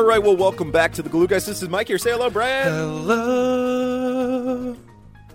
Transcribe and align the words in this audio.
All 0.00 0.06
right, 0.06 0.22
well, 0.22 0.36
welcome 0.36 0.72
back 0.72 0.92
to 0.94 1.02
the 1.02 1.08
Glue 1.10 1.26
Guys. 1.26 1.46
This 1.46 1.62
is 1.62 1.68
Mike 1.68 1.88
here. 1.88 1.98
Say 1.98 2.10
hello, 2.10 2.30
Brad. 2.30 2.68
Hello. 2.68 3.59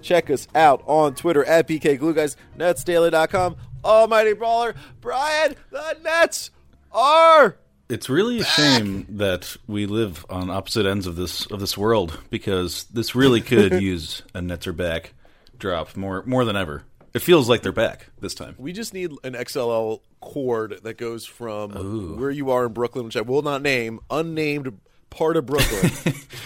Check 0.05 0.30
us 0.30 0.48
out 0.54 0.84
on 0.86 1.16
Twitter 1.16 1.44
at 1.45 1.68
BK 1.68 1.98
Glue 1.98 2.13
Guys, 2.13 2.38
NetsDaily.com. 2.59 3.55
Almighty 3.84 4.34
Brawler, 4.34 4.76
Brian, 5.02 5.55
the 5.72 5.98
Nets 6.04 6.52
are. 6.91 7.58
It's 7.90 8.08
really 8.08 8.40
a 8.40 8.44
shame 8.44 9.08
that 9.10 9.58
we 9.66 9.88
live 9.88 10.23
on 10.30 10.52
opposite 10.52 10.86
ends 10.86 11.08
of 11.08 11.16
this 11.16 11.46
of 11.48 11.60
this 11.60 11.76
world 11.76 12.20
because 12.30 12.84
this 12.86 13.16
really 13.16 13.41
could 13.41 13.73
use 13.82 14.22
a 14.36 14.41
Nets 14.44 14.68
are 14.68 14.73
back 14.73 15.13
drop 15.58 15.96
more 15.98 16.22
more 16.27 16.46
than 16.46 16.55
ever. 16.55 16.84
It 17.16 17.20
feels 17.20 17.48
like 17.49 17.63
they're 17.63 17.72
back 17.72 18.08
this 18.20 18.35
time. 18.35 18.54
We 18.60 18.74
just 18.74 18.94
need 18.94 19.12
an 19.24 19.34
XLR 19.34 20.02
cord 20.20 20.80
that 20.84 20.98
goes 20.98 21.26
from 21.26 22.18
where 22.20 22.30
you 22.32 22.52
are 22.52 22.66
in 22.68 22.74
Brooklyn, 22.74 23.05
which 23.05 23.18
I 23.18 23.22
will 23.22 23.41
not 23.41 23.62
name, 23.63 23.99
unnamed 24.12 24.80
part 25.10 25.35
of 25.38 25.46
Brooklyn, 25.48 25.91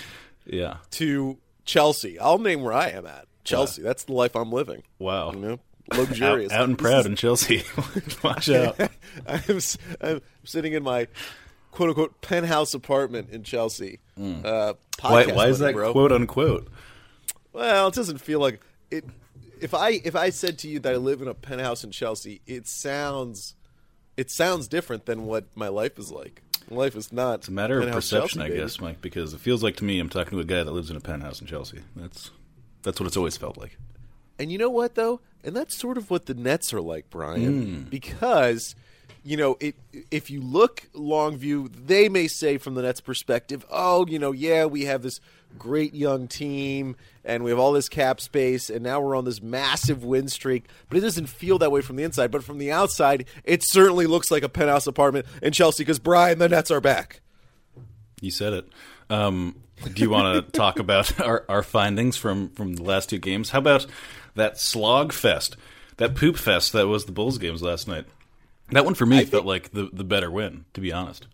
Yeah. 0.46 0.78
to 0.92 1.38
Chelsea. 1.66 2.20
I'll 2.20 2.38
name 2.38 2.62
where 2.62 2.74
I 2.74 2.90
am 2.90 3.06
at. 3.06 3.26
Chelsea. 3.50 3.82
That's 3.82 4.04
the 4.06 4.14
life 4.14 4.36
I'm 4.36 4.52
living. 4.52 4.84
Wow. 5.00 5.32
You 5.34 5.40
know, 5.40 5.60
luxurious. 5.96 6.52
out 6.52 6.66
and 6.66 6.78
This 6.78 6.82
proud 6.82 7.06
in 7.06 7.16
Chelsea. 7.16 7.64
Watch 8.24 8.50
out. 8.50 8.80
I'm, 9.28 9.60
I'm 10.02 10.22
sitting 10.44 10.74
in 10.74 10.84
my 10.84 11.08
quote 11.72 11.90
unquote 11.90 12.22
penthouse 12.22 12.74
apartment 12.74 13.30
in 13.32 13.44
Chelsea. 13.44 14.00
Uh, 14.18 14.74
Hmm. 15.02 15.14
Why, 15.14 15.26
why 15.28 15.48
is 15.48 15.60
that 15.60 15.74
bro. 15.74 15.94
quote 15.94 16.12
unquote? 16.12 16.68
Well, 17.54 17.88
it 17.88 17.94
doesn't 17.94 18.18
feel 18.20 18.40
like 18.40 18.60
it. 18.92 19.06
If 19.62 19.74
I 19.74 19.92
if 20.04 20.16
I 20.16 20.30
said 20.30 20.58
to 20.60 20.68
you 20.68 20.80
that 20.80 20.94
I 20.94 20.98
live 20.98 21.22
in 21.22 21.28
a 21.28 21.34
penthouse 21.34 21.84
in 21.84 21.92
Chelsea, 21.92 22.42
it 22.46 22.68
sounds 22.68 23.56
it 24.18 24.30
sounds 24.30 24.68
different 24.68 25.06
than 25.06 25.26
what 25.26 25.46
my 25.56 25.70
life 25.70 25.98
is 25.98 26.12
like. 26.12 26.42
My 26.70 26.76
life 26.78 26.96
is 26.96 27.12
not. 27.14 27.40
It's 27.40 27.48
a 27.48 27.52
matter 27.52 27.80
of 27.82 27.90
perception, 27.92 28.42
Chelsea, 28.42 28.54
I 28.54 28.58
guess, 28.58 28.80
Mike, 28.82 29.02
because 29.02 29.34
it 29.34 29.40
feels 29.40 29.64
like 29.64 29.78
to 29.78 29.86
me 29.86 30.00
I'm 30.00 30.10
talking 30.10 30.32
to 30.32 30.40
a 30.40 30.46
guy 30.46 30.64
that 30.64 30.72
lives 30.72 30.90
in 30.90 30.98
a 30.98 31.02
penthouse 31.02 31.40
in 31.42 31.48
Chelsea. 31.48 31.80
That's 31.96 32.30
that's 32.84 33.00
what 33.00 33.08
it's 33.08 33.18
always 33.18 33.38
felt 33.38 33.58
like. 33.58 33.78
And 34.38 34.52
you 34.52 34.58
know 34.58 34.70
what 34.70 34.96
though? 34.96 35.20
And 35.44 35.56
that's 35.56 35.78
sort 35.78 35.98
of 35.98 36.10
what 36.10 36.26
the 36.26 36.34
Nets 36.34 36.74
are 36.74 36.82
like, 36.82 37.10
Brian. 37.10 37.64
Hmm. 37.64 37.82
Because 37.90 38.76
you 39.24 39.36
know, 39.36 39.58
it, 39.60 39.76
if 40.12 40.30
you 40.32 40.42
look 40.42 40.88
long 40.94 41.36
view, 41.38 41.70
they 41.70 42.08
may 42.08 42.28
say 42.28 42.58
from 42.58 42.76
the 42.76 42.82
Nets' 42.82 43.02
perspective, 43.02 43.66
"Oh, 43.70 44.06
you 44.08 44.18
know, 44.18 44.32
yeah, 44.32 44.66
we 44.66 44.86
have 44.86 45.02
this 45.02 45.20
great 45.58 45.94
young 45.94 46.28
team 46.28 46.96
and 47.26 47.44
we 47.44 47.50
have 47.50 47.60
all 47.60 47.74
this 47.74 47.90
cap 47.90 48.22
space 48.22 48.70
and 48.70 48.84
now 48.84 49.02
we're 49.02 49.16
on 49.16 49.26
this 49.26 49.42
massive 49.42 50.04
win 50.04 50.30
streak." 50.30 50.66
But 50.88 50.98
it 50.98 51.02
doesn't 51.02 51.28
feel 51.28 51.58
that 51.60 51.72
way 51.72 51.82
from 51.82 51.98
the 51.98 52.04
inside. 52.04 52.32
But 52.32 52.44
from 52.44 52.60
the 52.60 52.72
outside, 52.72 53.26
it 53.44 53.62
certainly 53.64 54.08
looks 54.08 54.32
like 54.32 54.44
a 54.44 54.50
penthouse 54.50 54.88
apartment 54.88 55.26
in 55.42 55.52
Chelsea 55.52 55.84
because 55.84 56.00
Brian, 56.00 56.40
the 56.40 56.50
Nets 56.50 56.72
are 56.72 56.82
back. 56.82 57.22
You 58.22 58.32
said 58.32 58.54
it. 58.54 58.70
Um, 59.10 59.56
do 59.94 60.02
you 60.02 60.10
want 60.10 60.46
to 60.46 60.52
talk 60.52 60.80
about 60.80 61.20
our, 61.22 61.46
our 61.50 61.64
findings 61.64 62.18
from, 62.18 62.50
from 62.50 62.74
the 62.74 62.84
last 62.84 63.10
two 63.10 63.20
games? 63.20 63.52
How 63.52 63.60
about 63.60 63.86
that 64.36 64.60
slog 64.60 65.14
fest, 65.14 65.58
that 65.98 66.16
poop 66.16 66.38
fest 66.38 66.74
that 66.74 66.88
was 66.88 67.06
the 67.06 67.12
Bulls 67.12 67.38
games 67.38 67.62
last 67.62 67.88
night? 67.88 68.06
That 68.72 68.86
one 68.86 68.94
for 68.94 69.06
me 69.06 69.26
felt 69.26 69.46
like 69.46 69.72
the, 69.72 69.90
the 69.92 70.04
better 70.04 70.30
win, 70.30 70.66
to 70.74 70.82
be 70.82 70.92
honest. 70.92 71.28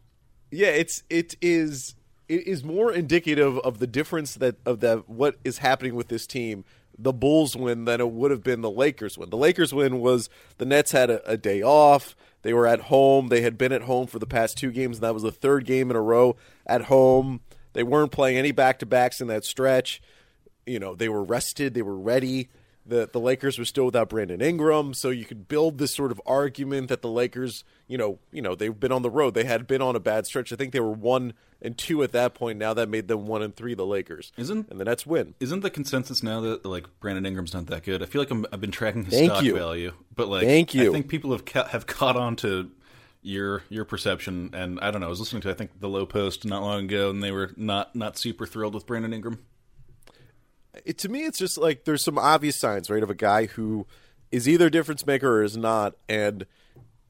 Yeah, 0.51 0.69
it's 0.69 1.03
it 1.09 1.35
is 1.41 1.95
it 2.29 2.47
is 2.47 2.63
more 2.63 2.91
indicative 2.91 3.59
of 3.59 3.79
the 3.79 3.87
difference 3.87 4.35
that 4.35 4.55
of 4.65 4.79
that 4.79 5.09
what 5.09 5.35
is 5.43 5.57
happening 5.57 5.95
with 5.95 6.07
this 6.07 6.25
team. 6.25 6.63
The 6.97 7.11
Bulls 7.11 7.57
win 7.57 7.83
than 7.83 7.99
it 7.99 8.09
would 8.09 8.31
have 8.31 8.41
been 8.41 8.61
the 8.61 8.71
Lakers 8.71 9.17
win. 9.17 9.29
The 9.29 9.37
Lakers 9.37 9.73
win 9.73 9.99
was 9.99 10.29
the 10.59 10.65
Nets 10.65 10.93
had 10.93 11.09
a, 11.09 11.29
a 11.29 11.35
day 11.35 11.61
off. 11.61 12.15
They 12.41 12.53
were 12.53 12.67
at 12.67 12.81
home. 12.81 13.27
They 13.27 13.41
had 13.41 13.57
been 13.57 13.73
at 13.73 13.81
home 13.81 14.07
for 14.07 14.17
the 14.17 14.25
past 14.25 14.57
two 14.57 14.71
games, 14.71 14.97
and 14.97 15.03
that 15.03 15.13
was 15.13 15.23
the 15.23 15.31
third 15.31 15.65
game 15.65 15.89
in 15.89 15.97
a 15.97 16.01
row 16.01 16.37
at 16.65 16.83
home. 16.83 17.41
They 17.75 17.83
weren't 17.83 18.11
playing 18.11 18.37
any 18.37 18.51
back 18.51 18.79
to 18.79 18.85
backs 18.87 19.21
in 19.21 19.27
that 19.27 19.45
stretch. 19.45 20.01
You 20.65 20.79
know, 20.79 20.95
they 20.95 21.09
were 21.09 21.23
rested. 21.23 21.75
They 21.75 21.83
were 21.83 21.97
ready. 21.97 22.49
The 22.87 23.09
the 23.11 23.19
Lakers 23.19 23.57
were 23.57 23.65
still 23.65 23.85
without 23.85 24.09
Brandon 24.09 24.41
Ingram, 24.41 24.93
so 24.93 25.09
you 25.09 25.25
could 25.25 25.47
build 25.47 25.79
this 25.79 25.93
sort 25.93 26.11
of 26.11 26.21
argument 26.25 26.89
that 26.89 27.01
the 27.01 27.09
Lakers, 27.09 27.63
you 27.87 27.97
know, 27.97 28.19
you 28.31 28.43
know, 28.43 28.53
they've 28.53 28.79
been 28.79 28.91
on 28.91 29.01
the 29.01 29.09
road. 29.09 29.33
They 29.33 29.43
had 29.43 29.65
been 29.65 29.81
on 29.81 29.95
a 29.95 29.99
bad 29.99 30.27
stretch. 30.27 30.53
I 30.53 30.55
think 30.55 30.71
they 30.71 30.79
were 30.79 30.91
one 30.91 31.33
and 31.63 31.75
two 31.75 32.03
at 32.03 32.11
that 32.11 32.35
point. 32.35 32.59
Now 32.59 32.75
that 32.75 32.87
made 32.87 33.07
them 33.07 33.25
one 33.25 33.41
and 33.41 33.55
three. 33.55 33.73
The 33.73 33.85
Lakers, 33.87 34.31
Isn't- 34.37 34.69
and 34.69 34.79
the 34.79 34.85
Nets 34.85 35.03
win. 35.05 35.33
Isn't 35.39 35.61
the 35.61 35.71
consensus 35.71 36.21
now 36.21 36.41
that 36.41 36.63
like 36.63 36.85
Brandon 36.99 37.25
Ingram's 37.25 37.55
not 37.55 37.65
that 37.67 37.83
good? 37.83 38.03
I 38.03 38.05
feel 38.05 38.21
like 38.21 38.29
I'm, 38.29 38.45
I've 38.53 38.61
been 38.61 38.69
tracking 38.71 39.03
his 39.05 39.15
Thank 39.15 39.31
stock 39.31 39.43
you. 39.43 39.55
value, 39.55 39.91
but 40.15 40.27
like 40.27 40.43
Thank 40.45 40.75
you. 40.75 40.89
I 40.91 40.93
think 40.93 41.07
people 41.07 41.31
have 41.31 41.43
ca- 41.45 41.67
have 41.67 41.87
caught 41.87 42.15
on 42.17 42.35
to 42.37 42.69
your 43.25 43.63
your 43.69 43.85
perception, 43.85 44.51
and 44.53 44.79
I 44.79 44.91
don't 44.91 45.01
know. 45.01 45.07
I 45.07 45.09
was 45.09 45.19
listening 45.19 45.41
to 45.43 45.49
I 45.49 45.53
think 45.53 45.79
the 45.79 45.89
Lowe 45.89 46.05
Post 46.05 46.45
not 46.45 46.61
long 46.61 46.85
ago, 46.85 47.09
and 47.09 47.23
they 47.23 47.31
were 47.31 47.51
not 47.57 47.95
not 47.95 48.17
super 48.17 48.45
thrilled 48.45 48.73
with 48.73 48.85
Brandon 48.85 49.13
Ingram. 49.13 49.39
It, 50.85 50.97
to 50.99 51.09
me, 51.09 51.23
it's 51.23 51.39
just 51.39 51.57
like 51.57 51.85
there's 51.85 52.03
some 52.03 52.17
obvious 52.17 52.59
signs, 52.59 52.89
right, 52.89 53.01
of 53.01 53.09
a 53.09 53.15
guy 53.15 53.45
who 53.45 53.87
is 54.31 54.47
either 54.47 54.67
a 54.67 54.71
difference 54.71 55.05
maker 55.07 55.39
or 55.39 55.43
is 55.43 55.57
not, 55.57 55.95
and 56.07 56.45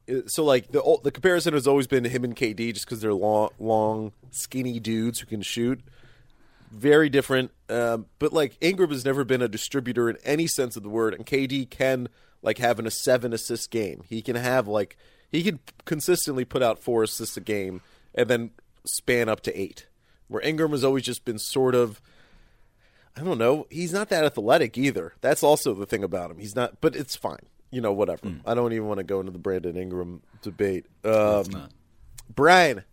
uh, 0.08 0.20
so 0.26 0.44
like 0.44 0.72
the 0.72 0.98
the 1.04 1.10
comparison 1.10 1.52
has 1.52 1.66
always 1.66 1.86
been 1.86 2.04
him 2.04 2.24
and 2.24 2.34
KD, 2.34 2.72
just 2.72 2.86
because 2.86 3.00
they're 3.00 3.12
long, 3.12 3.50
long, 3.58 4.12
skinny 4.30 4.80
dudes 4.80 5.20
who 5.20 5.26
can 5.26 5.42
shoot. 5.42 5.80
Very 6.70 7.08
different, 7.08 7.52
um, 7.68 8.06
but 8.18 8.32
like 8.32 8.56
Ingram 8.60 8.90
has 8.90 9.04
never 9.04 9.24
been 9.24 9.42
a 9.42 9.48
distributor 9.48 10.08
in 10.10 10.16
any 10.24 10.46
sense 10.46 10.76
of 10.76 10.82
the 10.82 10.88
word, 10.88 11.14
and 11.14 11.26
KD 11.26 11.68
can 11.68 12.08
like 12.42 12.58
having 12.58 12.86
a 12.86 12.90
seven 12.90 13.32
assist 13.32 13.70
game. 13.70 14.02
He 14.08 14.22
can 14.22 14.36
have 14.36 14.66
like 14.66 14.96
he 15.32 15.42
could 15.42 15.58
consistently 15.84 16.44
put 16.44 16.62
out 16.62 16.78
four 16.82 17.02
assists 17.02 17.36
a 17.36 17.40
game, 17.40 17.80
and 18.14 18.28
then 18.28 18.50
span 18.84 19.28
up 19.28 19.40
to 19.42 19.60
eight. 19.60 19.86
Where 20.28 20.42
Ingram 20.42 20.72
has 20.72 20.82
always 20.84 21.04
just 21.04 21.24
been 21.24 21.38
sort 21.38 21.74
of 21.74 22.00
I 23.16 23.22
don't 23.22 23.38
know. 23.38 23.66
He's 23.70 23.92
not 23.92 24.10
that 24.10 24.24
athletic 24.24 24.76
either. 24.76 25.14
That's 25.22 25.42
also 25.42 25.72
the 25.72 25.86
thing 25.86 26.04
about 26.04 26.30
him. 26.30 26.38
He's 26.38 26.54
not, 26.54 26.80
but 26.82 26.94
it's 26.94 27.16
fine. 27.16 27.46
You 27.70 27.80
know, 27.80 27.92
whatever. 27.92 28.30
I 28.44 28.54
don't 28.54 28.72
even 28.72 28.86
want 28.86 28.98
to 28.98 29.04
go 29.04 29.20
into 29.20 29.32
the 29.32 29.38
Brandon 29.38 29.76
Ingram 29.76 30.22
debate. 30.42 30.86
Um, 31.04 31.40
It's 31.40 31.48
not. 31.50 31.70
Brian, 32.34 32.84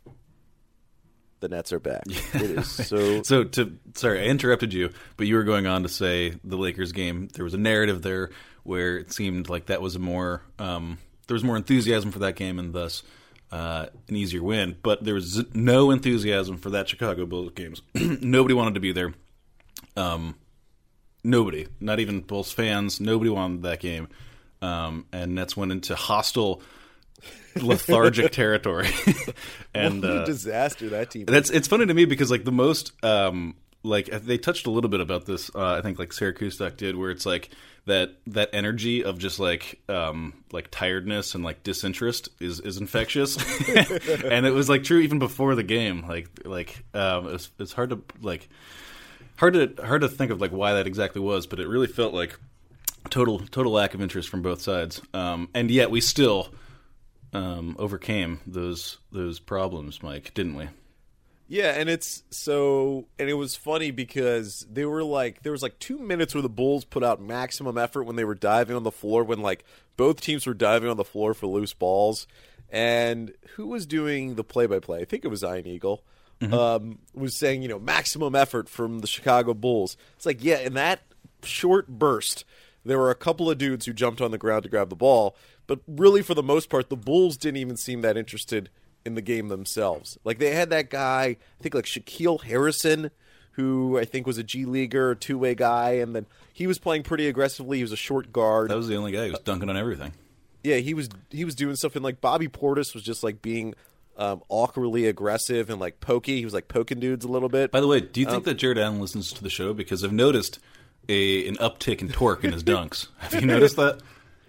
the 1.42 1.50
Nets 1.50 1.74
are 1.74 1.80
back. 1.80 2.04
It 2.34 2.42
is 2.42 2.70
so. 2.70 3.22
So 3.24 3.44
to 3.44 3.78
sorry, 3.96 4.22
I 4.22 4.26
interrupted 4.26 4.74
you, 4.74 4.92
but 5.18 5.28
you 5.28 5.36
were 5.36 5.44
going 5.44 5.68
on 5.68 5.84
to 5.84 5.90
say 5.90 6.34
the 6.44 6.58
Lakers 6.58 6.92
game. 6.94 7.28
There 7.34 7.44
was 7.44 7.54
a 7.54 7.58
narrative 7.60 8.02
there 8.02 8.30
where 8.64 8.98
it 8.98 9.12
seemed 9.12 9.50
like 9.50 9.66
that 9.68 9.82
was 9.82 9.96
a 9.96 10.00
more 10.00 10.42
um, 10.58 10.98
there 11.28 11.36
was 11.36 11.44
more 11.44 11.58
enthusiasm 11.58 12.12
for 12.12 12.20
that 12.20 12.36
game, 12.36 12.60
and 12.60 12.74
thus 12.74 13.04
uh, 13.52 13.88
an 14.10 14.16
easier 14.16 14.44
win. 14.44 14.76
But 14.82 15.04
there 15.04 15.14
was 15.14 15.44
no 15.54 15.92
enthusiasm 15.92 16.58
for 16.58 16.70
that 16.72 16.90
Chicago 16.90 17.26
Bulls 17.26 17.52
games. 17.56 17.82
Nobody 17.96 18.54
wanted 18.54 18.74
to 18.74 18.80
be 18.80 18.92
there. 18.92 19.14
Um, 19.96 20.36
nobody, 21.24 21.68
not 21.80 22.00
even 22.00 22.22
Bulls 22.22 22.52
fans. 22.52 23.00
Nobody 23.00 23.30
wanted 23.30 23.64
that 23.64 23.80
game. 23.80 24.08
Um, 24.62 25.06
and 25.12 25.36
Nets 25.36 25.56
went 25.58 25.72
into 25.72 25.96
hostile, 25.96 26.62
lethargic 27.56 28.32
territory. 28.32 28.90
and 29.74 30.02
what 30.02 30.12
a 30.12 30.22
uh, 30.22 30.26
disaster 30.26 30.90
that 30.90 31.12
team. 31.12 31.26
that's 31.26 31.50
it's 31.50 31.68
funny 31.68 31.86
to 31.86 31.94
me 31.94 32.06
because 32.06 32.32
like 32.32 32.46
the 32.46 32.52
most 32.52 32.92
um 33.04 33.56
like 33.84 34.08
they 34.08 34.38
touched 34.38 34.66
a 34.66 34.72
little 34.72 34.90
bit 34.90 35.02
about 35.02 35.26
this 35.26 35.52
uh, 35.54 35.74
I 35.74 35.82
think 35.82 36.00
like 36.00 36.14
Sarah 36.14 36.34
Kustok 36.34 36.78
did 36.78 36.96
where 36.96 37.12
it's 37.12 37.26
like 37.26 37.50
that 37.86 38.16
that 38.28 38.50
energy 38.54 39.04
of 39.04 39.18
just 39.18 39.40
like 39.40 39.82
um 39.90 40.34
like 40.52 40.72
tiredness 40.72 41.36
and 41.36 41.44
like 41.44 41.64
disinterest 41.64 42.30
is 42.40 42.60
is 42.62 42.78
infectious. 42.78 43.38
And 44.24 44.46
it 44.46 44.54
was 44.54 44.70
like 44.70 44.84
true 44.84 45.00
even 45.00 45.20
before 45.20 45.56
the 45.56 45.64
game. 45.64 46.06
Like 46.08 46.30
like 46.46 46.84
um 46.94 47.28
it's 47.34 47.50
it's 47.60 47.74
hard 47.74 47.90
to 47.90 48.02
like 48.22 48.48
hard 49.36 49.54
to 49.54 49.74
hard 49.86 50.02
to 50.02 50.10
think 50.10 50.32
of 50.32 50.40
like 50.40 50.52
why 50.52 50.74
that 50.74 50.88
exactly 50.88 51.22
was 51.22 51.46
but 51.46 51.60
it 51.60 51.68
really 51.68 51.88
felt 51.88 52.14
like 52.14 52.40
total 53.10 53.40
total 53.40 53.74
lack 53.74 53.94
of 53.94 54.02
interest 54.02 54.30
from 54.30 54.42
both 54.42 54.62
sides. 54.62 55.02
Um 55.14 55.50
and 55.54 55.70
yet 55.70 55.92
we 55.92 56.00
still 56.00 56.54
um 57.34 57.76
overcame 57.80 58.40
those 58.48 58.98
those 59.12 59.40
problems 59.40 60.02
Mike 60.02 60.34
didn't 60.34 60.56
we 60.56 60.70
Yeah, 61.48 61.72
and 61.72 61.90
it's 61.90 62.24
so, 62.30 63.08
and 63.20 63.30
it 63.30 63.34
was 63.34 63.56
funny 63.56 63.92
because 63.92 64.66
they 64.72 64.86
were 64.86 65.04
like, 65.04 65.44
there 65.44 65.52
was 65.52 65.62
like 65.62 65.78
two 65.78 66.00
minutes 66.00 66.34
where 66.34 66.42
the 66.42 66.50
Bulls 66.50 66.86
put 66.86 67.04
out 67.04 67.22
maximum 67.22 67.78
effort 67.78 68.04
when 68.04 68.16
they 68.16 68.24
were 68.24 68.36
diving 68.36 68.76
on 68.76 68.84
the 68.84 68.92
floor, 68.92 69.24
when 69.24 69.42
like 69.42 69.66
both 69.98 70.22
teams 70.22 70.48
were 70.48 70.54
diving 70.54 70.90
on 70.90 70.98
the 70.98 71.04
floor 71.04 71.34
for 71.34 71.48
loose 71.48 71.74
balls. 71.74 72.28
And 72.70 73.34
who 73.56 73.68
was 73.68 73.86
doing 73.86 74.36
the 74.36 74.44
play 74.44 74.66
by 74.66 74.80
play? 74.80 75.02
I 75.02 75.06
think 75.06 75.26
it 75.26 75.28
was 75.28 75.44
Ian 75.44 75.68
Eagle. 75.68 76.04
Um, 76.52 77.00
was 77.14 77.38
saying, 77.38 77.62
you 77.62 77.70
know, 77.70 77.80
maximum 77.80 78.36
effort 78.36 78.68
from 78.68 79.00
the 79.00 79.08
Chicago 79.08 79.54
Bulls. 79.54 79.96
It's 80.18 80.26
like, 80.26 80.44
yeah, 80.44 80.58
in 80.58 80.74
that 80.74 81.02
short 81.44 81.88
burst, 81.88 82.44
there 82.84 82.98
were 82.98 83.12
a 83.12 83.16
couple 83.16 83.50
of 83.50 83.58
dudes 83.58 83.86
who 83.86 83.94
jumped 83.94 84.20
on 84.20 84.32
the 84.32 84.38
ground 84.38 84.64
to 84.64 84.70
grab 84.70 84.90
the 84.90 84.96
ball, 84.96 85.38
but 85.68 85.80
really 85.88 86.22
for 86.22 86.34
the 86.34 86.44
most 86.44 86.70
part, 86.70 86.90
the 86.90 86.98
Bulls 86.98 87.38
didn't 87.38 87.58
even 87.58 87.78
seem 87.78 88.02
that 88.02 88.18
interested 88.18 88.70
in 89.06 89.16
the 89.16 89.22
game 89.22 89.48
themselves. 89.48 90.18
Like 90.24 90.40
they 90.40 90.52
had 90.52 90.70
that 90.70 90.90
guy, 90.90 91.24
I 91.24 91.38
think 91.62 91.76
like 91.76 91.86
Shaquille 91.86 92.42
Harrison, 92.42 93.12
who 93.52 93.98
I 94.00 94.06
think 94.06 94.26
was 94.28 94.38
a 94.38 94.44
G 94.44 94.66
leaguer, 94.66 95.16
two 95.16 95.38
way 95.38 95.56
guy, 95.56 95.92
and 95.92 96.16
then 96.16 96.26
he 96.52 96.68
was 96.68 96.80
playing 96.80 97.04
pretty 97.04 97.28
aggressively. 97.28 97.78
He 97.78 97.84
was 97.84 97.92
a 97.92 97.98
short 97.98 98.32
guard. 98.32 98.70
That 98.70 98.78
was 98.78 98.88
the 98.88 98.96
only 98.96 99.12
guy 99.12 99.26
who 99.26 99.32
was 99.32 99.40
dunking 99.42 99.70
on 99.70 99.78
everything. 99.78 100.14
Yeah, 100.64 100.78
he 100.78 100.94
was 100.94 101.10
he 101.30 101.46
was 101.46 101.56
doing 101.56 101.76
stuff, 101.76 101.96
and 101.96 102.04
like 102.04 102.22
Bobby 102.22 102.48
Portis 102.48 102.94
was 102.94 103.04
just 103.04 103.24
like 103.24 103.42
being 103.42 103.76
um, 104.18 104.42
awkwardly 104.50 105.08
aggressive 105.08 105.70
and 105.70 105.80
like 105.80 106.00
pokey. 106.00 106.38
He 106.38 106.46
was 106.46 106.54
like 106.54 106.68
poking 106.68 107.00
dudes 107.00 107.26
a 107.26 107.28
little 107.28 107.50
bit. 107.50 107.72
By 107.72 107.82
the 107.82 107.88
way, 107.88 108.00
do 108.00 108.22
you 108.22 108.28
think 108.28 108.46
that 108.46 108.56
Jarrett 108.56 108.78
Allen 108.78 109.02
listens 109.02 109.32
to 109.34 109.44
the 109.44 109.50
show? 109.50 109.74
Because 109.74 110.04
I've 110.04 110.14
noticed 110.14 110.60
a 111.10 111.48
an 111.48 111.58
uptick 111.58 112.02
in 112.02 112.10
torque 112.10 112.44
in 112.44 112.54
his 112.54 112.64
dunks. 112.64 113.08
Have 113.18 113.34
you 113.36 113.48
noticed 113.48 113.76
that? 113.76 114.00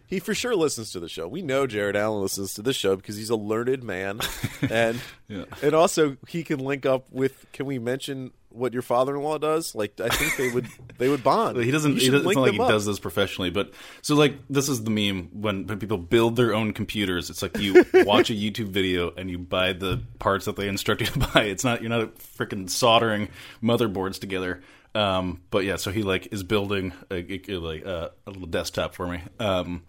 He 0.07 0.19
for 0.21 0.35
sure 0.35 0.55
listens 0.55 0.93
to 0.93 1.01
the 1.01 1.09
show. 1.09 1.27
We 1.27 1.43
know 1.43 1.67
Jarrett 1.67 1.97
Allen 1.97 2.23
listens 2.23 2.55
to 2.55 2.63
the 2.63 2.73
show 2.73 2.95
because 2.97 3.17
he's 3.17 3.31
a 3.31 3.37
learned 3.37 3.83
man, 3.83 4.21
and 4.71 5.01
Yeah. 5.29 5.45
and 5.63 5.75
also 5.75 6.17
he 6.29 6.45
can 6.45 6.59
link 6.61 6.85
up 6.87 7.07
with. 7.11 7.47
Can 7.53 7.67
we 7.67 7.79
mention 7.79 8.33
what 8.51 8.73
your 8.73 8.83
father-in-law 8.83 9.39
does? 9.39 9.75
Like 9.75 9.99
I 10.01 10.09
think 10.11 10.37
they 10.37 10.51
would 10.51 10.69
they 10.99 11.09
would 11.09 11.25
bond. 11.25 11.57
He 11.57 11.71
doesn't. 11.71 11.99
He 11.99 12.11
doesn't 12.11 12.27
it's 12.29 12.37
not 12.37 12.43
like 12.43 12.53
he 12.53 12.61
up. 12.61 12.69
does 12.69 12.85
this 12.87 12.99
professionally, 12.99 13.51
but 13.51 13.73
so 14.03 14.15
like 14.15 14.37
this 14.51 14.69
is 14.69 14.85
the 14.85 14.91
meme 14.91 15.31
when, 15.33 15.67
when 15.67 15.79
people 15.79 15.97
build 15.99 16.37
their 16.37 16.55
own 16.55 16.73
computers. 16.75 17.31
It's 17.31 17.41
like 17.43 17.57
you 17.59 17.85
watch 17.95 18.29
a 18.31 18.35
YouTube 18.35 18.69
video 18.69 19.11
and 19.17 19.31
you 19.31 19.39
buy 19.39 19.73
the 19.73 20.03
parts 20.19 20.45
that 20.45 20.57
they 20.57 20.69
instruct 20.69 21.01
you 21.01 21.07
to 21.09 21.19
buy. 21.19 21.45
It's 21.45 21.65
not 21.65 21.81
you're 21.81 21.89
not 21.91 22.15
freaking 22.19 22.69
soldering 22.69 23.31
motherboards 23.63 24.21
together. 24.21 24.63
Um, 24.95 25.41
but 25.51 25.65
yeah, 25.65 25.77
so 25.77 25.91
he 25.91 26.03
like 26.03 26.33
is 26.33 26.43
building 26.43 26.93
a, 27.11 27.23
like 27.49 27.85
uh, 27.87 28.11
a 28.27 28.31
little 28.31 28.47
desktop 28.47 28.95
for 28.95 29.07
me. 29.09 29.21
Um, 29.41 29.83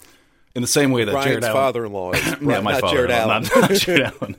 in 0.55 0.61
the 0.61 0.67
same 0.67 0.91
way 0.91 1.03
that 1.03 1.11
Brian's 1.11 1.27
Jarrett 1.29 1.43
Allen, 1.43 1.53
father-in-law 1.55 2.11
is 2.13 2.25
yeah, 2.41 2.59
my 2.61 2.71
not 2.71 2.81
father, 2.81 2.95
Jarrett 2.95 3.11
Allen. 3.11 3.43
not, 3.43 3.55
not 3.55 3.71
Jared 3.71 4.01
Allen. 4.21 4.35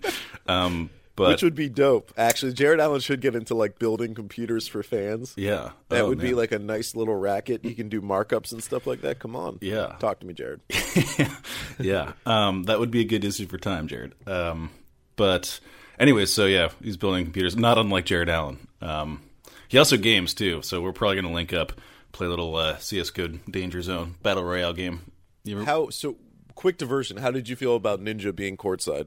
Um, 0.46 0.90
but 1.14 1.28
Which 1.28 1.42
would 1.42 1.54
be 1.54 1.68
dope. 1.70 2.12
Actually, 2.18 2.52
Jarrett 2.52 2.78
Allen 2.78 3.00
should 3.00 3.22
get 3.22 3.34
into 3.34 3.54
like 3.54 3.78
building 3.78 4.14
computers 4.14 4.68
for 4.68 4.82
fans. 4.82 5.32
yeah, 5.36 5.70
That 5.88 6.02
Oh, 6.02 6.08
would 6.08 6.18
be 6.18 6.34
like 6.34 6.52
a 6.52 6.58
nice 6.58 6.94
little 6.94 7.14
racket. 7.14 7.64
You 7.64 7.74
can 7.74 7.88
do 7.88 8.02
markups 8.02 8.52
and 8.52 8.62
stuff 8.62 8.86
like 8.86 9.00
that. 9.00 9.18
Come 9.18 9.34
on. 9.34 9.58
Yeah. 9.62 9.96
Talk 9.98 10.20
to 10.20 10.26
me, 10.26 10.34
Jared. 10.34 10.60
yeah, 11.78 12.12
um, 12.26 12.64
that 12.64 12.78
would 12.80 12.90
be 12.90 13.00
a 13.00 13.04
good 13.04 13.24
issue 13.24 13.46
for 13.46 13.56
time, 13.58 13.86
Jared. 13.88 14.12
Um, 14.26 14.70
but 15.16 15.58
anyways, 15.98 16.32
so 16.32 16.44
yeah, 16.46 16.68
he's 16.82 16.96
building 16.98 17.24
computers, 17.24 17.56
not 17.56 17.78
unlike 17.78 18.04
Jarrett 18.06 18.28
Allen. 18.28 18.66
Um, 18.82 19.22
he 19.68 19.78
also 19.78 19.96
games 19.96 20.34
too, 20.34 20.62
so 20.62 20.80
we're 20.80 20.92
probably 20.92 21.16
going 21.16 21.26
to 21.26 21.32
link 21.34 21.52
up, 21.52 21.72
play 22.12 22.26
a 22.26 22.30
little 22.30 22.54
uh, 22.56 22.76
CS:GO 22.78 23.28
Danger 23.50 23.82
Zone 23.82 24.14
battle 24.22 24.44
royale 24.44 24.72
game. 24.72 25.12
Ever- 25.48 25.64
How 25.64 25.90
so 25.90 26.16
quick 26.54 26.78
diversion. 26.78 27.16
How 27.18 27.30
did 27.30 27.48
you 27.48 27.56
feel 27.56 27.76
about 27.76 28.00
Ninja 28.00 28.34
being 28.34 28.56
courtside? 28.56 29.06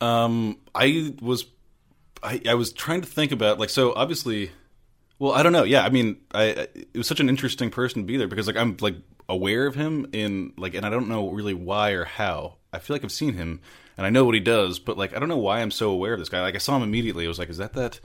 Um, 0.00 0.58
I 0.74 1.14
was, 1.22 1.46
I, 2.22 2.40
I 2.48 2.54
was 2.54 2.72
trying 2.72 3.00
to 3.02 3.06
think 3.06 3.32
about 3.32 3.58
like 3.58 3.70
so 3.70 3.92
obviously. 3.94 4.50
Well, 5.18 5.32
I 5.32 5.42
don't 5.44 5.52
know. 5.52 5.62
Yeah, 5.64 5.84
I 5.84 5.90
mean, 5.90 6.16
I 6.32 6.42
I- 6.42 6.68
it 6.74 6.96
was 6.96 7.06
such 7.06 7.20
an 7.20 7.28
interesting 7.28 7.70
person 7.70 8.02
to 8.02 8.06
be 8.06 8.16
there 8.16 8.28
because 8.28 8.46
like 8.46 8.56
I'm 8.56 8.76
like 8.80 8.96
aware 9.28 9.66
of 9.66 9.74
him 9.74 10.08
in 10.12 10.52
like, 10.58 10.74
and 10.74 10.84
I 10.84 10.90
don't 10.90 11.08
know 11.08 11.30
really 11.30 11.54
why 11.54 11.90
or 11.90 12.04
how. 12.04 12.56
I 12.72 12.78
feel 12.80 12.94
like 12.94 13.04
I've 13.04 13.12
seen 13.12 13.34
him 13.34 13.60
and 13.96 14.04
I 14.04 14.10
know 14.10 14.24
what 14.24 14.34
he 14.34 14.40
does, 14.40 14.80
but 14.80 14.98
like 14.98 15.14
I 15.16 15.20
don't 15.20 15.28
know 15.28 15.36
why 15.38 15.60
I'm 15.60 15.70
so 15.70 15.90
aware 15.90 16.12
of 16.12 16.18
this 16.18 16.28
guy. 16.28 16.42
Like 16.42 16.56
I 16.56 16.58
saw 16.58 16.76
him 16.76 16.82
immediately. 16.82 17.24
I 17.24 17.28
was 17.28 17.38
like, 17.38 17.48
is 17.48 17.58
that 17.58 17.74
that 17.74 18.00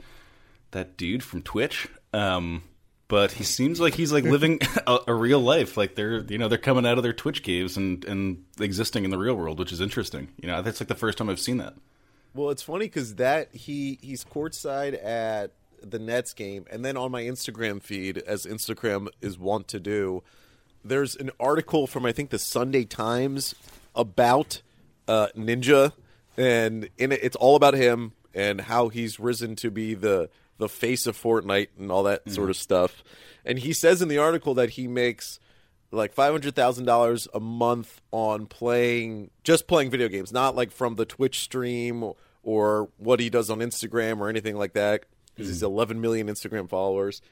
that 0.72 0.96
dude 0.96 1.22
from 1.22 1.42
Twitch? 1.42 1.88
Um, 2.12 2.62
but 3.08 3.32
he 3.32 3.44
seems 3.44 3.80
like 3.80 3.94
he's 3.94 4.12
like 4.12 4.24
living 4.24 4.60
a, 4.86 4.98
a 5.08 5.14
real 5.14 5.40
life. 5.40 5.76
Like 5.76 5.96
they're 5.96 6.20
you 6.20 6.38
know 6.38 6.48
they're 6.48 6.58
coming 6.58 6.86
out 6.86 6.96
of 6.96 7.02
their 7.02 7.12
Twitch 7.12 7.42
caves 7.42 7.76
and 7.76 8.04
and 8.04 8.44
existing 8.60 9.04
in 9.04 9.10
the 9.10 9.18
real 9.18 9.34
world, 9.34 9.58
which 9.58 9.72
is 9.72 9.80
interesting. 9.80 10.28
You 10.40 10.48
know, 10.48 10.62
that's 10.62 10.80
like 10.80 10.88
the 10.88 10.94
first 10.94 11.18
time 11.18 11.28
I've 11.28 11.40
seen 11.40 11.58
that. 11.58 11.74
Well, 12.34 12.50
it's 12.50 12.62
funny 12.62 12.86
because 12.86 13.16
that 13.16 13.54
he 13.54 13.98
he's 14.00 14.24
courtside 14.24 15.04
at 15.04 15.52
the 15.82 15.98
Nets 15.98 16.32
game, 16.32 16.66
and 16.70 16.84
then 16.84 16.96
on 16.96 17.10
my 17.10 17.22
Instagram 17.22 17.82
feed, 17.82 18.18
as 18.18 18.46
Instagram 18.46 19.08
is 19.20 19.38
wont 19.38 19.66
to 19.68 19.80
do, 19.80 20.22
there's 20.84 21.16
an 21.16 21.30
article 21.40 21.88
from 21.88 22.06
I 22.06 22.12
think 22.12 22.30
the 22.30 22.38
Sunday 22.38 22.84
Times 22.84 23.56
about 23.94 24.62
uh, 25.08 25.28
Ninja, 25.36 25.92
and 26.36 26.88
in 26.96 27.10
it, 27.10 27.20
it's 27.24 27.36
all 27.36 27.56
about 27.56 27.74
him 27.74 28.12
and 28.32 28.60
how 28.60 28.88
he's 28.88 29.18
risen 29.18 29.56
to 29.56 29.70
be 29.72 29.94
the 29.94 30.30
the 30.60 30.68
face 30.68 31.06
of 31.06 31.20
Fortnite 31.20 31.68
and 31.78 31.90
all 31.90 32.04
that 32.04 32.22
sort 32.30 32.44
mm-hmm. 32.44 32.50
of 32.50 32.56
stuff. 32.56 33.02
And 33.44 33.58
he 33.58 33.72
says 33.72 34.00
in 34.00 34.08
the 34.08 34.18
article 34.18 34.54
that 34.54 34.70
he 34.70 34.86
makes 34.86 35.40
like 35.90 36.12
five 36.12 36.32
hundred 36.32 36.54
thousand 36.54 36.84
dollars 36.84 37.26
a 37.34 37.40
month 37.40 38.00
on 38.12 38.46
playing 38.46 39.30
just 39.42 39.66
playing 39.66 39.90
video 39.90 40.08
games, 40.08 40.32
not 40.32 40.54
like 40.54 40.70
from 40.70 40.94
the 40.94 41.04
Twitch 41.04 41.40
stream 41.40 42.12
or 42.42 42.88
what 42.98 43.20
he 43.20 43.28
does 43.28 43.50
on 43.50 43.58
Instagram 43.58 44.20
or 44.20 44.28
anything 44.28 44.56
like 44.56 44.74
that. 44.74 45.04
Because 45.34 45.48
he's 45.48 45.62
mm. 45.62 45.66
eleven 45.66 46.00
million 46.00 46.28
Instagram 46.28 46.68
followers, 46.68 47.22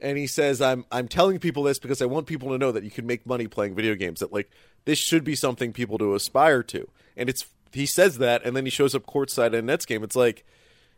and 0.00 0.18
he 0.18 0.26
says, 0.26 0.60
"I'm 0.60 0.84
I'm 0.90 1.08
telling 1.08 1.38
people 1.38 1.62
this 1.62 1.78
because 1.78 2.02
I 2.02 2.06
want 2.06 2.26
people 2.26 2.50
to 2.50 2.58
know 2.58 2.72
that 2.72 2.84
you 2.84 2.90
can 2.90 3.06
make 3.06 3.24
money 3.26 3.46
playing 3.46 3.74
video 3.74 3.94
games. 3.94 4.20
That 4.20 4.32
like 4.32 4.50
this 4.84 4.98
should 4.98 5.24
be 5.24 5.36
something 5.36 5.72
people 5.72 5.98
to 5.98 6.14
aspire 6.14 6.62
to." 6.64 6.88
And 7.16 7.28
it's 7.28 7.46
he 7.72 7.86
says 7.86 8.18
that, 8.18 8.44
and 8.44 8.56
then 8.56 8.64
he 8.64 8.70
shows 8.70 8.94
up 8.94 9.06
courtside 9.06 9.46
at 9.46 9.54
a 9.54 9.62
Nets 9.62 9.86
game. 9.86 10.02
It's 10.04 10.16
like 10.16 10.44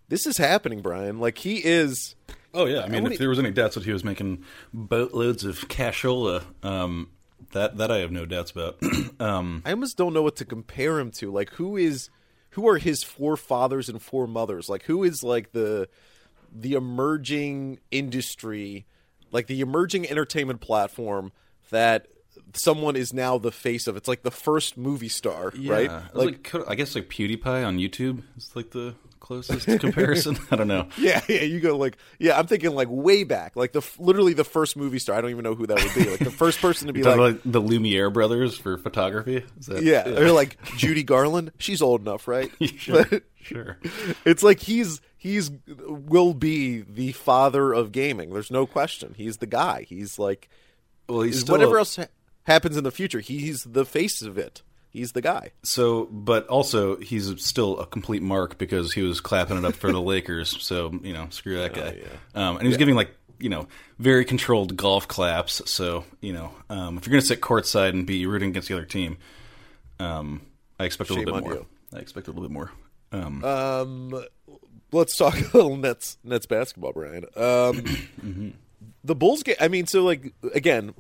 this 0.09 0.27
is 0.27 0.37
happening, 0.37 0.83
Brian. 0.83 1.19
Like 1.19 1.39
he 1.39 1.57
is. 1.65 2.15
Oh 2.55 2.65
yeah, 2.65 2.83
I 2.83 2.89
mean, 2.89 3.07
if 3.07 3.19
there 3.19 3.29
was 3.29 3.39
any 3.39 3.51
doubts 3.51 3.75
that 3.75 3.85
he 3.85 3.93
was 3.93 4.05
making 4.05 4.45
boatloads 4.73 5.45
of 5.45 5.69
cashola, 5.69 6.43
um, 6.63 7.11
that 7.53 7.77
that 7.79 7.91
I 7.91 7.99
have 7.99 8.11
no 8.11 8.25
doubts 8.25 8.51
about. 8.51 8.79
um, 9.21 9.63
I 9.65 9.71
almost 9.73 9.97
don't 9.97 10.15
know 10.15 10.23
what 10.23 10.37
to 10.37 10.45
compare 10.45 10.99
him 10.99 11.11
to. 11.13 11.31
Like 11.31 11.51
who 11.55 11.77
is 11.77 12.11
who 12.51 12.69
are 12.69 12.79
his 12.79 13.03
forefathers 13.03 13.89
and 13.89 14.01
foremothers? 14.01 14.69
Like 14.69 14.85
who 14.85 15.05
is 15.05 15.23
like 15.23 15.53
the 15.53 15.89
the 16.53 16.75
emerging 16.75 17.81
industry, 17.91 18.87
like 19.31 19.47
the 19.47 19.61
emerging 19.61 20.09
entertainment 20.09 20.61
platform 20.61 21.33
that 21.71 22.07
someone 22.55 22.97
is 22.97 23.13
now 23.13 23.39
the 23.39 23.53
face 23.53 23.87
of. 23.87 23.97
It's 23.97 24.09
like 24.09 24.23
the 24.23 24.31
first 24.31 24.77
movie 24.77 25.09
star, 25.09 25.53
right? 25.65 25.91
I, 25.91 26.03
was 26.15 26.25
like, 26.27 26.55
I 26.69 26.75
guess 26.75 26.95
like 26.95 27.09
PewDiePie 27.09 27.67
on 27.67 27.79
YouTube 27.79 28.23
is 28.37 28.55
like 28.55 28.71
the 28.71 28.95
closest 29.21 29.67
comparison. 29.81 30.39
I 30.51 30.57
don't 30.57 30.69
know. 30.69 30.89
yeah, 30.99 31.21
yeah. 31.29 31.43
You 31.43 31.61
go 31.61 31.77
like, 31.77 31.97
yeah. 32.19 32.39
I'm 32.39 32.47
thinking 32.47 32.71
like 32.75 32.89
way 32.91 33.25
back, 33.25 33.57
like 33.57 33.73
the 33.73 33.87
literally 33.99 34.33
the 34.35 34.45
first 34.45 34.77
movie 34.77 34.99
star. 34.99 35.17
I 35.17 35.21
don't 35.21 35.31
even 35.31 35.43
know 35.45 35.55
who 35.55 35.67
that 35.67 35.83
would 35.83 35.95
be. 35.95 36.11
Like 36.11 36.21
the 36.21 36.31
first 36.31 36.61
person 36.61 36.87
to 36.87 36.93
be 36.95 37.03
like, 37.03 37.17
like 37.19 37.41
the 37.45 37.61
Lumiere 37.61 38.11
brothers 38.11 38.57
for 38.57 38.79
photography. 38.79 39.45
Is 39.59 39.67
that, 39.67 39.83
yeah, 39.83 40.09
or 40.09 40.31
like 40.33 40.57
Judy 40.77 41.03
Garland. 41.03 41.53
She's 41.59 41.83
old 41.83 42.01
enough, 42.03 42.29
right? 42.29 42.51
sure, 42.77 43.05
But- 43.05 43.23
sure. 43.41 43.79
it's 44.25 44.43
like 44.43 44.61
he's 44.61 45.01
he's 45.17 45.51
will 45.79 46.35
be 46.35 46.81
the 46.83 47.13
father 47.13 47.73
of 47.73 47.93
gaming. 47.93 48.31
There's 48.33 48.51
no 48.51 48.67
question. 48.67 49.15
He's 49.17 49.39
the 49.39 49.47
guy. 49.47 49.87
He's 49.89 50.19
like 50.19 50.49
Well, 51.09 51.23
he's 51.23 51.45
whatever 51.45 51.77
a- 51.77 51.81
else 51.81 51.97
ha- 51.97 52.07
happens 52.45 52.77
in 52.77 52.85
the 52.85 52.91
future. 52.91 53.21
He's 53.21 53.65
the 53.65 53.85
face 53.85 54.23
of 54.23 54.39
it. 54.39 54.63
He's 54.97 55.13
the 55.13 55.21
guy. 55.21 55.51
So, 55.63 56.07
but 56.07 56.47
also 56.47 56.97
he's 56.97 57.45
still 57.45 57.79
a 57.79 57.87
complete 57.87 58.23
mark 58.23 58.57
because 58.57 58.95
he 58.95 59.03
was 59.03 59.21
clapping 59.21 59.59
it 59.59 59.65
up 59.67 59.75
for 59.75 59.93
the 59.93 60.01
Lakers. 60.13 60.57
So 60.63 60.99
you 61.03 61.13
know, 61.13 61.27
screw 61.29 61.57
that 61.59 61.75
guy. 61.75 61.99
um, 62.35 62.57
and 62.57 62.63
he 62.63 62.69
was 62.69 62.79
giving 62.79 62.95
like 62.95 63.11
you 63.39 63.51
know 63.51 63.69
very 63.99 64.25
controlled 64.25 64.75
golf 64.75 65.07
claps. 65.07 65.61
So 65.71 66.05
you 66.23 66.33
know, 66.33 66.51
um, 66.71 66.97
if 66.97 67.07
you're 67.07 67.13
going 67.13 67.21
to 67.21 67.27
sit 67.27 67.43
courtside 67.43 67.91
and 67.91 68.07
be 68.07 68.25
rooting 68.27 68.49
against 68.51 68.69
the 68.69 68.75
other 68.75 68.87
team, 68.87 69.19
um, 69.99 70.41
I 70.81 70.85
expect 70.85 71.11
a 71.11 71.15
little 71.15 71.35
bit 71.35 71.45
more. 71.45 71.55
you. 71.55 71.67
I 71.93 71.99
expect 71.99 72.27
a 72.29 72.31
little 72.31 72.45
bit 72.45 72.53
more. 72.53 72.73
Um, 73.13 73.45
Um, 73.45 74.25
let's 74.93 75.17
talk 75.17 75.35
a 75.55 75.57
little 75.57 75.77
Nets 75.77 76.17
Nets 76.25 76.47
basketball, 76.47 76.93
Brian. 76.93 77.27
Um, 77.37 78.55
the 79.05 79.15
Bulls 79.15 79.43
game. 79.43 79.57
I 79.61 79.69
mean, 79.69 79.87
so 79.87 80.05
like 80.05 80.33
again, 80.55 80.95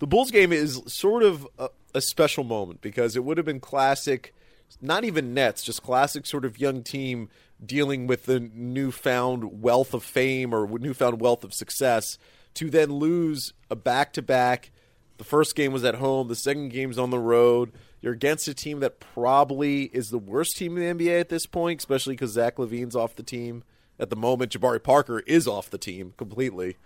the 0.00 0.06
Bulls 0.06 0.30
game 0.30 0.52
is 0.52 0.82
sort 0.86 1.22
of 1.22 1.46
a, 1.58 1.68
a 1.96 2.00
special 2.02 2.44
moment 2.44 2.82
because 2.82 3.16
it 3.16 3.24
would 3.24 3.38
have 3.38 3.46
been 3.46 3.60
classic. 3.60 4.34
Not 4.80 5.04
even 5.04 5.32
Nets, 5.32 5.62
just 5.62 5.82
classic 5.82 6.26
sort 6.26 6.44
of 6.44 6.60
young 6.60 6.82
team 6.82 7.30
dealing 7.64 8.06
with 8.06 8.26
the 8.26 8.38
newfound 8.38 9.62
wealth 9.62 9.94
of 9.94 10.04
fame 10.04 10.54
or 10.54 10.78
newfound 10.78 11.20
wealth 11.20 11.42
of 11.42 11.54
success 11.54 12.18
to 12.54 12.68
then 12.68 12.92
lose 12.92 13.54
a 13.70 13.76
back 13.76 14.12
to 14.12 14.22
back. 14.22 14.70
The 15.16 15.24
first 15.24 15.56
game 15.56 15.72
was 15.72 15.84
at 15.84 15.94
home, 15.94 16.28
the 16.28 16.34
second 16.34 16.68
game's 16.68 16.98
on 16.98 17.10
the 17.10 17.18
road. 17.18 17.72
You're 18.02 18.12
against 18.12 18.48
a 18.48 18.54
team 18.54 18.80
that 18.80 19.00
probably 19.00 19.84
is 19.84 20.10
the 20.10 20.18
worst 20.18 20.56
team 20.56 20.76
in 20.76 20.98
the 20.98 21.06
NBA 21.06 21.18
at 21.18 21.30
this 21.30 21.46
point, 21.46 21.80
especially 21.80 22.14
because 22.14 22.32
Zach 22.32 22.56
LaVine's 22.56 22.94
off 22.94 23.16
the 23.16 23.22
team. 23.22 23.64
At 23.98 24.10
the 24.10 24.16
moment, 24.16 24.52
Jabari 24.52 24.82
Parker 24.82 25.20
is 25.20 25.48
off 25.48 25.70
the 25.70 25.78
team 25.78 26.12
completely. 26.18 26.76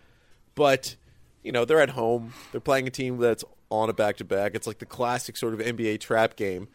But, 0.55 0.95
you 1.43 1.51
know, 1.51 1.65
they're 1.65 1.81
at 1.81 1.91
home. 1.91 2.35
They're 2.53 2.61
playing 2.61 2.87
a 2.87 2.91
team 2.91 3.19
that's 3.19 3.45
on 3.71 3.89
a 3.89 3.93
back 3.93 4.17
to 4.19 4.25
back. 4.25 4.55
It's 4.55 4.67
like 4.67 4.79
the 4.79 4.87
classic 4.87 5.37
sort 5.37 5.55
of 5.55 5.61
NBA 5.61 6.01
trap 6.01 6.37
game. 6.37 6.69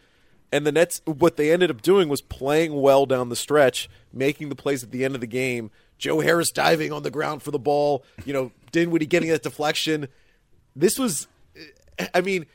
And 0.51 0.65
the 0.65 0.71
Nets, 0.71 1.01
what 1.05 1.37
they 1.37 1.51
ended 1.51 1.69
up 1.69 1.81
doing 1.81 2.07
was 2.07 2.21
playing 2.21 2.79
well 2.79 3.05
down 3.05 3.29
the 3.29 3.35
stretch, 3.35 3.89
making 4.13 4.49
the 4.49 4.55
plays 4.55 4.83
at 4.83 4.91
the 4.91 5.03
end 5.03 5.15
of 5.15 5.21
the 5.21 5.27
game. 5.27 5.71
Joe 5.97 6.19
Harris 6.19 6.51
diving 6.51 6.91
on 6.91 7.03
the 7.03 7.11
ground 7.11 7.41
for 7.41 7.51
the 7.51 7.59
ball, 7.59 8.05
you 8.25 8.33
know, 8.33 8.51
Dinwiddie 8.71 9.05
getting 9.05 9.29
that 9.29 9.43
deflection. 9.43 10.07
this 10.75 10.99
was, 10.99 11.27
I 12.13 12.21
mean, 12.21 12.45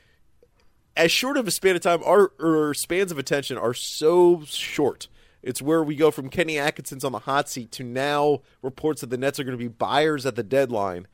as 0.97 1.11
short 1.11 1.37
of 1.37 1.47
a 1.49 1.51
span 1.51 1.77
of 1.77 1.83
time, 1.83 2.03
our, 2.05 2.33
our 2.41 2.75
spans 2.75 3.11
of 3.11 3.19
attention 3.19 3.57
are 3.59 3.75
so 3.75 4.43
short. 4.47 5.09
It's 5.43 5.63
where 5.63 5.83
we 5.83 5.97
go 5.97 6.11
from 6.11 6.29
Kenny 6.29 6.59
Atkinson's 6.59 7.05
on 7.05 7.13
the 7.13 7.21
hot 7.21 7.49
seat 7.49 7.73
to 7.73 7.85
now 7.85 8.43
reports 8.63 9.01
that 9.01 9.09
the 9.09 9.17
Nets 9.17 9.41
are 9.41 9.45
going 9.45 9.57
to 9.57 9.63
be 9.63 9.69
buyers 9.69 10.27
at 10.27 10.37
the 10.37 10.43
deadline. 10.43 11.07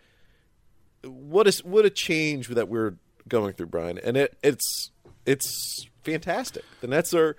What 1.05 1.47
is 1.47 1.63
what 1.63 1.85
a 1.85 1.91
change 1.91 2.49
that 2.49 2.69
we're 2.69 2.97
going 3.29 3.53
through, 3.55 3.67
Brian, 3.67 3.99
and 3.99 4.17
it, 4.17 4.37
it's 4.43 4.91
it's 5.25 5.87
fantastic. 6.05 6.65
The 6.81 6.87
Nets 6.87 7.13
are 7.15 7.37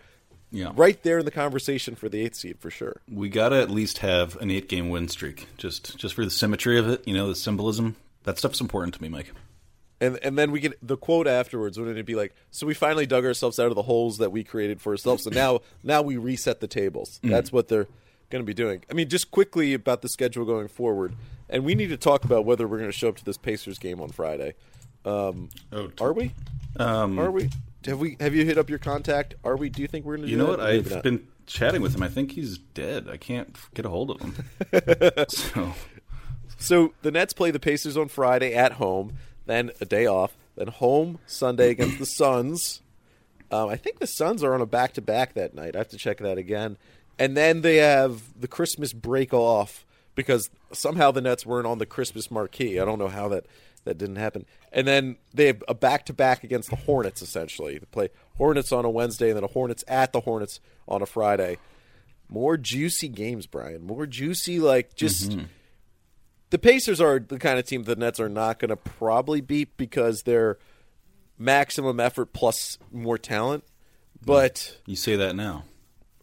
Yeah. 0.52 0.72
right 0.76 1.02
there 1.04 1.20
in 1.20 1.26
the 1.26 1.32
conversation 1.32 1.96
for 1.96 2.10
the 2.10 2.22
eighth 2.22 2.36
seed 2.36 2.60
for 2.60 2.70
sure. 2.70 3.02
We 3.12 3.30
got 3.30 3.50
to 3.50 3.62
at 3.62 3.70
least 3.72 4.00
have 4.00 4.36
an 4.38 4.52
eight 4.52 4.68
game 4.70 4.90
win 4.90 5.08
streak, 5.08 5.48
just 5.58 5.98
just 5.98 6.16
for 6.16 6.26
the 6.26 6.32
symmetry 6.32 6.78
of 6.78 6.88
it. 6.88 7.08
You 7.08 7.14
know, 7.14 7.28
the 7.28 7.36
symbolism. 7.36 7.96
That 8.24 8.38
stuff's 8.38 8.60
important 8.60 8.94
to 8.96 9.02
me, 9.02 9.08
Mike. 9.10 9.32
And 10.00 10.20
and 10.22 10.38
then 10.38 10.52
we 10.52 10.60
get 10.60 10.78
the 10.86 10.98
quote 10.98 11.28
afterwards. 11.28 11.80
Wouldn't 11.80 11.98
it 11.98 12.06
be 12.06 12.16
like, 12.16 12.36
so 12.52 12.68
we 12.68 12.74
finally 12.74 13.06
dug 13.06 13.26
ourselves 13.26 13.58
out 13.60 13.68
of 13.68 13.76
the 13.76 13.82
holes 13.84 14.18
that 14.20 14.32
we 14.32 14.44
created 14.44 14.82
for 14.82 14.92
ourselves. 14.92 15.24
So 15.24 15.30
now 15.32 15.62
now 15.84 16.02
we 16.02 16.18
reset 16.18 16.60
the 16.60 16.68
tables. 16.68 17.20
Mm. 17.24 17.30
That's 17.30 17.52
what 17.52 17.68
they're 17.68 17.88
going 18.30 18.44
to 18.44 18.46
be 18.46 18.54
doing. 18.54 18.84
I 18.92 18.94
mean, 18.94 19.08
just 19.08 19.32
quickly 19.32 19.74
about 19.74 20.02
the 20.02 20.10
schedule 20.10 20.44
going 20.44 20.68
forward, 20.68 21.14
and 21.50 21.64
we 21.64 21.74
need 21.74 21.88
to 21.88 21.98
talk 21.98 22.26
about 22.26 22.44
whether 22.46 22.68
we're 22.68 22.78
going 22.80 22.92
to 22.92 22.98
show 22.98 23.08
up 23.08 23.16
to 23.18 23.24
this 23.26 23.38
Pacers 23.38 23.80
game 23.80 24.02
on 24.02 24.10
Friday. 24.10 24.54
Um, 25.08 25.50
Oh, 25.72 25.90
are 26.02 26.14
we? 26.14 26.34
Um, 26.78 27.18
Are 27.18 27.32
we? 27.32 27.50
Have 27.86 28.00
we? 28.00 28.18
Have 28.20 28.36
you 28.36 28.46
hit 28.46 28.58
up 28.58 28.70
your 28.70 28.80
contact? 28.80 29.36
Are 29.44 29.56
we? 29.56 29.70
Do 29.70 29.82
you 29.82 29.88
think 29.88 30.06
we're 30.06 30.18
going 30.18 30.28
to? 30.28 30.32
You 30.32 30.38
know 30.38 30.48
what? 30.48 30.60
I've 30.60 30.92
not? 30.92 31.04
been 31.04 31.28
chatting 31.46 31.82
with 31.82 31.96
him. 31.96 32.04
I 32.04 32.10
think 32.10 32.34
he's 32.34 32.58
dead. 32.58 33.08
I 33.10 33.18
can't 33.18 33.56
get 33.74 33.86
a 33.86 33.90
hold 33.90 34.12
of 34.12 34.22
him. 34.22 34.36
so 35.30 35.74
So 36.58 36.94
the 37.02 37.12
Nets 37.12 37.34
play 37.34 37.52
the 37.52 37.60
Pacers 37.60 37.96
on 37.98 38.10
Friday 38.10 38.54
at 38.54 38.74
home, 38.74 39.14
then 39.46 39.72
a 39.80 39.86
day 39.86 40.06
off, 40.06 40.36
then 40.56 40.68
home 40.68 41.20
Sunday 41.26 41.72
against 41.72 42.00
the 42.00 42.06
Suns. 42.06 42.82
Um, 43.50 43.70
I 43.70 43.78
think 43.78 44.00
the 44.00 44.08
Suns 44.08 44.44
are 44.44 44.54
on 44.54 44.60
a 44.62 44.66
back 44.66 44.94
to 44.94 45.02
back 45.02 45.34
that 45.36 45.54
night. 45.54 45.76
I 45.76 45.80
have 45.80 45.90
to 45.90 45.98
check 45.98 46.18
that 46.18 46.38
again. 46.38 46.78
And 47.18 47.38
then 47.38 47.62
they 47.62 47.78
have 47.78 48.40
the 48.40 48.48
Christmas 48.48 48.92
break 48.92 49.34
off 49.34 49.86
because 50.16 50.50
somehow 50.74 51.12
the 51.12 51.22
Nets 51.22 51.46
weren't 51.46 51.66
on 51.66 51.78
the 51.78 51.86
Christmas 51.86 52.30
marquee. 52.30 52.80
I 52.80 52.86
don't 52.86 53.00
know 53.00 53.08
how 53.08 53.30
that, 53.30 53.46
that 53.88 53.98
didn't 53.98 54.18
happen. 54.18 54.46
And 54.72 54.88
then 54.88 55.18
they 55.34 55.48
have 55.48 55.64
a 55.68 55.74
back 55.74 56.06
to 56.06 56.14
back 56.14 56.44
against 56.44 56.70
the 56.70 56.76
Hornets, 56.76 57.22
essentially. 57.22 57.78
They 57.78 57.86
play 57.86 58.10
Hornets 58.38 58.72
on 58.72 58.86
a 58.86 58.90
Wednesday 58.90 59.30
and 59.30 59.38
then 59.38 59.44
a 59.44 59.48
Hornets 59.48 59.84
at 59.88 60.14
the 60.14 60.22
Hornets 60.22 60.60
on 60.88 61.02
a 61.02 61.06
Friday. 61.06 61.58
More 62.30 62.58
juicy 62.58 63.08
games, 63.08 63.48
Brian. 63.48 63.86
More 63.86 64.06
juicy, 64.06 64.60
like 64.60 64.96
just 64.96 65.32
mm-hmm. 65.32 65.46
the 66.50 66.60
Pacers 66.60 67.00
are 67.00 67.20
the 67.20 67.40
kind 67.40 67.58
of 67.58 67.66
team 67.66 67.84
the 67.84 67.96
Nets 67.96 68.20
are 68.20 68.30
not 68.30 68.60
going 68.60 68.70
to 68.70 68.76
probably 68.76 69.42
beat 69.42 69.78
because 69.78 70.24
they're 70.24 70.58
maximum 71.38 72.00
effort 72.00 72.34
plus 72.34 72.78
more 72.92 73.18
talent. 73.18 73.64
But 74.26 74.78
you 74.86 74.96
say 74.96 75.16
that 75.16 75.36
now. 75.36 75.64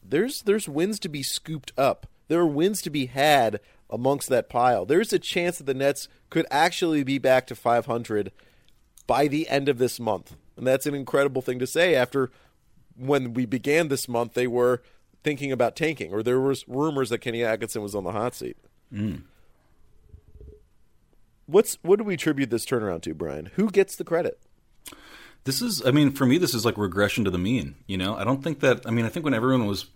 there's 0.07 0.43
there's 0.43 0.69
wins 0.69 0.99
to 1.01 1.09
be 1.09 1.23
scooped 1.23 1.73
up. 1.79 2.07
There 2.29 2.41
are 2.41 2.47
wins 2.47 2.83
to 2.83 2.91
be 2.91 3.07
had 3.07 3.61
amongst 3.95 4.29
that 4.29 4.49
pile. 4.49 4.85
There's 4.85 5.13
a 5.13 5.19
chance 5.19 5.59
that 5.59 5.65
the 5.65 5.75
Nets 5.75 6.09
could 6.29 6.47
actually 6.51 7.05
be 7.05 7.19
back 7.19 7.47
to 7.47 7.55
500 7.55 8.33
by 9.07 9.29
the 9.29 9.49
end 9.49 9.69
of 9.69 9.79
this 9.79 10.01
month. 10.01 10.37
And 10.57 10.67
that's 10.67 10.87
an 10.87 10.95
incredible 10.95 11.43
thing 11.43 11.59
to 11.61 11.67
say 11.67 11.95
after 11.95 12.31
when 12.97 13.35
we 13.35 13.47
began 13.47 13.89
this 13.89 14.09
month 14.09 14.35
they 14.35 14.47
were 14.47 14.83
thinking 15.23 15.53
about 15.53 15.77
tanking 15.77 16.13
or 16.13 16.23
there 16.23 16.41
was 16.41 16.67
rumors 16.69 17.11
that 17.11 17.19
Kenny 17.19 17.43
Atkinson 17.43 17.83
was 17.83 17.95
on 17.95 18.05
the 18.05 18.13
hot 18.13 18.35
seat. 18.35 18.57
Mm. 18.93 19.23
What's 21.47 21.79
what 21.83 21.99
do 21.99 22.05
we 22.05 22.15
attribute 22.15 22.51
this 22.51 22.65
turnaround 22.65 23.03
to, 23.03 23.15
Brian? 23.15 23.51
Who 23.55 23.71
gets 23.71 23.97
the 23.97 24.05
credit? 24.05 24.41
This 25.45 25.61
is, 25.61 25.85
I 25.85 25.91
mean, 25.91 26.11
for 26.11 26.25
me, 26.25 26.39
this 26.39 26.55
is 26.55 26.65
like 26.65 26.79
regression 26.79 27.25
to 27.25 27.31
the 27.31 27.39
mean. 27.39 27.75
You 27.87 27.99
know, 27.99 28.17
I 28.17 28.25
don't 28.25 28.43
think 28.43 28.61
that. 28.61 28.87
I 28.87 28.91
mean, 28.91 29.05
I 29.05 29.11
think 29.11 29.25
when 29.25 29.35
everyone 29.35 29.67
was 29.67 29.87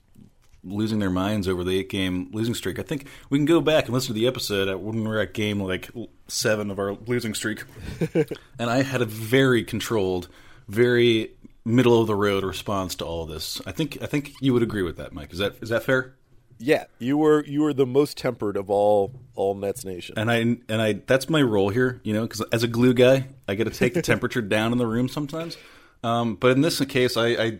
losing 0.70 0.98
their 0.98 1.10
minds 1.10 1.48
over 1.48 1.64
the 1.64 1.78
eight 1.78 1.88
game 1.88 2.28
losing 2.32 2.54
streak, 2.54 2.78
I 2.78 2.82
think 2.82 3.06
we 3.30 3.38
can 3.38 3.46
go 3.46 3.60
back 3.60 3.86
and 3.86 3.94
listen 3.94 4.08
to 4.08 4.12
the 4.12 4.26
episode 4.26 4.68
at, 4.68 4.80
when 4.80 5.02
we 5.02 5.08
were 5.08 5.20
at 5.20 5.34
game 5.34 5.60
like 5.60 5.90
seven 6.26 6.70
of 6.70 6.78
our 6.78 6.94
losing 6.94 7.34
streak, 7.34 7.64
and 8.58 8.70
I 8.70 8.82
had 8.82 9.02
a 9.02 9.06
very 9.06 9.64
controlled, 9.64 10.28
very 10.68 11.32
middle 11.64 12.00
of 12.00 12.06
the 12.06 12.14
road 12.14 12.44
response 12.44 12.94
to 12.96 13.04
all 13.04 13.24
of 13.24 13.28
this. 13.28 13.60
I 13.66 13.72
think 13.72 13.98
I 14.02 14.06
think 14.06 14.32
you 14.40 14.52
would 14.52 14.62
agree 14.62 14.82
with 14.82 14.96
that, 14.96 15.12
Mike. 15.12 15.32
Is 15.32 15.38
that 15.38 15.56
is 15.60 15.68
that 15.68 15.84
fair? 15.84 16.14
Yeah, 16.60 16.84
you 16.98 17.16
were 17.16 17.44
you 17.44 17.62
were 17.62 17.72
the 17.72 17.86
most 17.86 18.16
tempered 18.16 18.56
of 18.56 18.68
all 18.68 19.12
all 19.34 19.54
Nets 19.54 19.84
nation. 19.84 20.18
and 20.18 20.30
I 20.30 20.36
and 20.36 20.82
I 20.82 20.94
that's 21.06 21.28
my 21.28 21.42
role 21.42 21.68
here, 21.68 22.00
you 22.02 22.12
know, 22.12 22.22
because 22.22 22.40
as 22.52 22.62
a 22.62 22.68
glue 22.68 22.94
guy, 22.94 23.28
I 23.46 23.54
got 23.54 23.64
to 23.64 23.70
take 23.70 23.94
the 23.94 24.02
temperature 24.12 24.42
down 24.42 24.72
in 24.72 24.78
the 24.78 24.86
room 24.86 25.08
sometimes. 25.08 25.56
Um, 26.02 26.36
but 26.36 26.52
in 26.52 26.60
this 26.60 26.84
case, 26.84 27.16
I, 27.16 27.26
I 27.26 27.58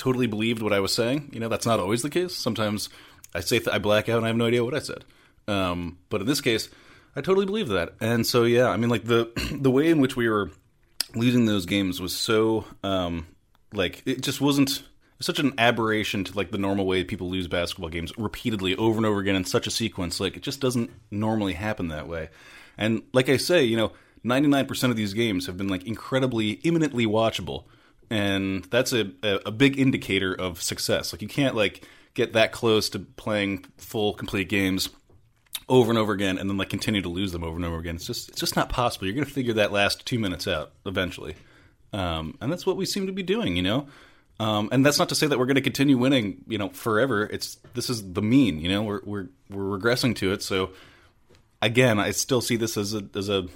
totally 0.00 0.26
believed 0.26 0.62
what 0.62 0.72
I 0.72 0.80
was 0.80 0.94
saying. 0.94 1.30
You 1.32 1.40
know, 1.40 1.48
that's 1.48 1.66
not 1.66 1.78
always 1.78 2.02
the 2.02 2.10
case. 2.10 2.34
Sometimes 2.34 2.88
I 3.34 3.40
say 3.40 3.58
th- 3.58 3.68
I 3.68 3.78
black 3.78 4.08
out 4.08 4.16
and 4.16 4.24
I 4.24 4.28
have 4.28 4.36
no 4.36 4.46
idea 4.46 4.64
what 4.64 4.74
I 4.74 4.78
said. 4.78 5.04
Um, 5.46 5.98
but 6.08 6.22
in 6.22 6.26
this 6.26 6.40
case, 6.40 6.70
I 7.14 7.20
totally 7.20 7.46
believe 7.46 7.68
that. 7.68 7.94
And 8.00 8.26
so 8.26 8.44
yeah, 8.44 8.68
I 8.68 8.76
mean, 8.76 8.88
like 8.88 9.04
the 9.04 9.30
the 9.52 9.70
way 9.70 9.90
in 9.90 10.00
which 10.00 10.16
we 10.16 10.28
were 10.28 10.50
losing 11.14 11.44
those 11.44 11.66
games 11.66 12.00
was 12.00 12.16
so 12.16 12.64
um, 12.82 13.26
like 13.74 14.02
it 14.06 14.22
just 14.22 14.40
wasn't 14.40 14.84
such 15.20 15.38
an 15.38 15.52
aberration 15.58 16.24
to 16.24 16.34
like 16.34 16.50
the 16.50 16.58
normal 16.58 16.86
way 16.86 17.04
people 17.04 17.28
lose 17.28 17.46
basketball 17.46 17.90
games 17.90 18.12
repeatedly 18.16 18.74
over 18.76 18.96
and 18.96 19.04
over 19.04 19.20
again 19.20 19.36
in 19.36 19.44
such 19.44 19.66
a 19.66 19.70
sequence 19.70 20.18
like 20.18 20.34
it 20.34 20.42
just 20.42 20.60
doesn't 20.60 20.90
normally 21.10 21.52
happen 21.52 21.88
that 21.88 22.08
way 22.08 22.30
and 22.78 23.02
like 23.12 23.28
i 23.28 23.36
say 23.36 23.62
you 23.62 23.76
know 23.76 23.92
99% 24.24 24.90
of 24.90 24.96
these 24.96 25.14
games 25.14 25.46
have 25.46 25.56
been 25.56 25.68
like 25.68 25.86
incredibly 25.86 26.52
imminently 26.62 27.06
watchable 27.06 27.64
and 28.10 28.64
that's 28.64 28.92
a, 28.92 29.10
a, 29.22 29.52
big 29.52 29.78
indicator 29.78 30.34
of 30.34 30.60
success. 30.60 31.12
Like 31.12 31.22
you 31.22 31.28
can't 31.28 31.54
like 31.54 31.86
get 32.14 32.32
that 32.32 32.52
close 32.52 32.88
to 32.90 32.98
playing 32.98 33.64
full 33.76 34.14
complete 34.14 34.48
games 34.48 34.88
over 35.68 35.90
and 35.90 35.98
over 35.98 36.12
again 36.12 36.36
and 36.36 36.50
then 36.50 36.56
like 36.56 36.68
continue 36.68 37.00
to 37.00 37.08
lose 37.08 37.30
them 37.32 37.44
over 37.44 37.56
and 37.56 37.64
over 37.64 37.78
again. 37.78 37.96
It's 37.96 38.06
just 38.06 38.28
it's 38.30 38.40
just 38.40 38.56
not 38.56 38.68
possible. 38.68 39.06
You're 39.06 39.14
going 39.14 39.26
to 39.26 39.32
figure 39.32 39.54
that 39.54 39.72
last 39.72 40.04
two 40.04 40.18
minutes 40.18 40.48
out 40.48 40.72
eventually. 40.84 41.36
Um, 41.92 42.36
and 42.40 42.50
that's 42.50 42.66
what 42.66 42.76
we 42.76 42.84
seem 42.84 43.06
to 43.06 43.12
be 43.12 43.22
doing 43.22 43.56
you 43.56 43.62
know? 43.62 43.86
Um, 44.38 44.70
and 44.72 44.84
that's 44.84 44.98
not 44.98 45.10
to 45.10 45.14
say 45.14 45.26
that 45.26 45.38
we're 45.38 45.46
going 45.46 45.56
to 45.56 45.60
continue 45.60 45.96
winning 45.96 46.44
you 46.48 46.58
know 46.58 46.70
forever. 46.70 47.24
It's 47.24 47.58
this 47.74 47.88
is 47.88 48.12
the 48.12 48.22
mean 48.22 48.58
you 48.60 48.68
know? 48.68 48.82
We're 48.82 49.00
we're 49.04 49.28
we're 49.48 49.78
regressing 49.78 50.16
to 50.16 50.32
it. 50.32 50.42
So 50.42 50.70
again 51.62 51.98
i 51.98 52.10
still 52.10 52.40
see 52.40 52.56
this 52.56 52.76
as 52.76 52.94
a 52.94 53.04
as 53.14 53.28
a 53.28 53.46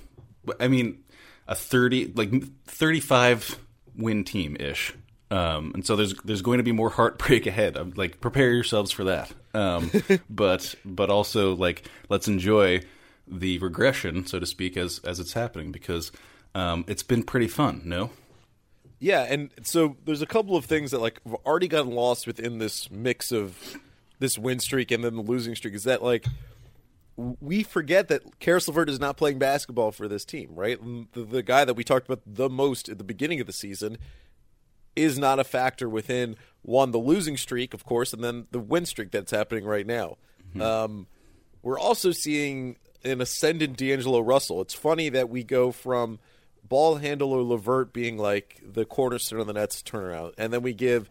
i 0.61 0.69
mean 0.69 1.03
a 1.49 1.55
30 1.55 2.13
like 2.15 2.33
35 2.67 3.59
win 3.97 4.25
team 4.25 4.57
ish 4.59 4.95
um, 5.31 5.73
and 5.75 5.85
so 5.85 5.97
there's 5.97 6.15
there's 6.25 6.43
going 6.43 6.59
to 6.59 6.65
be 6.65 6.73
more 6.73 6.91
heartbreak 6.91 7.47
ahead. 7.49 7.77
I'm, 7.77 7.93
like 7.97 8.21
prepare 8.21 8.53
yourselves 8.53 8.91
for 8.91 9.05
that. 9.05 9.33
Um, 9.53 9.91
but 10.31 10.75
but 10.85 11.11
also 11.11 11.55
like 11.55 11.89
let's 12.09 12.29
enjoy 12.29 12.83
the 13.27 13.59
regression, 13.59 14.27
so 14.27 14.39
to 14.39 14.47
speak, 14.47 14.77
as 14.77 15.01
as 15.01 15.19
it's 15.19 15.33
happening 15.33 15.73
because 15.73 16.13
um, 16.55 16.85
it's 16.87 17.03
been 17.03 17.23
pretty 17.23 17.49
fun. 17.49 17.83
No, 17.85 18.11
Yeah, 19.01 19.27
and 19.29 19.51
so 19.63 19.97
there's 20.05 20.23
a 20.23 20.27
couple 20.27 20.57
of 20.57 20.67
things 20.67 20.93
that 20.93 21.01
like 21.01 21.21
have 21.25 21.35
already 21.47 21.69
gotten 21.69 21.93
lost 21.93 22.27
within 22.27 22.59
this 22.59 22.91
mix 22.91 23.33
of 23.33 23.77
this 24.21 24.39
win 24.39 24.61
streak 24.61 24.91
and 24.91 25.03
then 25.03 25.17
the 25.17 25.23
losing 25.23 25.57
streak. 25.57 25.75
Is 25.75 25.85
that 25.85 26.03
like 26.03 26.27
we 27.17 27.63
forget 27.63 28.09
that 28.09 28.41
Caris 28.41 28.67
LeVert 28.67 28.89
is 28.89 28.99
not 28.99 29.17
playing 29.17 29.39
basketball 29.39 29.93
for 29.93 30.09
this 30.09 30.25
team, 30.25 30.51
right? 30.55 30.79
The, 31.13 31.25
the 31.25 31.43
guy 31.43 31.65
that 31.65 31.75
we 31.75 31.85
talked 31.85 32.07
about 32.07 32.23
the 32.27 32.49
most 32.49 32.89
at 32.89 32.99
the 32.99 33.05
beginning 33.05 33.41
of 33.41 33.47
the 33.47 33.53
season 33.53 33.99
is 34.97 35.19
not 35.19 35.39
a 35.39 35.45
factor 35.45 35.89
within 35.89 36.37
one 36.63 36.91
the 36.91 36.99
losing 36.99 37.37
streak, 37.37 37.75
of 37.75 37.85
course, 37.85 38.13
and 38.13 38.23
then 38.23 38.47
the 38.51 38.61
win 38.61 38.87
streak 38.87 39.11
that's 39.11 39.33
happening 39.33 39.65
right 39.65 39.87
now. 39.87 40.17
Um, 40.61 41.07
we're 41.63 41.79
also 41.79 42.13
seeing 42.13 42.77
an 43.05 43.21
ascendant 43.21 43.77
D'Angelo 43.77 44.21
Russell. 44.21 44.61
It's 44.61 44.75
funny 44.75 45.09
that 45.11 45.29
we 45.29 45.45
go 45.45 45.73
from 45.73 46.19
ball 46.63 46.97
handler 46.97 47.43
Levert 47.43 47.93
being 47.93 48.19
like 48.19 48.61
the 48.65 48.85
cornerstone 48.85 49.41
of 49.41 49.47
the 49.47 49.53
Nets 49.53 49.83
turnaround, 49.83 50.33
and 50.39 50.53
then 50.53 50.63
we 50.63 50.75
give 50.75 51.11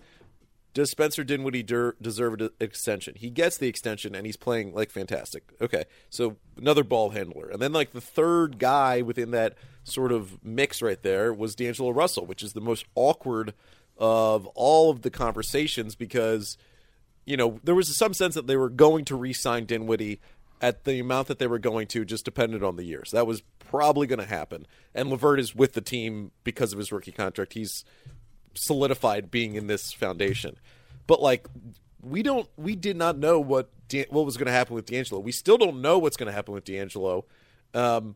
does 0.74 0.89
Spencer 0.89 1.24
Dinwiddie 1.24 1.63
der- 1.63 1.96
deserve 2.01 2.42
an 2.42 2.50
extension? 2.60 3.13
He 3.15 3.30
gets 3.30 3.58
the 3.58 3.68
extension, 3.68 4.15
and 4.15 4.25
he's 4.25 4.38
playing 4.38 4.74
like 4.74 4.89
fantastic. 4.89 5.53
Okay, 5.62 5.86
so 6.10 6.38
another 6.58 6.84
ball 6.84 7.12
handler, 7.12 7.50
and 7.50 7.62
then 7.62 7.74
like 7.74 7.94
the 7.94 8.01
third 8.01 8.58
guy 8.58 9.01
within 9.01 9.32
that 9.32 9.56
sort 9.84 10.12
of 10.12 10.44
mix 10.44 10.82
right 10.82 11.01
there 11.03 11.34
was 11.34 11.56
D'Angelo 11.56 11.92
Russell, 11.92 12.25
which 12.25 12.42
is 12.42 12.53
the 12.53 12.62
most 12.62 12.86
awkward 12.96 13.53
of 13.98 14.48
all 14.48 14.89
of 14.89 15.03
the 15.03 15.12
conversations 15.12 15.94
because 15.94 16.58
you 17.25 17.38
know 17.38 17.60
there 17.63 17.75
was 17.75 17.96
some 17.96 18.13
sense 18.13 18.34
that 18.34 18.48
they 18.48 18.58
were 18.58 18.70
going 18.70 19.06
to 19.06 19.15
re-sign 19.15 19.65
Dinwiddie 19.65 20.20
at 20.60 20.86
the 20.86 21.00
amount 21.00 21.27
that 21.27 21.39
they 21.39 21.48
were 21.48 21.60
going 21.60 21.88
to, 21.88 22.06
just 22.06 22.25
depended 22.25 22.63
on 22.63 22.77
the 22.77 22.86
years. 22.86 23.12
That 23.12 23.27
was 23.27 23.44
probably 23.60 24.08
going 24.08 24.20
to 24.20 24.25
happen, 24.25 24.65
and 24.96 25.10
Levert 25.10 25.39
is 25.39 25.53
with 25.53 25.74
the 25.74 25.82
team 25.82 26.32
because 26.44 26.74
of 26.74 26.80
his 26.80 26.92
rookie 26.92 27.12
contract. 27.12 27.53
He's 27.53 27.86
solidified 28.56 29.32
being 29.32 29.56
in 29.56 29.68
this 29.68 29.92
foundation. 29.92 30.58
But 31.08 31.22
like 31.22 31.48
we 32.02 32.24
don't 32.24 32.48
we 32.58 32.76
did 32.76 32.98
not 32.98 33.18
know 33.18 33.40
what 33.40 33.70
Da- 33.90 34.08
what 34.10 34.26
was 34.26 34.38
going 34.38 34.48
to 34.48 34.52
happen 34.54 34.76
with 34.76 34.86
D'Angelo. 34.86 35.20
We 35.20 35.32
still 35.32 35.58
don't 35.58 35.82
know 35.82 36.00
what's 36.00 36.18
going 36.18 36.28
to 36.28 36.34
happen 36.34 36.54
with 36.54 36.64
D'Angelo. 36.66 37.26
Um 37.74 38.16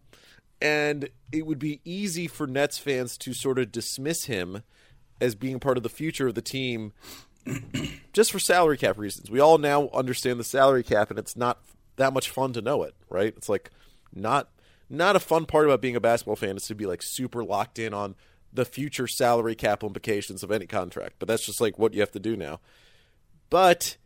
and 0.60 1.10
it 1.32 1.46
would 1.46 1.60
be 1.60 1.82
easy 1.86 2.26
for 2.28 2.48
Nets 2.48 2.80
fans 2.80 3.18
to 3.20 3.34
sort 3.34 3.60
of 3.60 3.72
dismiss 3.72 4.26
him 4.26 4.64
as 5.22 5.36
being 5.36 5.60
part 5.60 5.78
of 5.78 5.84
the 5.84 5.90
future 5.90 6.28
of 6.28 6.36
the 6.36 6.42
team 6.42 6.94
just 8.14 8.32
for 8.32 8.40
salary 8.40 8.78
cap 8.78 8.98
reasons. 8.98 9.30
We 9.30 9.40
all 9.40 9.58
now 9.58 9.90
understand 9.90 10.40
the 10.40 10.44
salary 10.44 10.84
cap 10.84 11.10
and 11.10 11.20
it's 11.20 11.36
not 11.36 11.62
that 11.98 12.14
much 12.14 12.30
fun 12.30 12.54
to 12.54 12.62
know 12.62 12.84
it, 12.84 12.96
right? 13.10 13.34
It's 13.36 13.50
like 13.50 13.72
not 14.14 14.50
not 14.90 15.16
a 15.16 15.20
fun 15.20 15.46
part 15.46 15.66
about 15.66 15.82
being 15.82 15.96
a 15.96 16.00
basketball 16.00 16.36
fan 16.38 16.56
is 16.56 16.64
to 16.68 16.76
be 16.76 16.86
like 16.86 17.02
super 17.04 17.44
locked 17.44 17.78
in 17.78 17.94
on 17.94 18.16
the 18.54 18.66
future 18.66 19.08
salary 19.08 19.56
cap 19.56 19.84
implications 19.84 20.44
of 20.44 20.52
any 20.52 20.66
contract. 20.66 21.16
But 21.20 21.28
that's 21.28 21.46
just 21.46 21.62
like 21.62 21.78
what 21.78 21.94
you 21.94 22.00
have 22.00 22.12
to 22.12 22.20
do 22.20 22.36
now. 22.36 22.60
But 23.50 23.98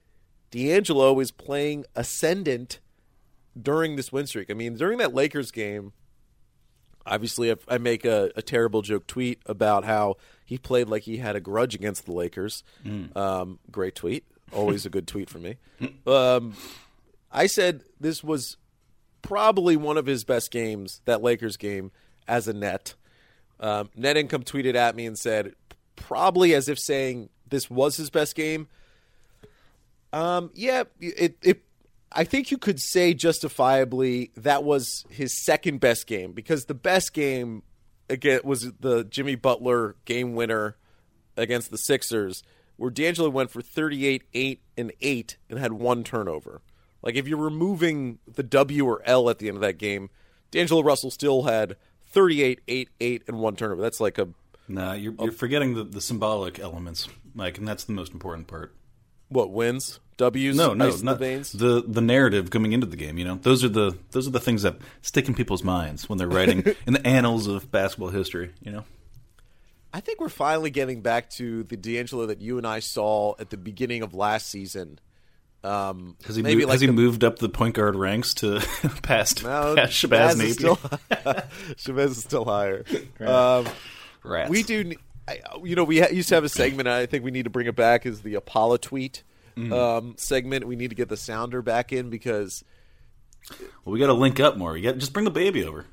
D'Angelo 0.52 1.20
is 1.20 1.32
playing 1.32 1.86
ascendant 1.96 2.80
during 3.60 3.96
this 3.96 4.12
win 4.12 4.28
streak. 4.28 4.50
I 4.50 4.54
mean, 4.54 4.76
during 4.76 4.98
that 5.00 5.14
Lakers 5.14 5.52
game, 5.52 5.94
obviously 7.06 7.52
I, 7.52 7.56
I 7.68 7.78
make 7.78 8.06
a, 8.06 8.32
a, 8.36 8.42
terrible 8.42 8.82
joke 8.82 9.08
tweet 9.08 9.42
about 9.46 9.84
how 9.84 10.18
he 10.46 10.58
played 10.58 10.88
like 10.88 11.04
he 11.04 11.18
had 11.18 11.36
a 11.36 11.40
grudge 11.40 11.76
against 11.76 12.06
the 12.06 12.14
Lakers. 12.14 12.64
Mm. 12.86 13.16
Um, 13.16 13.60
great 13.72 13.96
tweet, 13.96 14.26
always 14.52 14.86
a 14.86 14.90
good 14.90 15.08
tweet 15.08 15.30
for 15.30 15.40
me. 15.40 15.58
Um, 16.06 16.56
I 17.32 17.48
said 17.48 17.84
this 18.00 18.24
was 18.24 18.58
probably 19.22 19.76
one 19.76 19.98
of 19.98 20.06
his 20.06 20.24
best 20.24 20.52
games, 20.52 21.02
that 21.06 21.22
Lakers 21.22 21.58
game, 21.58 21.92
as 22.28 22.48
a 22.48 22.54
net. 22.54 22.96
Um, 23.62 23.90
net 23.96 24.18
income 24.18 24.44
tweeted 24.44 24.76
at 24.76 24.96
me 24.96 25.06
and 25.06 25.18
said, 25.18 25.54
probably 25.96 26.54
as 26.54 26.68
if 26.68 26.80
saying 26.80 27.30
this 27.48 27.70
was 27.70 27.96
his 27.96 28.10
best 28.10 28.36
game. 28.36 28.68
Um, 30.12 30.50
yeah, 30.54 30.84
it, 31.00 31.38
it 31.42 31.64
I 32.12 32.26
think 32.26 32.52
you 32.52 32.58
could 32.58 32.82
say 32.82 33.14
justifiably 33.14 34.32
that 34.36 34.64
was 34.64 35.06
his 35.10 35.42
second 35.42 35.80
best 35.80 36.08
game 36.08 36.34
because 36.34 36.66
the 36.66 36.74
best 36.74 37.14
game 37.14 37.64
again 38.10 38.42
was 38.44 38.72
the 38.80 39.06
Jimmy 39.06 39.36
Butler 39.36 39.96
game 40.04 40.34
winner 40.36 40.76
against 41.38 41.72
the 41.72 41.78
Sixers, 41.78 42.44
where 42.76 42.92
D'Angelo 42.92 43.30
went 43.30 43.52
for 43.52 43.62
38, 43.62 44.24
8, 44.34 44.62
and 44.76 44.92
8 45.00 45.38
and 45.50 45.60
had 45.60 45.74
one 45.74 46.04
turnover. 46.04 46.62
Like 47.02 47.16
if 47.16 47.28
you're 47.28 47.38
removing 47.38 48.20
the 48.28 48.44
W 48.44 48.86
or 48.86 49.02
L 49.06 49.30
at 49.30 49.40
the 49.40 49.48
end 49.48 49.58
of 49.58 49.62
that 49.62 49.78
game, 49.78 50.10
D'Angelo 50.52 50.84
Russell 50.84 51.12
still 51.12 51.44
had 51.44 51.78
38, 52.12 52.60
8, 52.68 52.90
8, 53.00 53.24
and 53.28 53.40
one 53.40 53.56
turnover. 53.56 53.82
That's 53.82 54.00
like 54.00 54.18
a 54.18 54.30
Nah, 54.72 54.94
you're, 54.94 55.14
you're 55.20 55.32
forgetting 55.32 55.76
the, 55.76 55.84
the 55.84 56.02
symbolic 56.02 56.60
elements, 56.60 57.10
Mike, 57.34 57.58
and 57.58 57.68
that's 57.68 57.84
the 57.84 57.94
most 57.94 58.14
important 58.14 58.48
part. 58.48 58.74
What 59.28 59.52
wins? 59.52 60.00
W's? 60.18 60.56
No, 60.56 60.74
no, 60.74 60.96
not 60.98 61.20
the, 61.20 61.50
the 61.54 61.84
the 61.88 62.02
narrative 62.02 62.52
coming 62.52 62.74
into 62.74 62.86
the 62.86 62.96
game. 62.96 63.18
You 63.18 63.26
know, 63.26 63.36
those 63.36 63.64
are 63.64 63.70
the 63.70 63.98
those 64.12 64.28
are 64.28 64.32
the 64.32 64.40
things 64.40 64.62
that 64.62 64.78
stick 65.02 65.28
in 65.28 65.34
people's 65.34 65.64
minds 65.64 66.08
when 66.08 66.18
they're 66.18 66.28
writing 66.28 66.64
in 66.86 66.94
the 66.94 67.06
annals 67.08 67.48
of 67.48 67.72
basketball 67.72 68.10
history. 68.10 68.52
You 68.62 68.72
know. 68.72 68.84
I 69.94 70.00
think 70.00 70.22
we're 70.22 70.30
finally 70.30 70.70
getting 70.70 71.02
back 71.02 71.30
to 71.32 71.64
the 71.64 71.76
D'Angelo 71.76 72.26
that 72.28 72.42
you 72.42 72.58
and 72.58 72.66
I 72.68 72.80
saw 72.80 73.36
at 73.40 73.50
the 73.50 73.58
beginning 73.58 74.04
of 74.04 74.14
last 74.14 74.48
season. 74.48 75.00
Um, 75.64 76.16
has 76.26 76.36
he, 76.36 76.42
maybe 76.42 76.62
moved, 76.62 76.70
like 76.70 76.74
has 76.74 76.82
he 76.82 76.88
the, 76.88 76.94
moved 76.94 77.24
up 77.24 77.38
the 77.38 77.50
point 77.50 77.76
guard 77.76 77.96
ranks 77.96 78.34
to 78.36 78.60
past, 79.04 79.44
no, 79.44 79.76
past 79.76 79.94
Shabazz 79.94 80.38
Napier? 80.38 80.54
Still, 80.54 80.76
Shabazz 81.76 82.10
is 82.10 82.24
still 82.24 82.46
higher. 82.46 82.84
Um, 83.20 83.68
Rats. 84.24 84.50
We 84.50 84.64
do, 84.64 84.94
you 85.64 85.76
know, 85.76 85.84
we 85.84 86.08
used 86.12 86.30
to 86.30 86.36
have 86.36 86.44
a 86.44 86.50
segment. 86.50 86.88
I 86.88 87.06
think 87.06 87.24
we 87.24 87.32
need 87.32 87.44
to 87.44 87.50
bring 87.50 87.68
it 87.68 87.76
back. 87.76 88.06
Is 88.06 88.22
the 88.22 88.36
Apollo 88.36 88.78
tweet 88.78 89.24
mm. 89.56 89.72
um, 89.72 90.16
segment? 90.18 90.66
We 90.66 90.76
need 90.76 90.90
to 90.90 90.96
get 90.96 91.10
the 91.10 91.18
sounder 91.18 91.62
back 91.62 91.92
in 91.94 92.10
because. 92.10 92.64
Well, 93.84 93.94
we 93.94 94.00
got 94.00 94.08
to 94.08 94.14
link 94.14 94.40
up 94.40 94.58
more. 94.58 94.74
We 94.74 94.82
got 94.82 94.98
just 94.98 95.14
bring 95.14 95.26
the 95.26 95.32
baby 95.32 95.64
over. 95.64 95.86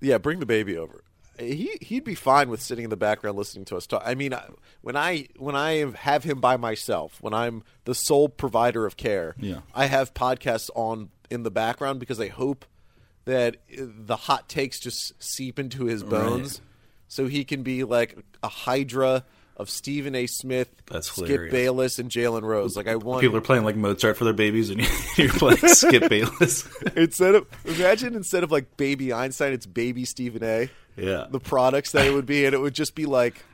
Yeah, 0.00 0.18
bring 0.18 0.38
the 0.38 0.46
baby 0.46 0.76
over. 0.76 1.02
He 1.38 1.78
he'd 1.80 2.04
be 2.04 2.14
fine 2.14 2.50
with 2.50 2.60
sitting 2.60 2.84
in 2.84 2.90
the 2.90 2.96
background 2.96 3.38
listening 3.38 3.64
to 3.66 3.76
us 3.76 3.86
talk. 3.86 4.02
I 4.04 4.14
mean, 4.14 4.34
when 4.80 4.96
I 4.96 5.28
when 5.36 5.56
I 5.56 5.90
have 5.92 6.24
him 6.24 6.40
by 6.40 6.56
myself, 6.56 7.18
when 7.20 7.34
I'm 7.34 7.62
the 7.84 7.94
sole 7.94 8.28
provider 8.28 8.86
of 8.86 8.96
care, 8.96 9.34
yeah. 9.38 9.60
I 9.74 9.86
have 9.86 10.14
podcasts 10.14 10.70
on 10.74 11.10
in 11.30 11.42
the 11.42 11.50
background 11.50 12.00
because 12.00 12.20
I 12.20 12.28
hope 12.28 12.64
that 13.24 13.56
the 13.76 14.16
hot 14.16 14.48
takes 14.48 14.80
just 14.80 15.22
seep 15.22 15.58
into 15.58 15.84
his 15.84 16.02
bones. 16.02 16.54
Right 16.54 16.60
so 17.08 17.26
he 17.26 17.44
can 17.44 17.62
be 17.62 17.84
like 17.84 18.16
a 18.42 18.48
Hydra 18.48 19.24
of 19.56 19.68
Stephen 19.68 20.14
A. 20.14 20.26
Smith, 20.26 20.70
That's 20.86 21.10
Skip 21.10 21.26
hilarious. 21.26 21.52
Bayless, 21.52 21.98
and 21.98 22.10
Jalen 22.10 22.42
Rose. 22.42 22.76
Like 22.76 22.86
I 22.86 22.94
want 22.94 23.22
people 23.22 23.36
are 23.36 23.40
playing 23.40 23.64
like 23.64 23.74
Mozart 23.74 24.16
for 24.16 24.24
their 24.24 24.32
babies, 24.32 24.70
and 24.70 24.80
you're 25.16 25.30
playing 25.30 25.56
Skip 25.56 26.08
Bayless 26.08 26.68
instead 26.94 27.34
of 27.34 27.46
imagine 27.64 28.14
instead 28.14 28.44
of 28.44 28.52
like 28.52 28.76
Baby 28.76 29.12
Einstein, 29.12 29.52
it's 29.52 29.66
Baby 29.66 30.04
Stephen 30.04 30.44
A. 30.44 30.70
Yeah, 30.98 31.26
the 31.30 31.40
products 31.40 31.92
that 31.92 32.06
it 32.06 32.12
would 32.12 32.26
be, 32.26 32.44
and 32.44 32.54
it 32.54 32.58
would 32.58 32.74
just 32.74 32.94
be 32.94 33.06
like, 33.06 33.44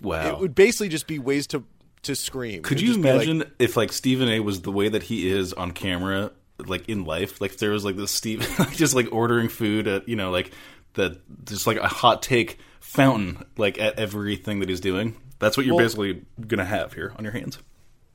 wow, 0.00 0.28
it 0.28 0.38
would 0.38 0.54
basically 0.54 0.88
just 0.88 1.06
be 1.06 1.18
ways 1.18 1.46
to 1.48 1.64
to 2.02 2.16
scream. 2.16 2.62
Could 2.62 2.80
you 2.80 2.94
imagine 2.94 3.40
like, 3.40 3.52
if 3.58 3.76
like 3.76 3.92
Stephen 3.92 4.28
A. 4.28 4.40
was 4.40 4.62
the 4.62 4.72
way 4.72 4.88
that 4.88 5.04
he 5.04 5.28
is 5.28 5.52
on 5.52 5.72
camera, 5.72 6.32
like 6.58 6.88
in 6.88 7.04
life? 7.04 7.40
Like 7.40 7.52
if 7.52 7.58
there 7.58 7.70
was 7.70 7.84
like 7.84 7.96
this 7.96 8.10
Steve, 8.10 8.48
just 8.72 8.94
like 8.94 9.08
ordering 9.12 9.48
food 9.48 9.86
at 9.86 10.08
you 10.08 10.16
know 10.16 10.30
like 10.30 10.52
that, 10.94 11.20
just 11.44 11.66
like 11.66 11.78
a 11.78 11.88
hot 11.88 12.22
take 12.22 12.58
fountain 12.80 13.44
like 13.56 13.78
at 13.78 13.98
everything 13.98 14.60
that 14.60 14.68
he's 14.68 14.80
doing. 14.80 15.16
That's 15.38 15.56
what 15.56 15.66
you're 15.66 15.76
well, 15.76 15.84
basically 15.84 16.24
going 16.40 16.58
to 16.58 16.64
have 16.64 16.94
here 16.94 17.14
on 17.16 17.24
your 17.24 17.32
hands. 17.32 17.58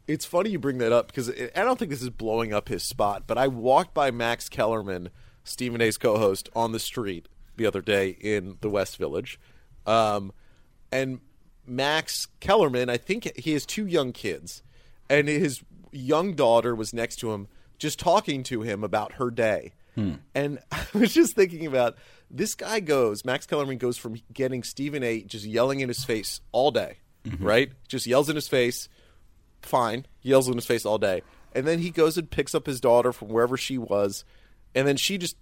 It's 0.07 0.25
funny 0.25 0.49
you 0.49 0.59
bring 0.59 0.79
that 0.79 0.91
up 0.91 1.07
because 1.07 1.29
I 1.29 1.63
don't 1.63 1.79
think 1.79 1.89
this 1.89 2.01
is 2.01 2.09
blowing 2.09 2.53
up 2.53 2.67
his 2.67 2.83
spot, 2.83 3.23
but 3.25 3.37
I 3.37 3.47
walked 3.47 3.93
by 3.93 4.11
Max 4.11 4.49
Kellerman, 4.49 5.09
Stephen 5.45 5.79
A's 5.79 5.97
co-host, 5.97 6.49
on 6.53 6.73
the 6.73 6.79
street 6.79 7.29
the 7.55 7.65
other 7.65 7.81
day 7.81 8.09
in 8.09 8.57
the 8.61 8.69
West 8.69 8.97
Village, 8.97 9.39
um, 9.85 10.31
and 10.91 11.19
Max 11.65 12.27
Kellerman, 12.39 12.89
I 12.89 12.97
think 12.97 13.35
he 13.37 13.53
has 13.53 13.65
two 13.65 13.87
young 13.87 14.11
kids, 14.11 14.63
and 15.09 15.27
his 15.27 15.61
young 15.91 16.33
daughter 16.33 16.75
was 16.75 16.93
next 16.93 17.17
to 17.17 17.31
him, 17.31 17.47
just 17.77 17.99
talking 17.99 18.43
to 18.43 18.61
him 18.61 18.83
about 18.83 19.13
her 19.13 19.31
day. 19.31 19.73
Hmm. 19.95 20.13
And 20.33 20.59
I 20.71 20.85
was 20.93 21.13
just 21.13 21.35
thinking 21.35 21.65
about 21.65 21.97
this 22.29 22.55
guy 22.55 22.79
goes, 22.79 23.23
Max 23.23 23.45
Kellerman 23.45 23.77
goes 23.77 23.97
from 23.97 24.19
getting 24.33 24.63
Stephen 24.63 25.03
A. 25.03 25.21
just 25.21 25.45
yelling 25.45 25.79
in 25.79 25.87
his 25.87 26.03
face 26.03 26.41
all 26.51 26.71
day, 26.71 26.97
mm-hmm. 27.23 27.43
right? 27.43 27.71
Just 27.87 28.07
yells 28.07 28.29
in 28.29 28.35
his 28.35 28.47
face, 28.47 28.89
fine, 29.61 30.05
yells 30.21 30.47
in 30.47 30.55
his 30.55 30.65
face 30.65 30.85
all 30.85 30.97
day. 30.97 31.21
And 31.55 31.67
then 31.67 31.79
he 31.79 31.91
goes 31.91 32.17
and 32.17 32.29
picks 32.29 32.55
up 32.55 32.65
his 32.65 32.81
daughter 32.81 33.13
from 33.13 33.29
wherever 33.29 33.55
she 33.55 33.77
was, 33.77 34.25
and 34.73 34.87
then 34.87 34.97
she 34.97 35.19
just 35.19 35.37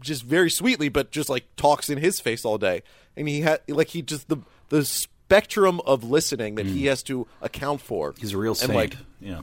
just 0.00 0.24
very 0.24 0.50
sweetly, 0.50 0.88
but 0.88 1.10
just 1.10 1.28
like 1.28 1.44
talks 1.56 1.88
in 1.88 1.98
his 1.98 2.20
face 2.20 2.44
all 2.44 2.58
day. 2.58 2.82
And 3.16 3.28
he 3.28 3.40
had 3.42 3.60
like 3.68 3.88
he 3.88 4.02
just 4.02 4.28
the 4.28 4.38
the 4.68 4.84
spectrum 4.84 5.80
of 5.86 6.04
listening 6.04 6.56
that 6.56 6.66
mm. 6.66 6.72
he 6.72 6.86
has 6.86 7.02
to 7.04 7.26
account 7.40 7.80
for. 7.80 8.14
He's 8.18 8.32
a 8.32 8.38
real 8.38 8.54
saint. 8.54 8.70
And 8.70 8.76
like, 8.76 8.96
yeah, 9.20 9.40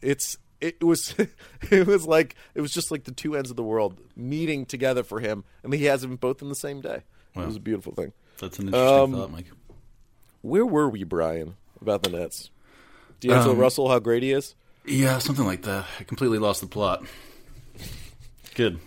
it's 0.00 0.38
it 0.60 0.82
was 0.82 1.14
it 1.70 1.86
was 1.86 2.06
like 2.06 2.34
it 2.54 2.60
was 2.60 2.72
just 2.72 2.90
like 2.90 3.04
the 3.04 3.12
two 3.12 3.36
ends 3.36 3.50
of 3.50 3.56
the 3.56 3.62
world 3.62 3.98
meeting 4.16 4.66
together 4.66 5.02
for 5.02 5.20
him, 5.20 5.44
and 5.62 5.72
he 5.72 5.84
has 5.84 6.02
them 6.02 6.16
both 6.16 6.42
in 6.42 6.48
the 6.48 6.54
same 6.54 6.80
day. 6.80 7.02
Wow. 7.34 7.44
It 7.44 7.46
was 7.46 7.56
a 7.56 7.60
beautiful 7.60 7.92
thing. 7.92 8.12
That's 8.38 8.58
an 8.58 8.66
interesting 8.66 9.02
um, 9.02 9.12
thought, 9.12 9.30
Mike. 9.30 9.46
Where 10.42 10.64
were 10.64 10.88
we, 10.88 11.04
Brian, 11.04 11.56
about 11.80 12.02
the 12.02 12.10
Nets? 12.10 12.50
D'Angelo 13.20 13.52
um, 13.52 13.58
Russell, 13.58 13.88
how 13.90 13.98
great 13.98 14.22
he 14.22 14.32
is. 14.32 14.54
Yeah, 14.86 15.18
something 15.18 15.44
like 15.44 15.62
that. 15.62 15.84
I 15.98 16.04
completely 16.04 16.38
lost 16.38 16.62
the 16.62 16.66
plot. 16.66 17.04
Good. 18.54 18.80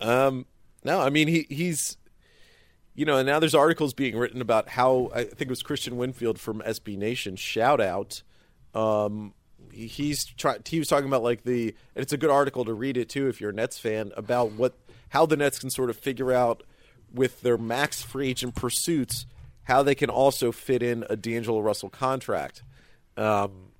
Um, 0.00 0.46
no, 0.84 1.00
I 1.00 1.10
mean 1.10 1.28
he 1.28 1.46
he's, 1.48 1.96
you 2.94 3.04
know, 3.04 3.18
and 3.18 3.26
now 3.26 3.38
there's 3.38 3.54
articles 3.54 3.94
being 3.94 4.16
written 4.16 4.40
about 4.40 4.68
how 4.68 5.10
I 5.14 5.24
think 5.24 5.42
it 5.42 5.50
was 5.50 5.62
Christian 5.62 5.96
Winfield 5.96 6.38
from 6.38 6.60
SB 6.60 6.96
Nation. 6.96 7.36
Shout 7.36 7.80
out. 7.80 8.22
Um, 8.74 9.34
he's 9.72 10.24
try, 10.24 10.56
he 10.66 10.78
was 10.78 10.88
talking 10.88 11.06
about 11.06 11.22
like 11.22 11.44
the 11.44 11.74
and 11.94 12.02
it's 12.02 12.12
a 12.12 12.18
good 12.18 12.30
article 12.30 12.64
to 12.64 12.74
read 12.74 12.96
it 12.96 13.08
too 13.08 13.28
if 13.28 13.40
you're 13.40 13.50
a 13.50 13.54
Nets 13.54 13.78
fan 13.78 14.12
about 14.16 14.52
what 14.52 14.74
how 15.10 15.26
the 15.26 15.36
Nets 15.36 15.58
can 15.58 15.70
sort 15.70 15.90
of 15.90 15.96
figure 15.96 16.32
out 16.32 16.62
with 17.12 17.42
their 17.42 17.58
max 17.58 18.02
free 18.02 18.28
agent 18.30 18.54
pursuits 18.54 19.26
how 19.64 19.82
they 19.82 19.94
can 19.94 20.10
also 20.10 20.52
fit 20.52 20.82
in 20.82 21.04
a 21.10 21.16
D'Angelo 21.16 21.60
Russell 21.60 21.88
contract. 21.88 22.62
Um, 23.16 23.70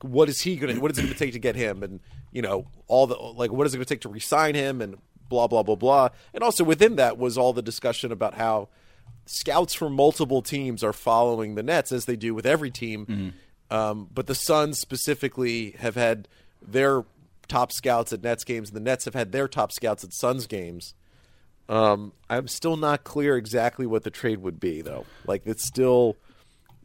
what 0.00 0.28
is 0.28 0.40
he 0.40 0.56
going 0.56 0.74
to 0.74 0.80
what 0.80 0.90
is 0.90 0.98
it 0.98 1.02
going 1.02 1.12
to 1.12 1.18
take 1.18 1.32
to 1.32 1.38
get 1.38 1.54
him 1.54 1.82
and 1.82 2.00
you 2.32 2.42
know 2.42 2.66
all 2.88 3.06
the 3.06 3.14
like 3.14 3.52
what 3.52 3.66
is 3.66 3.74
it 3.74 3.76
going 3.76 3.84
to 3.84 3.94
take 3.94 4.00
to 4.00 4.08
resign 4.08 4.54
him 4.54 4.80
and 4.80 4.96
blah 5.28 5.46
blah 5.46 5.62
blah 5.62 5.74
blah 5.74 6.08
and 6.32 6.42
also 6.42 6.62
within 6.64 6.96
that 6.96 7.18
was 7.18 7.36
all 7.36 7.52
the 7.52 7.62
discussion 7.62 8.12
about 8.12 8.34
how 8.34 8.68
scouts 9.26 9.74
from 9.74 9.92
multiple 9.92 10.42
teams 10.42 10.84
are 10.84 10.92
following 10.92 11.54
the 11.54 11.62
Nets 11.62 11.92
as 11.92 12.04
they 12.04 12.16
do 12.16 12.34
with 12.34 12.46
every 12.46 12.70
team. 12.70 13.06
Mm-hmm 13.06 13.28
um, 13.70 14.08
but 14.12 14.26
the 14.26 14.34
Suns 14.34 14.78
specifically 14.78 15.72
have 15.78 15.94
had 15.94 16.28
their 16.62 17.04
top 17.48 17.72
scouts 17.72 18.12
at 18.12 18.22
Nets 18.22 18.44
games, 18.44 18.70
and 18.70 18.76
the 18.76 18.80
Nets 18.80 19.04
have 19.04 19.14
had 19.14 19.32
their 19.32 19.48
top 19.48 19.72
scouts 19.72 20.04
at 20.04 20.12
Suns 20.12 20.46
games. 20.46 20.94
Um, 21.68 22.12
I'm 22.30 22.46
still 22.46 22.76
not 22.76 23.02
clear 23.02 23.36
exactly 23.36 23.86
what 23.86 24.04
the 24.04 24.10
trade 24.10 24.38
would 24.38 24.60
be, 24.60 24.82
though. 24.82 25.04
Like 25.26 25.42
it's 25.46 25.64
still. 25.64 26.16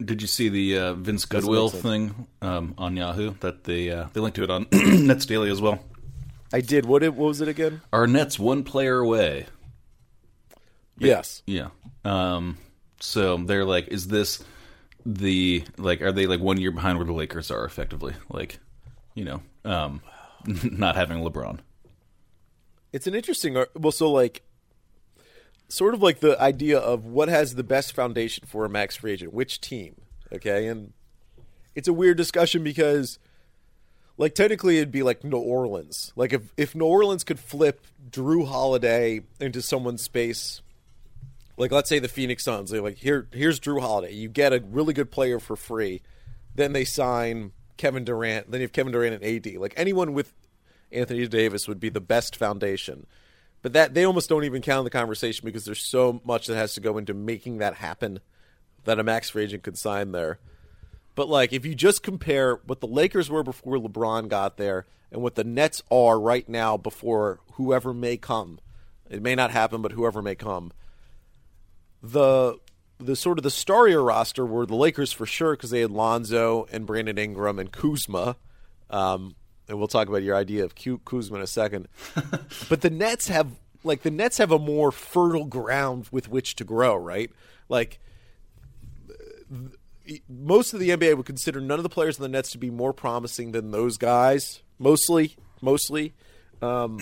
Did 0.04 0.20
you 0.20 0.26
see 0.26 0.48
the 0.48 0.78
uh, 0.78 0.94
Vince 0.94 1.24
Goodwill 1.24 1.68
thing 1.68 2.26
um, 2.40 2.74
on 2.76 2.96
Yahoo? 2.96 3.34
That 3.40 3.62
they 3.64 3.90
uh, 3.90 4.08
they 4.12 4.20
linked 4.20 4.36
to 4.36 4.42
it 4.42 4.50
on 4.50 4.66
Nets 4.72 5.26
Daily 5.26 5.50
as 5.50 5.60
well. 5.60 5.78
I 6.52 6.60
did. 6.60 6.86
What 6.86 7.02
it, 7.02 7.14
what 7.14 7.28
was 7.28 7.40
it 7.40 7.48
again? 7.48 7.80
Our 7.92 8.06
Nets 8.06 8.38
one 8.38 8.64
player 8.64 8.98
away. 8.98 9.46
Yes. 10.98 11.42
Yeah. 11.46 11.68
Um. 12.04 12.58
So 13.00 13.36
they're 13.36 13.64
like, 13.64 13.88
is 13.88 14.08
this 14.08 14.44
the 15.04 15.64
like? 15.78 16.02
Are 16.02 16.12
they 16.12 16.26
like 16.26 16.40
one 16.40 16.58
year 16.58 16.70
behind 16.70 16.98
where 16.98 17.06
the 17.06 17.12
Lakers 17.12 17.50
are 17.50 17.64
effectively? 17.64 18.14
Like, 18.28 18.58
you 19.14 19.24
know, 19.24 19.42
um, 19.64 20.02
not 20.46 20.96
having 20.96 21.18
LeBron. 21.18 21.58
It's 22.92 23.06
an 23.06 23.14
interesting. 23.14 23.56
Well, 23.74 23.92
so 23.92 24.10
like, 24.10 24.42
sort 25.68 25.94
of 25.94 26.02
like 26.02 26.20
the 26.20 26.40
idea 26.40 26.78
of 26.78 27.06
what 27.06 27.28
has 27.28 27.54
the 27.54 27.64
best 27.64 27.94
foundation 27.94 28.44
for 28.46 28.64
a 28.64 28.68
max 28.68 28.96
free 28.96 29.12
agent, 29.12 29.32
which 29.32 29.60
team? 29.60 29.96
Okay, 30.32 30.66
and 30.66 30.92
it's 31.74 31.88
a 31.88 31.92
weird 31.92 32.16
discussion 32.16 32.62
because, 32.62 33.18
like, 34.18 34.34
technically 34.34 34.76
it'd 34.76 34.92
be 34.92 35.02
like 35.02 35.24
New 35.24 35.38
Orleans. 35.38 36.12
Like, 36.16 36.32
if 36.32 36.42
if 36.56 36.74
New 36.74 36.84
Orleans 36.84 37.24
could 37.24 37.40
flip 37.40 37.86
Jrue 38.10 38.46
Holiday 38.46 39.22
into 39.40 39.62
someone's 39.62 40.02
space, 40.02 40.62
like 41.56 41.70
let's 41.70 41.88
say 41.88 41.98
the 41.98 42.08
Phoenix 42.08 42.44
Suns, 42.44 42.70
they're 42.70 42.82
like, 42.82 42.98
here 42.98 43.28
here's 43.32 43.60
Jrue 43.60 43.80
Holiday. 43.80 44.14
You 44.14 44.28
get 44.28 44.52
a 44.52 44.62
really 44.70 44.94
good 44.94 45.10
player 45.10 45.38
for 45.38 45.56
free, 45.56 46.02
then 46.54 46.72
they 46.72 46.84
sign 46.84 47.52
Kevin 47.76 48.04
Durant. 48.04 48.50
Then 48.50 48.60
you 48.60 48.64
have 48.64 48.72
Kevin 48.72 48.92
Durant 48.92 49.22
and 49.22 49.46
AD. 49.46 49.54
Like 49.56 49.74
anyone 49.76 50.12
with 50.12 50.32
Anthony 50.90 51.26
Davis 51.26 51.66
would 51.66 51.80
be 51.80 51.88
the 51.88 52.00
best 52.00 52.36
foundation. 52.36 53.06
But 53.62 53.72
that 53.74 53.94
they 53.94 54.04
almost 54.04 54.28
don't 54.28 54.44
even 54.44 54.60
count 54.60 54.80
in 54.80 54.84
the 54.84 54.90
conversation 54.90 55.46
because 55.46 55.64
there's 55.64 55.84
so 55.84 56.20
much 56.24 56.46
that 56.46 56.56
has 56.56 56.74
to 56.74 56.80
go 56.80 56.98
into 56.98 57.14
making 57.14 57.58
that 57.58 57.74
happen 57.74 58.20
that 58.84 58.98
a 58.98 59.04
max 59.04 59.30
free 59.30 59.44
agent 59.44 59.62
could 59.62 59.78
sign 59.78 60.12
there. 60.12 60.38
But 61.14 61.28
like 61.28 61.52
if 61.52 61.66
you 61.66 61.74
just 61.74 62.02
compare 62.02 62.56
what 62.66 62.80
the 62.80 62.86
Lakers 62.86 63.30
were 63.30 63.42
before 63.42 63.76
LeBron 63.76 64.28
got 64.28 64.56
there 64.56 64.86
and 65.10 65.22
what 65.22 65.34
the 65.34 65.44
Nets 65.44 65.82
are 65.90 66.18
right 66.18 66.48
now 66.48 66.76
before 66.76 67.40
whoever 67.52 67.92
may 67.92 68.16
come. 68.16 68.58
It 69.10 69.22
may 69.22 69.34
not 69.34 69.50
happen, 69.50 69.82
but 69.82 69.92
whoever 69.92 70.22
may 70.22 70.34
come. 70.34 70.72
The 72.02 72.58
the 72.98 73.16
sort 73.16 73.38
of 73.38 73.42
the 73.42 73.50
starrier 73.50 74.06
roster 74.06 74.46
were 74.46 74.64
the 74.64 74.76
Lakers 74.76 75.12
for 75.12 75.26
sure 75.26 75.54
because 75.54 75.70
they 75.70 75.80
had 75.80 75.90
Lonzo 75.90 76.66
and 76.70 76.86
Brandon 76.86 77.18
Ingram 77.18 77.58
and 77.58 77.70
Kuzma. 77.70 78.36
Um, 78.90 79.34
and 79.68 79.78
we'll 79.78 79.88
talk 79.88 80.08
about 80.08 80.22
your 80.22 80.36
idea 80.36 80.64
of 80.64 80.74
Ku- 80.74 80.98
Kuzma 80.98 81.36
in 81.36 81.42
a 81.42 81.46
second. 81.46 81.88
but 82.68 82.80
the 82.80 82.90
Nets 82.90 83.28
have 83.28 83.48
like 83.84 84.02
the 84.02 84.10
Nets 84.10 84.38
have 84.38 84.50
a 84.50 84.58
more 84.58 84.92
fertile 84.92 85.44
ground 85.44 86.08
with 86.10 86.28
which 86.28 86.54
to 86.56 86.64
grow, 86.64 86.94
right? 86.96 87.30
Like 87.68 87.98
most 90.28 90.74
of 90.74 90.80
the 90.80 90.90
NBA 90.90 91.16
would 91.16 91.26
consider 91.26 91.60
none 91.60 91.78
of 91.78 91.82
the 91.82 91.88
players 91.88 92.18
in 92.18 92.22
the 92.22 92.28
Nets 92.28 92.50
to 92.52 92.58
be 92.58 92.70
more 92.70 92.92
promising 92.92 93.52
than 93.52 93.70
those 93.70 93.96
guys. 93.96 94.62
Mostly, 94.78 95.36
mostly. 95.60 96.14
Um, 96.60 96.98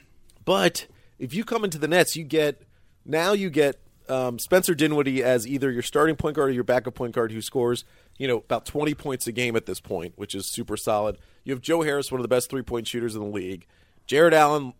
but 0.44 0.86
if 1.18 1.34
you 1.34 1.44
come 1.44 1.64
into 1.64 1.78
the 1.78 1.88
Nets, 1.88 2.16
you 2.16 2.24
get 2.24 2.62
now 3.04 3.32
you 3.32 3.50
get 3.50 3.78
um, 4.08 4.38
Spencer 4.38 4.74
Dinwiddie 4.74 5.22
as 5.22 5.46
either 5.46 5.70
your 5.70 5.82
starting 5.82 6.16
point 6.16 6.36
guard 6.36 6.50
or 6.50 6.52
your 6.52 6.64
backup 6.64 6.94
point 6.94 7.14
guard 7.14 7.32
who 7.32 7.40
scores 7.40 7.84
you 8.18 8.28
know 8.28 8.38
about 8.38 8.64
20 8.64 8.94
points 8.94 9.26
a 9.26 9.32
game 9.32 9.56
at 9.56 9.66
this 9.66 9.80
point, 9.80 10.14
which 10.16 10.34
is 10.34 10.50
super 10.50 10.76
solid. 10.76 11.18
You 11.44 11.52
have 11.52 11.60
Joe 11.60 11.82
Harris, 11.82 12.10
one 12.10 12.20
of 12.20 12.24
the 12.24 12.28
best 12.28 12.50
three 12.50 12.62
point 12.62 12.86
shooters 12.86 13.14
in 13.14 13.22
the 13.22 13.28
league. 13.28 13.66
Jarrett 14.06 14.34
Allen, 14.34 14.74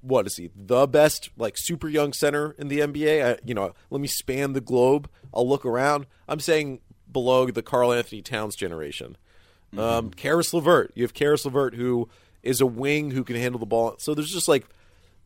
what 0.00 0.26
is 0.26 0.36
he? 0.36 0.50
The 0.54 0.86
best 0.86 1.30
like 1.36 1.54
super 1.56 1.88
young 1.88 2.12
center 2.12 2.52
in 2.58 2.68
the 2.68 2.80
NBA. 2.80 3.24
I, 3.24 3.38
you 3.44 3.54
know, 3.54 3.74
let 3.90 4.00
me 4.00 4.08
span 4.08 4.52
the 4.52 4.60
globe. 4.60 5.08
I'll 5.32 5.48
look 5.48 5.64
around. 5.64 6.06
I'm 6.28 6.40
saying 6.40 6.80
below 7.10 7.50
the 7.50 7.62
Carl 7.62 7.92
Anthony 7.92 8.22
Towns 8.22 8.54
generation. 8.54 9.16
Um, 9.76 10.10
Caris 10.10 10.54
LeVert. 10.54 10.92
You 10.94 11.04
have 11.04 11.12
Caris 11.12 11.44
LeVert 11.44 11.74
who 11.74 12.08
is 12.42 12.60
a 12.60 12.66
wing 12.66 13.10
who 13.10 13.24
can 13.24 13.36
handle 13.36 13.58
the 13.58 13.66
ball. 13.66 13.96
So 13.98 14.14
there's 14.14 14.32
just 14.32 14.48
like 14.48 14.66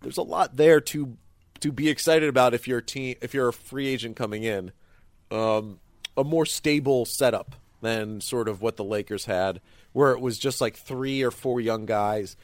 there's 0.01 0.19
a 0.19 0.23
lot 0.23 0.57
there 0.57 0.81
to 0.81 1.17
to 1.61 1.71
be 1.71 1.89
excited 1.89 2.29
about 2.29 2.55
if 2.55 2.67
you're 2.67 2.79
a 2.79 2.85
team 2.85 3.17
if 3.21 3.35
you're 3.35 3.49
a 3.49 3.53
free 3.53 3.89
agent 3.89 4.17
coming 4.17 4.43
in. 4.43 4.73
Um, 5.31 5.79
a 6.17 6.25
more 6.25 6.45
stable 6.45 7.05
setup 7.05 7.57
than 7.81 8.21
sort 8.21 8.49
of 8.49 8.61
what 8.61 8.77
the 8.77 8.85
Lakers 8.85 9.25
had, 9.25 9.61
where 9.93 10.13
it 10.13 10.21
was 10.21 10.39
just 10.39 10.61
like 10.61 10.77
three 10.77 11.23
or 11.23 11.31
four 11.31 11.61
young 11.61 11.87
guys, 11.87 12.37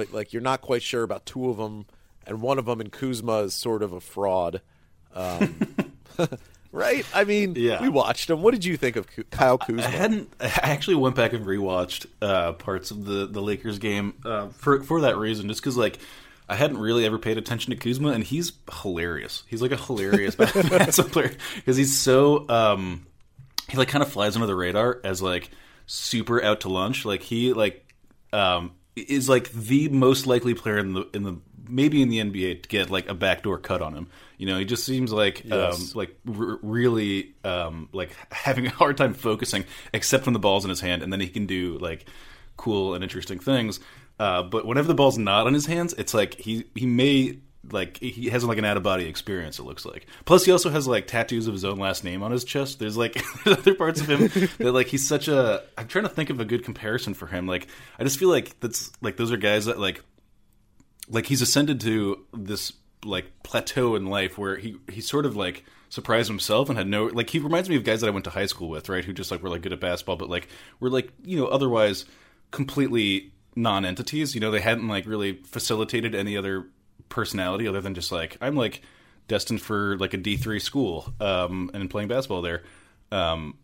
but 0.00 0.12
like 0.14 0.32
you're 0.32 0.42
not 0.42 0.60
quite 0.62 0.82
sure 0.82 1.02
about 1.02 1.26
two 1.26 1.50
of 1.50 1.56
them, 1.58 1.86
and 2.26 2.40
one 2.40 2.58
of 2.58 2.64
them 2.66 2.80
in 2.80 2.90
Kuzma 2.90 3.38
is 3.40 3.54
sort 3.54 3.82
of 3.82 3.92
a 3.92 4.00
fraud. 4.00 4.60
Um, 5.14 5.54
right? 6.72 7.04
I 7.14 7.24
mean, 7.24 7.54
Yeah. 7.56 7.82
we 7.82 7.88
watched 7.88 8.30
him. 8.30 8.42
What 8.42 8.52
did 8.52 8.64
you 8.64 8.76
think 8.76 8.96
of 8.96 9.06
Kyle 9.30 9.58
Kuzma? 9.58 9.82
I 9.82 9.88
hadn't. 9.88 10.32
I 10.40 10.50
actually 10.62 10.96
went 10.96 11.16
back 11.16 11.32
and 11.32 11.44
rewatched 11.44 12.06
uh, 12.22 12.52
parts 12.52 12.90
of 12.90 13.04
the 13.04 13.26
the 13.26 13.42
Lakers 13.42 13.78
game 13.78 14.14
uh, 14.24 14.48
for 14.48 14.82
for 14.82 15.02
that 15.02 15.16
reason, 15.16 15.48
just 15.48 15.60
because 15.60 15.76
like 15.76 15.98
I 16.48 16.56
hadn't 16.56 16.78
really 16.78 17.04
ever 17.06 17.18
paid 17.18 17.38
attention 17.38 17.70
to 17.70 17.76
Kuzma, 17.76 18.10
and 18.10 18.24
he's 18.24 18.52
hilarious. 18.82 19.44
He's 19.48 19.62
like 19.62 19.72
a 19.72 19.76
hilarious 19.76 20.34
basketball 20.36 21.04
player 21.10 21.32
because 21.56 21.76
he's 21.76 21.98
so 21.98 22.48
um, 22.48 23.06
he 23.68 23.76
like 23.76 23.88
kind 23.88 24.02
of 24.02 24.10
flies 24.10 24.34
under 24.36 24.46
the 24.46 24.54
radar 24.56 25.00
as 25.04 25.20
like 25.22 25.50
super 25.86 26.42
out 26.42 26.60
to 26.60 26.68
lunch. 26.68 27.04
Like 27.04 27.22
he 27.22 27.52
like 27.52 27.84
um, 28.32 28.72
is 29.08 29.28
like 29.28 29.50
the 29.52 29.88
most 29.88 30.26
likely 30.26 30.54
player 30.54 30.78
in 30.78 30.92
the 30.92 31.08
in 31.14 31.22
the 31.22 31.36
maybe 31.68 32.02
in 32.02 32.08
the 32.08 32.18
NBA 32.18 32.62
to 32.62 32.68
get 32.68 32.90
like 32.90 33.08
a 33.08 33.14
backdoor 33.14 33.58
cut 33.58 33.80
on 33.82 33.94
him. 33.94 34.08
You 34.38 34.46
know, 34.46 34.58
he 34.58 34.64
just 34.64 34.84
seems 34.84 35.12
like 35.12 35.50
um, 35.50 35.90
like 35.94 36.16
r- 36.28 36.58
really 36.62 37.34
um, 37.44 37.88
like 37.92 38.10
having 38.30 38.66
a 38.66 38.70
hard 38.70 38.96
time 38.96 39.14
focusing, 39.14 39.64
except 39.92 40.26
when 40.26 40.32
the 40.32 40.38
ball's 40.38 40.64
in 40.64 40.70
his 40.70 40.80
hand, 40.80 41.02
and 41.02 41.12
then 41.12 41.20
he 41.20 41.28
can 41.28 41.46
do 41.46 41.78
like 41.78 42.06
cool 42.56 42.94
and 42.94 43.02
interesting 43.04 43.38
things. 43.38 43.80
Uh, 44.18 44.42
but 44.42 44.66
whenever 44.66 44.88
the 44.88 44.94
ball's 44.94 45.16
not 45.16 45.46
in 45.46 45.54
his 45.54 45.66
hands, 45.66 45.94
it's 45.96 46.12
like 46.12 46.34
he 46.34 46.64
he 46.74 46.86
may 46.86 47.38
like 47.70 47.98
he 47.98 48.30
has 48.30 48.44
like 48.44 48.58
an 48.58 48.64
out 48.64 48.76
of 48.76 48.82
body 48.82 49.06
experience. 49.06 49.58
It 49.58 49.64
looks 49.64 49.84
like. 49.84 50.06
Plus, 50.24 50.44
he 50.44 50.52
also 50.52 50.70
has 50.70 50.86
like 50.86 51.06
tattoos 51.06 51.46
of 51.46 51.52
his 51.52 51.64
own 51.64 51.78
last 51.78 52.04
name 52.04 52.22
on 52.22 52.30
his 52.30 52.44
chest. 52.44 52.78
There's 52.78 52.96
like 52.96 53.22
other 53.46 53.74
parts 53.74 54.00
of 54.00 54.08
him 54.08 54.48
that 54.58 54.72
like 54.72 54.86
he's 54.86 55.06
such 55.06 55.28
a. 55.28 55.62
I'm 55.76 55.88
trying 55.88 56.04
to 56.04 56.10
think 56.10 56.30
of 56.30 56.40
a 56.40 56.44
good 56.44 56.64
comparison 56.64 57.14
for 57.14 57.26
him. 57.26 57.46
Like 57.46 57.66
I 57.98 58.04
just 58.04 58.18
feel 58.18 58.30
like 58.30 58.58
that's 58.60 58.90
like 59.00 59.16
those 59.16 59.30
are 59.32 59.36
guys 59.36 59.66
that 59.66 59.78
like 59.78 60.02
like 61.08 61.26
he's 61.26 61.42
ascended 61.42 61.80
to 61.80 62.24
this 62.32 62.72
like 63.04 63.26
plateau 63.42 63.94
in 63.94 64.06
life 64.06 64.38
where 64.38 64.56
he 64.56 64.76
he 64.90 65.00
sort 65.00 65.26
of 65.26 65.36
like 65.36 65.64
surprised 65.88 66.28
himself 66.28 66.68
and 66.68 66.78
had 66.78 66.86
no 66.86 67.06
like 67.06 67.30
he 67.30 67.38
reminds 67.38 67.68
me 67.68 67.76
of 67.76 67.84
guys 67.84 68.00
that 68.00 68.06
I 68.06 68.10
went 68.10 68.24
to 68.24 68.30
high 68.30 68.46
school 68.46 68.68
with, 68.68 68.88
right? 68.88 69.04
Who 69.04 69.12
just 69.12 69.30
like 69.30 69.42
were 69.42 69.50
like 69.50 69.62
good 69.62 69.72
at 69.72 69.80
basketball, 69.80 70.16
but 70.16 70.30
like 70.30 70.48
were 70.78 70.90
like 70.90 71.12
you 71.24 71.38
know 71.38 71.46
otherwise 71.46 72.06
completely 72.50 73.32
non-entities. 73.54 74.34
You 74.34 74.40
know, 74.40 74.50
they 74.50 74.60
hadn't 74.60 74.88
like 74.88 75.06
really 75.06 75.40
facilitated 75.44 76.14
any 76.14 76.36
other 76.36 76.66
personality 77.10 77.68
other 77.68 77.82
than 77.82 77.94
just 77.94 78.10
like 78.10 78.38
I'm 78.40 78.56
like 78.56 78.80
destined 79.28 79.60
for 79.60 79.98
like 79.98 80.14
a 80.14 80.16
D 80.16 80.38
three 80.38 80.60
school 80.60 81.12
um, 81.20 81.70
and 81.74 81.90
playing 81.90 82.08
basketball 82.08 82.40
there. 82.40 82.62
Um, 83.12 83.58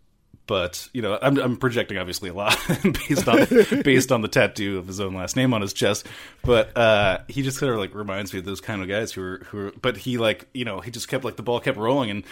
but 0.47 0.89
you 0.93 1.03
know, 1.03 1.19
I'm, 1.21 1.39
I'm 1.39 1.57
projecting 1.57 1.99
obviously 1.99 2.31
a 2.31 2.35
lot 2.35 2.57
based 2.83 3.29
on 3.29 3.47
based 3.83 4.13
on 4.13 4.23
the 4.23 4.29
tattoo 4.29 4.79
of 4.79 4.87
his 4.87 5.01
own 5.01 5.15
last 5.15 5.37
name 5.37 5.53
on 5.53 5.61
his 5.61 5.73
chest. 5.73 6.07
But 6.43 6.77
uh, 6.77 7.19
he 7.29 7.43
just 7.43 7.59
kind 7.59 7.73
of 7.73 7.79
like 7.79 7.95
reminds 7.95 8.33
me 8.33 8.39
of 8.39 8.45
those 8.45 8.61
kind 8.61 8.83
of 8.83 8.89
guys 8.89 9.13
who 9.13 9.23
are 9.23 9.39
who. 9.47 9.59
Are, 9.59 9.73
but 9.83 9.97
he 9.97 10.19
like 10.19 10.47
you 10.55 10.65
know 10.65 10.81
he 10.81 10.91
just 10.91 11.09
kept 11.09 11.25
like 11.25 11.37
the 11.37 11.43
ball 11.43 11.61
kept 11.61 11.79
rolling 11.79 12.11
and 12.11 12.25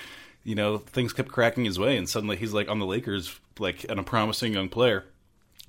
you 0.44 0.54
know 0.54 0.78
things 0.78 1.12
kept 1.12 1.30
cracking 1.30 1.64
his 1.64 1.78
way 1.78 1.96
and 1.96 2.08
suddenly 2.08 2.36
he's 2.36 2.52
like 2.52 2.68
on 2.68 2.78
the 2.78 2.86
Lakers 2.86 3.38
like 3.58 3.84
and 3.88 3.98
a 3.98 4.04
promising 4.04 4.52
young 4.52 4.68
player. 4.68 5.04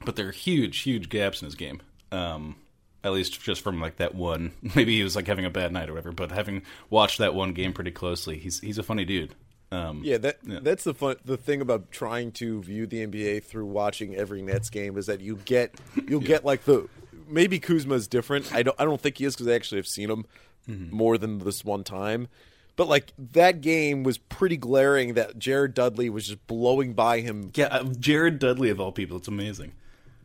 But 0.03 0.15
there 0.15 0.27
are 0.27 0.31
huge 0.31 0.81
huge 0.81 1.09
gaps 1.09 1.41
in 1.41 1.45
his 1.45 1.55
game. 1.55 1.81
Um, 2.11 2.57
at 3.05 3.13
least 3.13 3.39
just 3.41 3.61
from 3.61 3.79
like 3.79 3.97
that 3.97 4.15
one. 4.15 4.51
Maybe 4.75 4.97
he 4.97 5.03
was 5.03 5.15
like 5.15 5.27
having 5.27 5.45
a 5.45 5.49
bad 5.49 5.71
night 5.71 5.89
or 5.89 5.93
whatever. 5.93 6.11
But 6.11 6.31
having 6.31 6.63
watched 6.89 7.19
that 7.19 7.35
one 7.35 7.53
game 7.53 7.71
pretty 7.71 7.91
closely, 7.91 8.37
he's 8.39 8.59
he's 8.59 8.77
a 8.77 8.83
funny 8.83 9.05
dude. 9.05 9.35
Um, 9.71 10.01
Yeah, 10.03 10.17
that 10.17 10.39
that's 10.43 10.83
the 10.83 10.93
fun. 10.93 11.17
The 11.23 11.37
thing 11.37 11.61
about 11.61 11.91
trying 11.91 12.31
to 12.33 12.61
view 12.63 12.87
the 12.87 13.05
NBA 13.05 13.43
through 13.43 13.67
watching 13.67 14.15
every 14.15 14.41
Nets 14.41 14.69
game 14.69 14.97
is 14.97 15.05
that 15.05 15.21
you 15.21 15.37
get 15.45 15.75
you'll 16.07 16.19
get 16.33 16.43
like 16.43 16.65
the 16.65 16.89
maybe 17.27 17.59
Kuzma's 17.59 18.07
different. 18.07 18.51
I 18.53 18.63
don't 18.63 18.75
I 18.79 18.85
don't 18.85 18.99
think 18.99 19.19
he 19.19 19.25
is 19.25 19.35
because 19.35 19.47
I 19.47 19.53
actually 19.53 19.77
have 19.79 19.87
seen 19.87 20.09
him 20.09 20.25
more 20.67 21.17
than 21.19 21.39
this 21.39 21.63
one 21.63 21.83
time. 21.83 22.27
But 22.75 22.89
like 22.89 23.13
that 23.17 23.61
game 23.61 24.03
was 24.03 24.17
pretty 24.17 24.57
glaring 24.57 25.13
that 25.13 25.37
Jared 25.37 25.73
Dudley 25.75 26.09
was 26.09 26.27
just 26.27 26.45
blowing 26.47 26.93
by 26.93 27.21
him. 27.21 27.51
Yeah, 27.53 27.67
uh, 27.67 27.83
Jared 27.83 28.39
Dudley 28.39 28.69
of 28.69 28.81
all 28.81 28.91
people, 28.91 29.17
it's 29.17 29.27
amazing. 29.27 29.73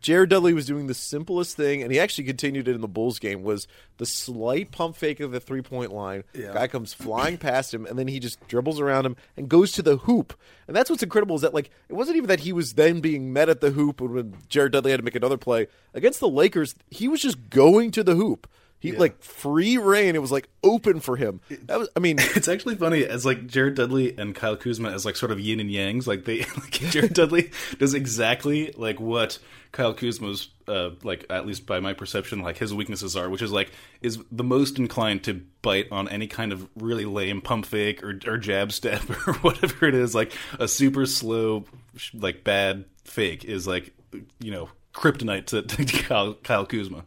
Jared 0.01 0.31
Dudley 0.31 0.55
was 0.55 0.67
doing 0.67 0.87
the 0.87 0.95
simplest 0.95 1.57
thing, 1.57 1.83
and 1.83 1.93
he 1.93 2.01
actually 2.01 2.25
continued 2.25 2.69
it 2.69 2.75
in 2.75 2.81
the 2.81 2.89
Bulls 2.89 3.19
game. 3.19 3.43
Was 3.43 3.67
the 3.99 4.07
slight 4.07 4.71
pump 4.73 4.97
fake 4.97 5.21
of 5.21 5.31
the 5.31 5.41
three 5.41 5.63
point 5.63 5.93
line? 5.93 6.25
Yeah. 6.35 6.55
Guy 6.55 6.69
comes 6.69 6.95
flying 6.95 7.37
past 7.39 7.75
him, 7.75 7.85
and 7.87 7.99
then 7.99 8.09
he 8.09 8.19
just 8.19 8.47
dribbles 8.49 8.81
around 8.81 9.07
him 9.07 9.17
and 9.37 9.49
goes 9.49 9.73
to 9.73 9.83
the 9.83 9.99
hoop. 9.99 10.39
And 10.67 10.77
that's 10.77 10.89
what's 10.89 11.03
incredible 11.03 11.37
is 11.37 11.43
that 11.43 11.55
like 11.55 11.71
it 11.89 11.95
wasn't 11.95 12.17
even 12.17 12.29
that 12.29 12.41
he 12.41 12.53
was 12.53 12.75
then 12.75 13.01
being 13.01 13.33
met 13.33 13.49
at 13.49 13.61
the 13.61 13.71
hoop 13.71 14.01
when 14.01 14.37
Jared 14.49 14.73
Dudley 14.73 14.91
had 14.91 14.99
to 14.99 15.05
make 15.05 15.17
another 15.17 15.37
play 15.37 15.67
against 15.93 16.21
the 16.21 16.29
Lakers. 16.29 16.75
He 16.91 17.09
was 17.09 17.21
just 17.21 17.51
going 17.51 17.91
to 17.93 18.03
the 18.03 18.15
hoop. 18.15 18.49
He 18.81 18.93
like 18.93 19.23
free 19.23 19.77
reign. 19.77 20.17
It 20.17 20.23
was 20.23 20.33
like 20.33 20.49
open 20.65 21.01
for 21.01 21.15
him. 21.15 21.41
That 21.67 21.79
was. 21.79 21.89
I 21.95 22.01
mean, 22.01 22.17
It's 22.35 22.49
actually 22.49 22.77
funny 22.77 23.05
as 23.05 23.27
like 23.27 23.47
Jared 23.47 23.75
Dudley 23.75 24.17
and 24.17 24.35
Kyle 24.35 24.57
Kuzma 24.57 24.91
as 24.91 25.05
like 25.05 25.17
sort 25.17 25.31
of 25.31 25.39
yin 25.39 25.61
and 25.61 25.69
yangs. 25.69 26.07
Like 26.07 26.25
they, 26.25 26.39
like 26.57 26.71
Jared 26.71 27.13
Dudley 27.13 27.51
does 27.79 27.93
exactly 27.93 28.73
like 28.77 28.99
what 28.99 29.39
Kyle 29.73 29.93
Kuzma's, 29.93 30.49
uh, 30.67 30.91
like 31.03 31.27
at 31.29 31.47
least 31.47 31.67
by 31.67 31.81
my 31.81 31.93
perception, 31.93 32.41
like 32.41 32.57
his 32.57 32.73
weaknesses 32.73 33.17
are, 33.17 33.29
which 33.29 33.43
is 33.43 33.53
like 33.53 33.71
is 34.01 34.19
the 34.33 34.45
most 34.45 34.79
inclined 34.79 35.25
to 35.25 35.43
bite 35.61 35.89
on 35.93 36.09
any 36.09 36.27
kind 36.27 36.51
of 36.51 36.67
really 36.75 37.05
lame 37.05 37.43
pump 37.43 37.67
fake 37.67 38.03
or, 38.03 38.19
or 38.27 38.39
jab 38.39 38.73
step 38.73 39.03
or 39.27 39.35
whatever 39.35 39.87
it 39.87 39.95
is. 39.95 40.15
Like 40.15 40.33
a 40.59 40.67
super 40.67 41.05
slow, 41.05 41.67
like 42.15 42.45
bad 42.45 42.87
fake 43.05 43.45
is 43.45 43.67
like 43.67 43.93
you 44.39 44.53
know 44.53 44.71
kryptonite 44.95 45.47
to, 45.47 45.63
to 45.63 45.85
Kyle, 45.85 46.35
Kyle 46.35 46.65
Kuzma. 46.65 47.05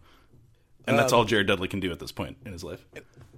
And 0.85 0.99
that's 0.99 1.13
all 1.13 1.21
um, 1.21 1.27
Jared 1.27 1.47
Dudley 1.47 1.67
can 1.67 1.79
do 1.79 1.91
at 1.91 1.99
this 1.99 2.11
point 2.11 2.37
in 2.45 2.51
his 2.51 2.63
life. 2.63 2.85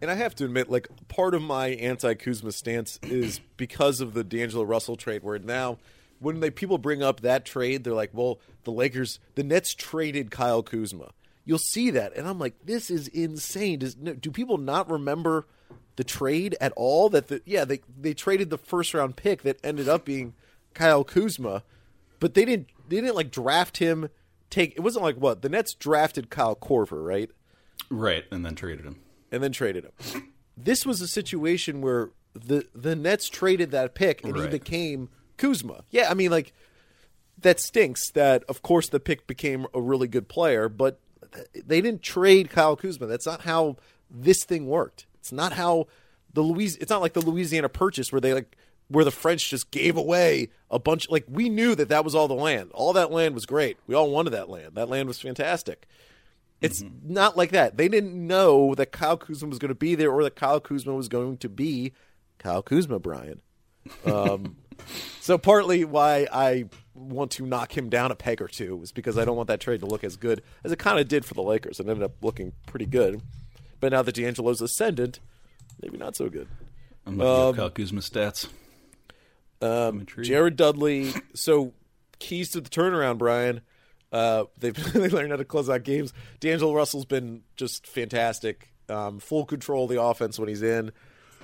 and 0.02 0.10
I 0.10 0.16
have 0.16 0.34
to 0.36 0.46
admit, 0.46 0.70
like 0.70 0.88
part 1.08 1.36
of 1.36 1.42
my 1.42 1.70
anti 1.70 2.14
Kuzma 2.16 2.52
stance 2.52 3.00
is 3.04 3.40
because 3.58 4.02
of 4.02 4.14
the 4.14 4.24
D'Angelo 4.24 4.64
Russell 4.64 4.96
trade. 4.96 5.24
Where 5.24 5.38
now, 5.38 5.78
when 6.20 6.40
they 6.40 6.50
people 6.50 6.78
bring 6.78 7.04
up 7.04 7.22
that 7.22 7.46
trade, 7.46 7.84
they're 7.84 7.94
like, 7.94 8.12
"Well, 8.14 8.40
the 8.64 8.72
Lakers, 8.72 9.20
the 9.36 9.44
Nets 9.44 9.74
traded 9.74 10.32
Kyle 10.32 10.64
Kuzma." 10.64 11.12
You'll 11.46 11.60
see 11.60 11.92
that, 11.92 12.16
and 12.16 12.28
I'm 12.28 12.40
like, 12.40 12.56
"This 12.66 12.90
is 12.90 13.08
insane." 13.10 13.80
Does 13.80 13.96
no, 13.96 14.14
do 14.14 14.32
people 14.32 14.58
not 14.58 14.90
remember 14.90 15.46
the 15.98 16.04
trade 16.04 16.56
at 16.60 16.74
all? 16.76 17.10
That 17.10 17.28
the 17.28 17.42
yeah 17.46 17.64
they 17.66 17.82
they 18.00 18.16
traded 18.16 18.50
the 18.50 18.58
first 18.58 18.94
round 18.94 19.16
pick 19.16 19.44
that 19.44 19.60
ended 19.64 19.88
up 19.88 20.06
being 20.06 20.34
Kyle 20.74 21.04
Kuzma, 21.04 21.64
but 22.20 22.34
they 22.34 22.46
didn't 22.46 22.70
they 22.88 22.98
didn't 22.98 23.16
like 23.16 23.32
draft 23.32 23.78
him. 23.78 24.10
Take 24.50 24.76
it 24.76 24.82
wasn't 24.82 25.04
like 25.04 25.18
what 25.18 25.42
the 25.42 25.50
Nets 25.50 25.74
drafted 25.74 26.30
Kyle 26.30 26.56
Korver, 26.56 27.06
right? 27.06 27.30
Right, 27.90 28.26
and 28.32 28.46
then 28.46 28.56
traded 28.56 28.86
him. 28.86 28.98
and 29.32 29.44
then 29.44 29.52
traded 29.52 29.86
him. 29.86 30.32
This 30.58 30.86
was 30.86 31.02
a 31.02 31.08
situation 31.08 31.82
where 31.82 32.10
the 32.34 32.66
the 32.74 32.96
Nets 32.96 33.30
traded 33.30 33.72
that 33.72 33.96
pick 33.96 34.24
and 34.24 34.36
he 34.36 34.48
became 34.48 35.10
Kuzma. 35.38 35.84
Yeah, 35.90 36.10
I 36.10 36.14
mean 36.14 36.32
like 36.32 36.54
that 37.38 37.60
stinks 37.60 38.12
that 38.12 38.44
of 38.46 38.62
course 38.62 38.90
the 38.90 39.00
pick 39.00 39.28
became 39.28 39.68
a 39.74 39.82
really 39.82 40.08
good 40.08 40.28
player, 40.28 40.70
but 40.70 41.00
they 41.54 41.82
didn't 41.82 42.02
trade 42.02 42.50
Kyle 42.50 42.76
Kuzma. 42.76 43.08
That's 43.08 43.26
not 43.26 43.42
how 43.42 43.76
this 44.10 44.44
thing 44.46 44.68
worked. 44.68 45.06
It's 45.20 45.32
not 45.32 45.54
how 45.54 45.88
the 46.34 46.42
Louis 46.42 46.76
it's 46.78 46.90
not 46.90 47.02
like 47.02 47.14
the 47.14 47.22
Louisiana 47.26 47.70
purchase 47.70 48.12
where 48.12 48.22
they 48.22 48.34
like 48.34 48.56
where 48.88 49.04
the 49.04 49.12
French 49.12 49.50
just 49.50 49.72
gave 49.72 49.98
away 49.98 50.50
a 50.70 50.78
bunch 50.80 51.10
like 51.10 51.26
we 51.28 51.50
knew 51.50 51.76
that 51.76 51.90
that 51.90 52.06
was 52.06 52.16
all 52.16 52.28
the 52.28 52.34
land. 52.34 52.72
All 52.74 52.94
that 52.94 53.12
land 53.12 53.34
was 53.36 53.46
great. 53.46 53.78
We 53.88 53.96
all 53.96 54.10
wanted 54.12 54.30
that 54.32 54.50
land. 54.50 54.76
That 54.76 54.90
land 54.90 55.08
was 55.08 55.20
fantastic. 55.20 55.88
It's 56.62 56.84
not 57.04 57.38
like 57.38 57.52
that. 57.52 57.78
They 57.78 57.88
didn't 57.88 58.16
know 58.16 58.76
that 58.76 58.92
Kyle 58.92 59.18
Kuzma 59.18 59.50
was 59.50 59.60
going 59.60 59.70
to 59.70 59.76
be 59.76 59.94
there 59.96 60.12
or 60.12 60.24
that 60.24 60.36
Kyle 60.36 60.60
Kuzma 60.60 60.94
was 60.94 61.08
going 61.08 61.38
to 61.38 61.50
be 61.50 61.94
Kyle 62.40 62.64
Kuzma, 62.64 63.00
Brian. 63.00 63.42
Um, 64.06 64.56
so 65.20 65.38
partly 65.38 65.86
why 65.86 66.28
I 66.32 66.66
want 66.94 67.32
to 67.32 67.46
knock 67.46 67.78
him 67.78 67.90
down 67.90 68.12
a 68.12 68.16
peg 68.16 68.42
or 68.42 68.48
two 68.48 68.82
is 68.82 68.92
because 68.92 69.18
I 69.18 69.26
don't 69.26 69.36
want 69.36 69.48
that 69.48 69.60
trade 69.60 69.82
to 69.82 69.86
look 69.86 70.04
as 70.04 70.16
good 70.16 70.42
as 70.64 70.72
it 70.72 70.80
kind 70.80 71.00
of 71.00 71.08
did 71.08 71.26
for 71.26 71.34
the 71.34 71.44
Lakers. 71.44 71.80
It 71.80 71.88
ended 71.88 72.04
up 72.04 72.14
looking 72.22 72.54
pretty 72.66 72.86
good. 72.86 73.22
But 73.80 73.92
now 73.92 74.02
that 74.02 74.16
D'Angelo's 74.16 74.62
ascendant, 74.62 75.20
maybe 75.82 75.98
not 75.98 76.16
so 76.16 76.30
good. 76.30 76.48
I'm 77.06 77.18
looking 77.18 77.50
up 77.50 77.56
Kyle 77.58 77.70
Kuzma 77.70 78.02
stats. 78.02 78.48
Um. 79.62 80.06
Jared 80.22 80.56
Dudley. 80.56 81.14
So 81.34 81.74
keys 82.20 82.50
to 82.52 82.62
the 82.62 82.70
turnaround, 82.70 83.18
Brian. 83.18 83.62
Uh, 84.16 84.46
they've 84.58 84.94
they 84.94 85.10
learned 85.10 85.32
how 85.32 85.36
to 85.36 85.44
close 85.44 85.70
out 85.70 85.84
games. 85.84 86.14
D'Angelo 86.40 86.74
Russell's 86.74 87.06
been 87.06 87.42
just 87.58 87.86
fantastic. 87.86 88.74
Um, 88.88 89.20
full 89.20 89.46
control 89.46 89.84
of 89.84 89.90
the 89.90 90.02
offense 90.02 90.40
when 90.40 90.48
he's 90.48 90.62
in. 90.62 90.94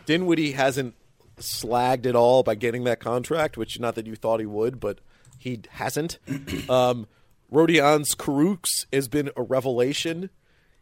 Dinwiddie 0.06 0.54
hasn't 0.54 0.96
slagged 1.38 2.06
at 2.06 2.16
all 2.16 2.44
by 2.44 2.56
getting 2.56 2.86
that 2.86 3.02
contract, 3.02 3.58
which 3.58 3.78
not 3.80 3.96
that 3.96 4.08
you 4.08 4.16
thought 4.16 4.40
he 4.40 4.46
would, 4.46 4.80
but 4.80 5.00
he 5.38 5.60
hasn't. 5.70 6.18
um, 6.70 7.08
Rodions 7.52 8.16
Kurucs 8.16 8.86
has 8.94 9.10
been 9.10 9.32
a 9.36 9.42
revelation. 9.42 10.30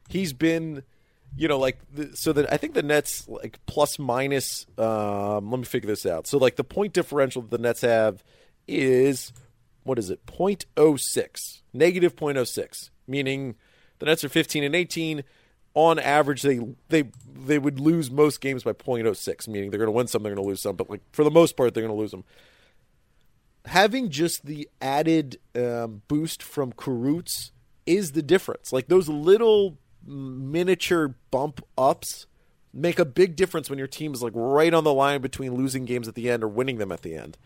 He's 0.09 0.31
been, 0.31 0.83
you 1.35 1.47
know, 1.47 1.57
like 1.57 1.79
the, 1.91 2.15
so 2.15 2.33
that 2.33 2.53
I 2.53 2.57
think 2.57 2.75
the 2.75 2.83
Nets 2.83 3.27
like 3.27 3.57
plus 3.65 3.97
minus. 3.97 4.67
Um, 4.77 5.49
let 5.49 5.57
me 5.57 5.65
figure 5.65 5.87
this 5.87 6.05
out. 6.05 6.27
So 6.27 6.37
like 6.37 6.55
the 6.55 6.63
point 6.63 6.93
differential 6.93 7.41
that 7.41 7.49
the 7.49 7.57
Nets 7.57 7.81
have 7.81 8.23
is 8.67 9.33
what 9.89 9.99
is 9.99 10.09
it? 10.09 10.25
0.06, 10.25 11.61
negative 11.73 12.15
0.06, 12.15 12.89
meaning 13.07 13.55
the 13.99 14.05
Nets 14.05 14.23
are 14.23 14.29
15 14.29 14.63
and 14.63 14.75
18. 14.75 15.23
On 15.75 15.99
average, 15.99 16.41
they 16.41 16.59
they 16.89 17.03
they 17.31 17.59
would 17.59 17.79
lose 17.79 18.09
most 18.09 18.41
games 18.41 18.63
by 18.63 18.73
0.06, 18.73 19.47
meaning 19.47 19.69
they're 19.69 19.77
going 19.77 19.87
to 19.87 19.91
win 19.91 20.07
some, 20.07 20.23
they're 20.23 20.33
going 20.33 20.43
to 20.43 20.49
lose 20.49 20.61
some, 20.61 20.75
but 20.75 20.89
like 20.89 21.01
for 21.11 21.23
the 21.23 21.31
most 21.31 21.55
part, 21.55 21.73
they're 21.73 21.83
going 21.83 21.93
to 21.93 21.99
lose 21.99 22.11
them 22.11 22.23
having 23.69 24.09
just 24.09 24.45
the 24.45 24.67
added 24.81 25.39
um, 25.55 26.01
boost 26.07 26.41
from 26.41 26.73
Kurucs 26.73 27.51
is 27.85 28.13
the 28.13 28.21
difference. 28.21 28.73
Like 28.73 28.87
those 28.87 29.07
little 29.07 29.77
miniature 30.05 31.15
bump 31.31 31.61
ups 31.77 32.25
make 32.73 32.99
a 32.99 33.05
big 33.05 33.35
difference 33.35 33.69
when 33.69 33.79
your 33.79 33.87
team 33.87 34.13
is 34.13 34.21
like 34.21 34.33
right 34.35 34.73
on 34.73 34.83
the 34.83 34.93
line 34.93 35.21
between 35.21 35.55
losing 35.55 35.85
games 35.85 36.07
at 36.07 36.15
the 36.15 36.29
end 36.29 36.43
or 36.43 36.47
winning 36.47 36.77
them 36.77 36.91
at 36.91 37.01
the 37.01 37.15
end. 37.15 37.37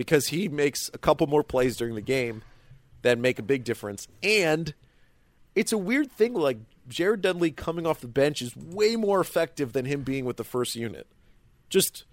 Because 0.00 0.28
he 0.28 0.48
makes 0.48 0.90
a 0.94 0.98
couple 0.98 1.26
more 1.26 1.44
plays 1.44 1.76
during 1.76 1.94
the 1.94 2.00
game 2.00 2.40
that 3.02 3.18
make 3.18 3.38
a 3.38 3.42
big 3.42 3.64
difference. 3.64 4.08
And 4.22 4.72
it's 5.54 5.72
a 5.72 5.76
weird 5.76 6.10
thing 6.10 6.32
like 6.32 6.56
Jared 6.88 7.20
Dudley 7.20 7.50
coming 7.50 7.86
off 7.86 8.00
the 8.00 8.08
bench 8.08 8.40
is 8.40 8.56
way 8.56 8.96
more 8.96 9.20
effective 9.20 9.74
than 9.74 9.84
him 9.84 10.00
being 10.00 10.24
with 10.24 10.38
the 10.38 10.42
first 10.42 10.74
unit. 10.74 11.06
Just 11.68 12.04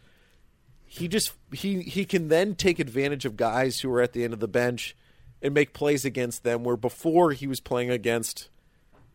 he 0.86 1.08
just 1.08 1.32
he 1.54 1.82
he 1.82 2.04
can 2.04 2.28
then 2.28 2.56
take 2.56 2.78
advantage 2.78 3.24
of 3.24 3.38
guys 3.38 3.80
who 3.80 3.90
are 3.94 4.02
at 4.02 4.12
the 4.12 4.26
end 4.26 4.34
of 4.34 4.42
the 4.42 4.50
bench 4.50 4.94
and 5.42 5.54
make 5.54 5.72
plays 5.72 6.04
against 6.04 6.44
them 6.44 6.66
where 6.66 6.76
before 6.76 7.32
he 7.32 7.48
was 7.48 7.62
playing 7.62 7.90
against 7.90 8.50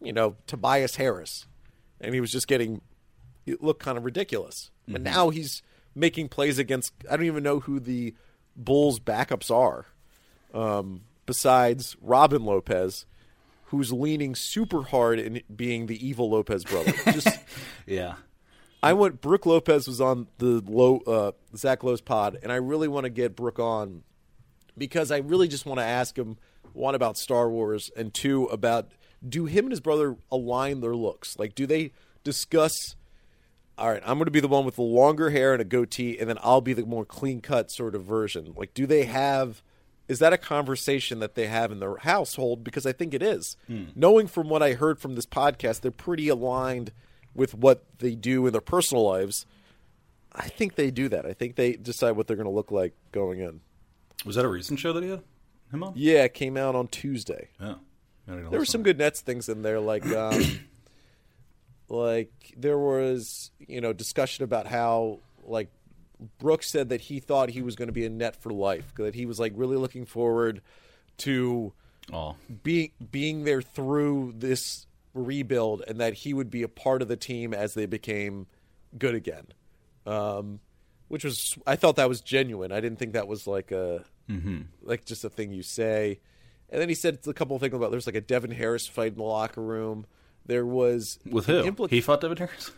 you 0.01 0.15
know 0.15 0.37
Tobias 0.47 0.97
Harris 0.97 1.47
and 2.01 2.15
he 2.15 2.23
was 2.23 2.33
just 2.33 2.49
getting 2.49 2.81
it 3.45 3.63
looked 3.63 3.83
kind 3.83 3.99
of 3.99 4.07
ridiculous. 4.07 4.71
But 4.89 5.03
mm-hmm. 5.03 5.13
now 5.13 5.29
he's 5.29 5.61
making 5.95 6.31
plays 6.31 6.59
against 6.59 6.95
I 7.11 7.19
don't 7.19 7.27
even 7.27 7.43
know 7.43 7.61
who 7.61 7.79
the 7.79 8.15
Bulls 8.57 9.01
backups 9.01 9.51
are. 9.51 9.87
Um, 10.55 11.03
besides 11.27 11.97
Robin 12.01 12.45
Lopez 12.45 13.07
who's 13.73 13.91
leaning 13.91 14.35
super 14.35 14.83
hard 14.83 15.19
in 15.19 15.41
being 15.55 15.87
the 15.87 16.07
evil 16.07 16.29
Lopez 16.31 16.63
brother. 16.63 16.93
Just 17.07 17.39
Yeah. 17.87 18.15
I 18.83 18.93
went. 18.93 19.21
Brooke 19.21 19.47
Lopez 19.47 19.87
was 19.89 20.01
on 20.01 20.27
the 20.39 20.63
low 20.67 20.99
uh, 21.07 21.33
Zach 21.57 21.83
Lowe's 21.83 22.01
pod, 22.01 22.39
and 22.43 22.51
I 22.51 22.57
really 22.57 22.89
want 22.89 23.05
to 23.05 23.11
get 23.11 23.37
Brooke 23.37 23.61
on 23.61 24.03
because 24.77 25.11
I 25.13 25.19
really 25.19 25.47
just 25.47 25.67
want 25.67 25.79
to 25.79 25.85
ask 25.85 26.19
him 26.19 26.37
one 26.73 26.97
about 26.97 27.17
Star 27.17 27.49
Wars 27.49 27.91
and 27.97 28.13
two 28.13 28.47
about 28.47 28.91
do 29.27 29.47
him 29.47 29.67
and 29.67 29.73
his 29.73 29.81
brother 29.81 30.17
align 30.33 30.81
their 30.81 30.97
looks? 30.97 31.39
Like, 31.39 31.55
do 31.55 31.65
they 31.65 31.93
discuss? 32.25 32.97
All 33.83 33.91
right, 33.91 34.03
I'm 34.07 34.17
going 34.17 34.27
to 34.27 34.31
be 34.31 34.39
the 34.39 34.47
one 34.47 34.65
with 34.65 34.77
the 34.77 34.83
longer 34.83 35.31
hair 35.31 35.53
and 35.53 35.61
a 35.61 35.65
goatee, 35.65 36.17
and 36.17 36.31
then 36.31 36.39
I'll 36.41 36.61
be 36.61 36.73
the 36.73 36.87
more 36.87 37.05
clean 37.05 37.41
cut 37.41 37.69
sort 37.69 37.97
of 37.97 38.05
version. 38.05 38.55
Like, 38.57 38.75
do 38.75 38.87
they 38.87 39.07
have? 39.07 39.61
Is 40.07 40.21
that 40.21 40.33
a 40.33 40.39
conversation 40.39 41.19
that 41.19 41.35
they 41.35 41.49
have 41.49 41.73
in 41.73 41.81
their 41.81 41.97
household? 41.97 42.63
Because 42.63 42.87
I 42.87 42.93
think 42.93 43.13
it 43.13 43.25
is. 43.25 43.57
Knowing 43.97 44.29
from 44.29 44.49
what 44.49 44.63
I 44.63 44.75
heard 44.75 45.01
from 45.01 45.17
this 45.17 45.27
podcast, 45.27 45.81
they're 45.81 45.91
pretty 45.91 46.29
aligned 46.29 46.93
with 47.35 47.55
what 47.55 47.83
they 47.99 48.15
do 48.15 48.47
in 48.47 48.53
their 48.53 48.61
personal 48.61 49.05
lives. 49.05 49.47
I 50.33 50.47
think 50.47 50.77
they 50.77 50.93
do 50.93 51.09
that. 51.09 51.27
I 51.27 51.33
think 51.33 51.57
they 51.57 51.73
decide 51.73 52.13
what 52.13 52.29
they're 52.29 52.37
going 52.37 52.45
to 52.49 52.53
look 52.53 52.71
like 52.71 52.95
going 53.11 53.41
in. 53.41 53.63
Was 54.25 54.37
that 54.37 54.45
a 54.45 54.49
recent 54.49 54.79
show 54.79 54.93
that 54.93 55.03
he 55.03 55.11
had 55.11 55.23
him 55.73 55.83
on? 55.83 55.95
Yeah, 55.97 56.23
it 56.23 56.35
came 56.35 56.57
out 56.57 56.77
on 56.77 56.87
Tuesday. 56.87 57.49
Yeah. 57.61 57.75
There 58.29 58.61
were 58.61 58.65
some 58.65 58.85
good 58.85 58.99
Nets 58.99 59.23
things 59.23 59.49
in 59.49 59.63
there, 59.63 59.81
like 59.81 60.07
um, 60.07 60.61
like 61.93 62.55
there 62.57 62.79
was 62.79 63.51
you 63.59 63.81
know 63.81 63.93
discussion 63.93 64.45
about 64.45 64.67
how 64.67 65.19
like 65.45 65.69
Brooks 66.39 66.71
said 66.71 66.89
that 66.89 67.03
he 67.03 67.21
thought 67.21 67.51
he 67.51 67.63
was 67.63 67.77
going 67.77 67.89
to 67.89 67.93
be 67.93 68.07
a 68.07 68.11
net 68.11 68.35
for 68.37 68.51
life, 68.51 68.95
that 68.97 69.15
he 69.15 69.27
was 69.27 69.39
like 69.39 69.53
really 69.55 69.77
looking 69.77 70.07
forward 70.07 70.63
to 71.19 71.73
Oh, 72.13 72.35
being 72.65 72.91
being 73.13 73.45
there 73.45 73.63
through 73.63 74.35
this 74.37 74.87
rebuild, 75.15 75.85
and 75.87 76.01
that 76.01 76.15
he 76.15 76.35
would 76.35 76.51
be 76.51 76.63
a 76.63 76.69
part 76.69 77.01
of 77.03 77.09
the 77.09 77.17
team 77.17 77.55
as 77.55 77.75
they 77.75 77.87
became 77.87 78.47
good 78.99 79.15
again. 79.15 79.47
Um, 80.05 80.59
which 81.07 81.25
was 81.25 81.57
I 81.67 81.77
thought 81.77 81.97
that 81.97 82.09
was 82.09 82.21
genuine. 82.21 82.73
I 82.73 82.81
didn't 82.81 82.99
think 82.99 83.13
that 83.13 83.29
was 83.29 83.47
like 83.47 83.71
a 83.71 84.05
like 84.83 85.05
just 85.05 85.25
a 85.25 85.31
thing 85.31 85.53
you 85.53 85.63
say. 85.63 86.19
And 86.71 86.81
then 86.81 86.89
he 86.89 86.95
said 86.95 87.19
a 87.27 87.35
couple 87.35 87.55
of 87.55 87.61
things 87.63 87.75
about 87.75 87.91
there's 87.91 88.07
like 88.07 88.17
a 88.17 88.21
Devin 88.21 88.51
Harris 88.51 88.87
fight 88.87 89.13
in 89.13 89.19
the 89.19 89.23
locker 89.25 89.61
room. 89.63 90.07
There 90.47 90.67
was 90.67 91.19
with 91.29 91.47
who? 91.47 91.87
he 91.87 92.01
fought 92.01 92.21
David 92.21 92.39
Harris. 92.39 92.73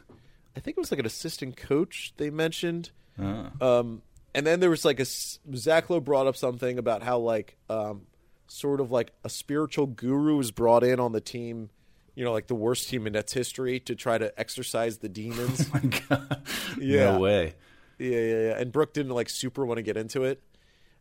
I 0.57 0.61
think 0.61 0.77
it 0.77 0.81
was 0.81 0.91
like 0.91 1.01
an 1.01 1.07
assistant 1.07 1.57
coach 1.57 2.13
they 2.17 2.31
mentioned. 2.31 2.91
Ah. 3.19 3.51
Um, 3.61 4.03
and 4.35 4.47
then 4.47 4.61
there 4.61 4.71
was 4.71 4.85
like 4.85 5.01
a 5.01 5.05
Zach 5.05 5.91
Lowe 5.91 6.01
brought 6.01 6.27
up 6.27 6.37
something 6.37 6.79
about 6.79 7.03
how 7.03 7.19
like 7.19 7.57
um, 7.71 8.03
sort 8.47 8.81
of 8.81 8.91
like 8.91 9.13
a 9.25 9.29
spiritual 9.29 9.87
guru 9.87 10.37
was 10.37 10.51
brought 10.51 10.85
in 10.85 11.01
on 11.01 11.13
the 11.13 11.21
team 11.21 11.71
you 12.15 12.25
know, 12.25 12.33
like 12.33 12.47
the 12.47 12.55
worst 12.55 12.89
team 12.89 13.07
in 13.07 13.15
Nets 13.15 13.33
history 13.33 13.81
to 13.81 13.95
try 13.95 14.19
to 14.19 14.39
exercise 14.39 14.99
the 14.99 15.09
demons. 15.09 15.73
My 15.75 15.81
God. 15.81 16.43
Yeah. 16.79 17.13
No 17.13 17.21
way. 17.21 17.55
yeah, 17.99 18.19
yeah, 18.19 18.41
yeah. 18.41 18.59
And 18.59 18.73
Brooke 18.73 18.93
didn't 18.95 19.13
like 19.13 19.29
super 19.29 19.67
want 19.67 19.79
to 19.79 19.83
get 19.83 19.97
into 19.97 20.25
it. 20.25 20.43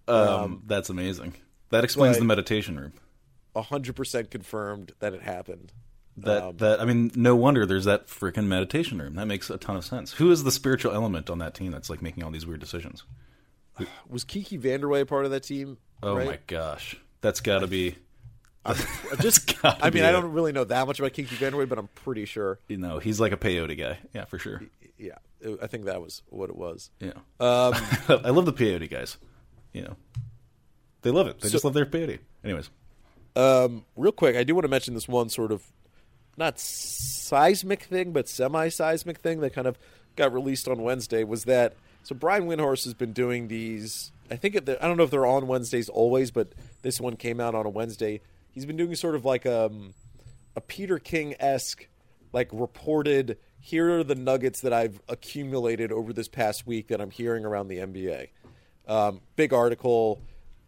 Um, 0.07 0.63
that's 0.65 0.89
amazing. 0.89 1.35
That 1.69 1.83
explains 1.83 2.17
the 2.17 2.25
meditation 2.25 2.79
room. 2.79 2.93
hundred 3.55 3.95
percent 3.95 4.31
confirmed 4.31 4.91
that 4.99 5.13
it 5.13 5.21
happened. 5.21 5.71
That 6.17 6.43
Um, 6.43 6.57
that 6.57 6.79
I 6.79 6.85
mean, 6.85 7.11
no 7.15 7.35
wonder 7.35 7.65
there's 7.65 7.85
that 7.85 8.07
freaking 8.07 8.45
meditation 8.45 8.99
room. 9.01 9.15
That 9.15 9.25
makes 9.25 9.49
a 9.49 9.57
ton 9.57 9.75
of 9.75 9.83
sense. 9.85 10.13
Who 10.13 10.29
is 10.31 10.43
the 10.43 10.51
spiritual 10.51 10.91
element 10.93 11.29
on 11.29 11.39
that 11.39 11.55
team 11.55 11.71
that's 11.71 11.89
like 11.89 12.01
making 12.01 12.23
all 12.23 12.29
these 12.31 12.45
weird 12.45 12.59
decisions? 12.59 13.03
Was 14.07 14.23
Kiki 14.23 14.57
VanDeWeghe 14.59 15.07
part 15.07 15.25
of 15.25 15.31
that 15.31 15.41
team? 15.41 15.77
Oh 16.03 16.15
right? 16.15 16.27
my 16.27 16.39
gosh, 16.45 16.95
that's 17.21 17.39
got 17.41 17.59
to 17.59 17.67
be. 17.67 17.95
I'm 18.65 18.75
just, 19.19 19.53
I 19.65 19.89
mean, 19.89 20.03
I 20.03 20.11
don't 20.11 20.31
really 20.31 20.51
know 20.51 20.63
that 20.65 20.85
much 20.87 20.99
about 20.99 21.13
Kiki 21.13 21.35
VanDeWeghe, 21.35 21.67
but 21.67 21.77
I'm 21.79 21.87
pretty 21.95 22.25
sure. 22.25 22.59
You 22.67 22.77
know, 22.77 22.99
he's 22.99 23.19
like 23.19 23.31
a 23.31 23.37
peyote 23.37 23.77
guy. 23.77 23.97
Yeah, 24.13 24.25
for 24.25 24.37
sure. 24.37 24.61
Yeah, 24.99 25.15
I 25.61 25.67
think 25.67 25.85
that 25.85 25.99
was 26.01 26.21
what 26.29 26.49
it 26.51 26.55
was. 26.55 26.91
Yeah, 26.99 27.13
Um, 27.39 27.73
I 28.07 28.29
love 28.29 28.45
the 28.45 28.53
peyote 28.53 28.89
guys. 28.89 29.17
You 29.73 29.81
know, 29.81 29.95
they 31.01 31.09
love 31.09 31.25
it. 31.27 31.39
They 31.41 31.47
So- 31.49 31.53
just 31.53 31.65
love 31.65 31.73
their 31.73 31.87
peyote. 31.87 32.19
Anyways, 32.43 32.69
Um, 33.35 33.85
real 33.97 34.11
quick, 34.11 34.35
I 34.35 34.43
do 34.43 34.53
want 34.53 34.65
to 34.65 34.69
mention 34.69 34.93
this 34.93 35.07
one 35.07 35.29
sort 35.29 35.51
of 35.51 35.63
not 36.37 36.59
seismic 36.59 37.83
thing, 37.83 38.11
but 38.11 38.27
semi-seismic 38.27 39.19
thing 39.19 39.39
that 39.41 39.53
kind 39.53 39.67
of 39.67 39.77
got 40.15 40.33
released 40.33 40.67
on 40.67 40.81
Wednesday 40.81 41.23
was 41.23 41.45
that 41.45 41.73
so 42.03 42.13
Brian 42.13 42.47
Windhorst 42.47 42.83
has 42.83 42.93
been 42.93 43.13
doing 43.13 43.47
these. 43.47 44.11
I 44.29 44.35
think 44.35 44.55
I 44.57 44.59
don't 44.59 44.97
know 44.97 45.03
if 45.03 45.11
they're 45.11 45.25
on 45.25 45.47
Wednesdays 45.47 45.89
always, 45.89 46.31
but 46.31 46.49
this 46.81 46.99
one 46.99 47.15
came 47.15 47.39
out 47.39 47.55
on 47.55 47.65
a 47.65 47.69
Wednesday. 47.69 48.21
He's 48.51 48.65
been 48.65 48.77
doing 48.77 48.93
sort 48.95 49.15
of 49.15 49.25
like 49.25 49.45
um, 49.45 49.93
a 50.55 50.61
Peter 50.61 50.99
King 50.99 51.35
esque, 51.39 51.87
like 52.33 52.49
reported. 52.51 53.37
Here 53.59 53.99
are 53.99 54.03
the 54.03 54.15
nuggets 54.15 54.61
that 54.61 54.73
I've 54.73 55.01
accumulated 55.07 55.91
over 55.93 56.11
this 56.11 56.27
past 56.27 56.67
week 56.67 56.89
that 56.89 56.99
I'm 56.99 57.11
hearing 57.11 57.45
around 57.45 57.69
the 57.69 57.77
NBA. 57.77 58.29
Um, 58.87 59.21
big 59.37 59.53
article. 59.53 60.19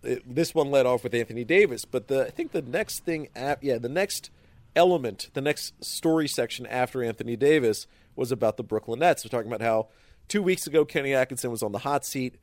It, 0.04 0.23
this 0.34 0.56
one 0.56 0.71
led 0.71 0.86
off 0.86 1.04
with 1.04 1.13
Anthony 1.13 1.43
Davis, 1.43 1.84
but 1.84 2.08
the 2.08 2.28
I 2.28 2.30
think 2.30 2.54
the 2.54 2.62
next 2.62 3.04
thing, 3.04 3.28
ap- 3.36 3.63
yeah, 3.63 3.78
the 3.78 3.89
next 3.89 4.30
element, 4.75 5.29
the 5.33 5.41
next 5.41 5.83
story 5.83 6.27
section 6.27 6.65
after 6.65 7.03
Anthony 7.03 7.35
Davis 7.35 7.88
was 8.15 8.31
about 8.31 8.57
the 8.57 8.63
Brooklyn 8.63 8.99
Nets. 8.99 9.23
We're 9.25 9.29
talking 9.29 9.51
about 9.51 9.65
how 9.65 9.88
two 10.27 10.41
weeks 10.41 10.67
ago 10.67 10.85
Kenny 10.85 11.13
Atkinson 11.13 11.51
was 11.51 11.63
on 11.63 11.71
the 11.71 11.79
hot 11.79 12.05
seat, 12.05 12.35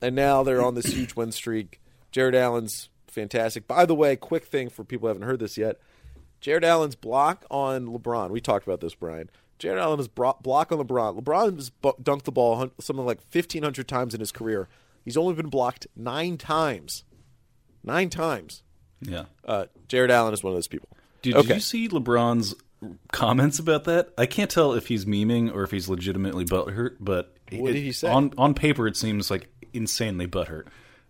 and 0.00 0.14
now 0.14 0.42
they're 0.42 0.64
on 0.64 0.74
this 0.74 0.86
huge 0.86 1.14
win 1.16 1.32
streak. 1.32 1.80
Jarrett 2.12 2.34
Allen's 2.34 2.88
fantastic. 3.08 3.66
By 3.66 3.86
the 3.86 3.94
way, 3.94 4.16
quick 4.16 4.44
thing 4.44 4.68
for 4.68 4.84
people 4.84 5.06
who 5.06 5.08
haven't 5.08 5.28
heard 5.28 5.40
this 5.40 5.56
yet: 5.58 5.80
Jarrett 6.40 6.64
Allen's 6.64 6.94
block 6.96 7.44
on 7.50 7.86
LeBron. 7.86 8.30
We 8.30 8.40
talked 8.40 8.66
about 8.66 8.80
this, 8.80 8.94
Brian. 8.94 9.30
Jarrett 9.58 9.82
Allen's 9.82 10.08
bro- 10.08 10.36
block 10.42 10.70
on 10.70 10.78
LeBron. 10.78 11.20
LeBron 11.20 11.56
has 11.56 11.70
dunked 11.82 12.24
the 12.24 12.32
ball 12.32 12.70
something 12.78 13.06
like 13.06 13.22
fifteen 13.22 13.62
hundred 13.62 13.88
times 13.88 14.14
in 14.14 14.20
his 14.20 14.32
career. 14.32 14.68
He's 15.04 15.16
only 15.16 15.34
been 15.34 15.48
blocked 15.48 15.86
nine 15.96 16.36
times. 16.36 17.04
Nine 17.82 18.10
times. 18.10 18.62
yeah. 19.00 19.26
Uh, 19.44 19.66
Jarrett 19.88 20.10
Allen 20.10 20.34
is 20.34 20.42
one 20.42 20.52
of 20.52 20.56
those 20.56 20.66
people. 20.68 20.88
Dude, 21.22 21.34
okay. 21.36 21.48
did 21.48 21.54
you 21.54 21.60
see 21.60 21.88
LeBron's 21.88 22.54
comments 23.12 23.58
about 23.58 23.84
that? 23.84 24.10
I 24.18 24.26
can't 24.26 24.50
tell 24.50 24.72
if 24.74 24.86
he's 24.88 25.04
memeing 25.04 25.52
or 25.54 25.62
if 25.62 25.70
he's 25.70 25.88
legitimately 25.88 26.44
butthurt, 26.44 26.96
but 27.00 27.34
What 27.52 27.70
it- 27.70 27.74
did 27.74 27.82
he 27.82 27.92
say? 27.92 28.08
On 28.08 28.32
on 28.38 28.54
paper, 28.54 28.86
it 28.86 28.96
seems 28.96 29.30
like 29.30 29.48
insanely 29.72 30.26
butthurt. 30.26 30.66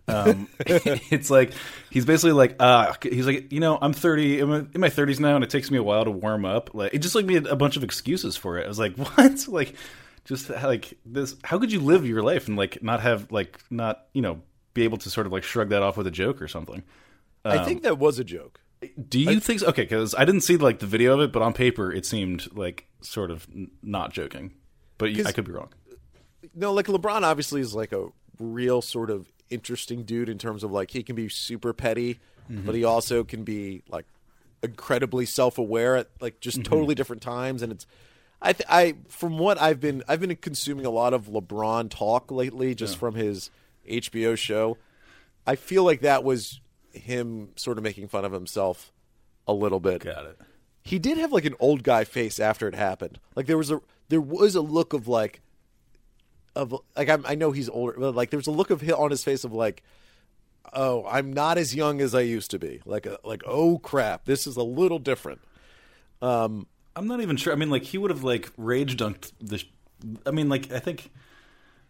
Um, 0.09 0.47
it's 0.59 1.29
like 1.29 1.51
he's 1.89 2.05
basically 2.05 2.31
like, 2.31 2.55
ah, 2.61 2.95
he's 3.01 3.25
like, 3.25 3.51
you 3.51 3.59
know, 3.59 3.77
I'm 3.81 3.91
30, 3.91 4.39
I'm 4.39 4.51
in 4.73 4.79
my 4.79 4.89
30s 4.89 5.19
now, 5.19 5.35
and 5.35 5.43
it 5.43 5.49
takes 5.49 5.69
me 5.69 5.77
a 5.77 5.83
while 5.83 6.05
to 6.05 6.11
warm 6.11 6.45
up. 6.45 6.69
Like, 6.73 6.93
it 6.93 6.99
just 6.99 7.13
like 7.13 7.25
made 7.25 7.45
a 7.45 7.57
bunch 7.57 7.75
of 7.75 7.83
excuses 7.83 8.37
for 8.37 8.57
it. 8.57 8.63
I 8.63 8.67
was 8.69 8.79
like, 8.79 8.95
what? 9.17 9.47
Like, 9.49 9.75
just 10.23 10.49
like 10.49 10.93
this. 11.05 11.35
How 11.43 11.59
could 11.59 11.71
you 11.71 11.81
live 11.81 12.05
your 12.05 12.21
life 12.21 12.47
and 12.47 12.57
like 12.57 12.81
not 12.81 13.01
have 13.01 13.31
like 13.31 13.59
not 13.69 14.05
you 14.13 14.21
know 14.21 14.41
be 14.73 14.83
able 14.83 14.97
to 14.99 15.09
sort 15.09 15.25
of 15.27 15.33
like 15.33 15.43
shrug 15.43 15.69
that 15.69 15.81
off 15.83 15.97
with 15.97 16.07
a 16.07 16.11
joke 16.11 16.41
or 16.41 16.47
something? 16.47 16.83
I 17.45 17.63
think 17.63 17.83
that 17.83 17.97
was 17.97 18.19
a 18.19 18.25
joke. 18.25 18.59
Do 19.09 19.19
you 19.19 19.39
think 19.39 19.61
so? 19.61 19.67
Okay, 19.67 19.83
because 19.83 20.13
I 20.15 20.25
didn't 20.25 20.41
see 20.41 20.57
like 20.57 20.79
the 20.79 20.85
video 20.85 21.13
of 21.13 21.21
it, 21.21 21.31
but 21.31 21.41
on 21.41 21.53
paper 21.53 21.91
it 21.91 22.05
seemed 22.05 22.47
like 22.55 22.87
sort 23.01 23.31
of 23.31 23.47
n- 23.53 23.71
not 23.81 24.13
joking. 24.13 24.53
But 24.97 25.09
I 25.25 25.31
could 25.31 25.45
be 25.45 25.51
wrong. 25.51 25.69
No, 26.55 26.73
like 26.73 26.87
LeBron 26.87 27.23
obviously 27.23 27.61
is 27.61 27.75
like 27.75 27.91
a 27.91 28.07
real 28.39 28.81
sort 28.81 29.09
of 29.09 29.31
interesting 29.49 30.03
dude 30.03 30.29
in 30.29 30.37
terms 30.37 30.63
of 30.63 30.71
like 30.71 30.91
he 30.91 31.03
can 31.03 31.15
be 31.15 31.29
super 31.29 31.73
petty, 31.73 32.19
mm-hmm. 32.49 32.65
but 32.65 32.75
he 32.75 32.83
also 32.83 33.23
can 33.23 33.43
be 33.43 33.83
like 33.89 34.05
incredibly 34.63 35.25
self-aware 35.25 35.95
at 35.95 36.09
like 36.19 36.39
just 36.39 36.59
mm-hmm. 36.59 36.71
totally 36.71 36.95
different 36.95 37.21
times 37.21 37.61
and 37.61 37.71
it's 37.71 37.85
I 38.41 38.53
th- 38.53 38.67
I 38.69 38.95
from 39.07 39.37
what 39.37 39.59
I've 39.59 39.79
been 39.79 40.03
I've 40.07 40.19
been 40.19 40.35
consuming 40.35 40.85
a 40.85 40.89
lot 40.89 41.13
of 41.13 41.25
LeBron 41.25 41.89
talk 41.89 42.31
lately 42.31 42.75
just 42.75 42.97
from 42.97 43.15
his 43.15 43.49
HBO 43.89 44.37
show. 44.37 44.77
I 45.45 45.55
feel 45.55 45.83
like 45.83 46.01
that 46.01 46.23
was 46.23 46.59
him 46.97 47.49
sort 47.55 47.77
of 47.77 47.83
making 47.83 48.07
fun 48.07 48.25
of 48.25 48.31
himself 48.31 48.91
a 49.47 49.53
little 49.53 49.79
bit. 49.79 50.03
Got 50.03 50.25
it. 50.25 50.39
He 50.83 50.99
did 50.99 51.17
have 51.17 51.31
like 51.31 51.45
an 51.45 51.55
old 51.59 51.83
guy 51.83 52.03
face 52.03 52.39
after 52.39 52.67
it 52.67 52.75
happened. 52.75 53.19
Like 53.35 53.45
there 53.45 53.57
was 53.57 53.71
a 53.71 53.81
there 54.09 54.21
was 54.21 54.55
a 54.55 54.61
look 54.61 54.93
of 54.93 55.07
like 55.07 55.41
of 56.55 56.75
like 56.95 57.09
I'm, 57.09 57.25
I 57.25 57.35
know 57.35 57.51
he's 57.51 57.69
older, 57.69 57.95
but 57.97 58.15
like 58.15 58.29
there's 58.29 58.47
a 58.47 58.51
look 58.51 58.69
of 58.69 58.87
on 58.89 59.11
his 59.11 59.23
face 59.23 59.43
of 59.43 59.53
like, 59.53 59.83
oh, 60.73 61.05
I'm 61.07 61.31
not 61.31 61.57
as 61.57 61.75
young 61.75 62.01
as 62.01 62.15
I 62.15 62.21
used 62.21 62.51
to 62.51 62.59
be. 62.59 62.81
Like 62.85 63.05
a, 63.05 63.17
like 63.23 63.43
oh 63.45 63.77
crap, 63.79 64.25
this 64.25 64.47
is 64.47 64.57
a 64.57 64.63
little 64.63 64.99
different. 64.99 65.41
Um, 66.21 66.67
I'm 66.95 67.07
not 67.07 67.21
even 67.21 67.37
sure. 67.37 67.53
I 67.53 67.55
mean, 67.55 67.69
like 67.69 67.83
he 67.83 67.97
would 67.97 68.09
have 68.09 68.23
like 68.23 68.51
rage 68.57 68.97
dunked 68.97 69.31
the. 69.39 69.59
sh- 69.59 69.69
I 70.25 70.31
mean, 70.31 70.49
like 70.49 70.71
I 70.71 70.79
think 70.79 71.11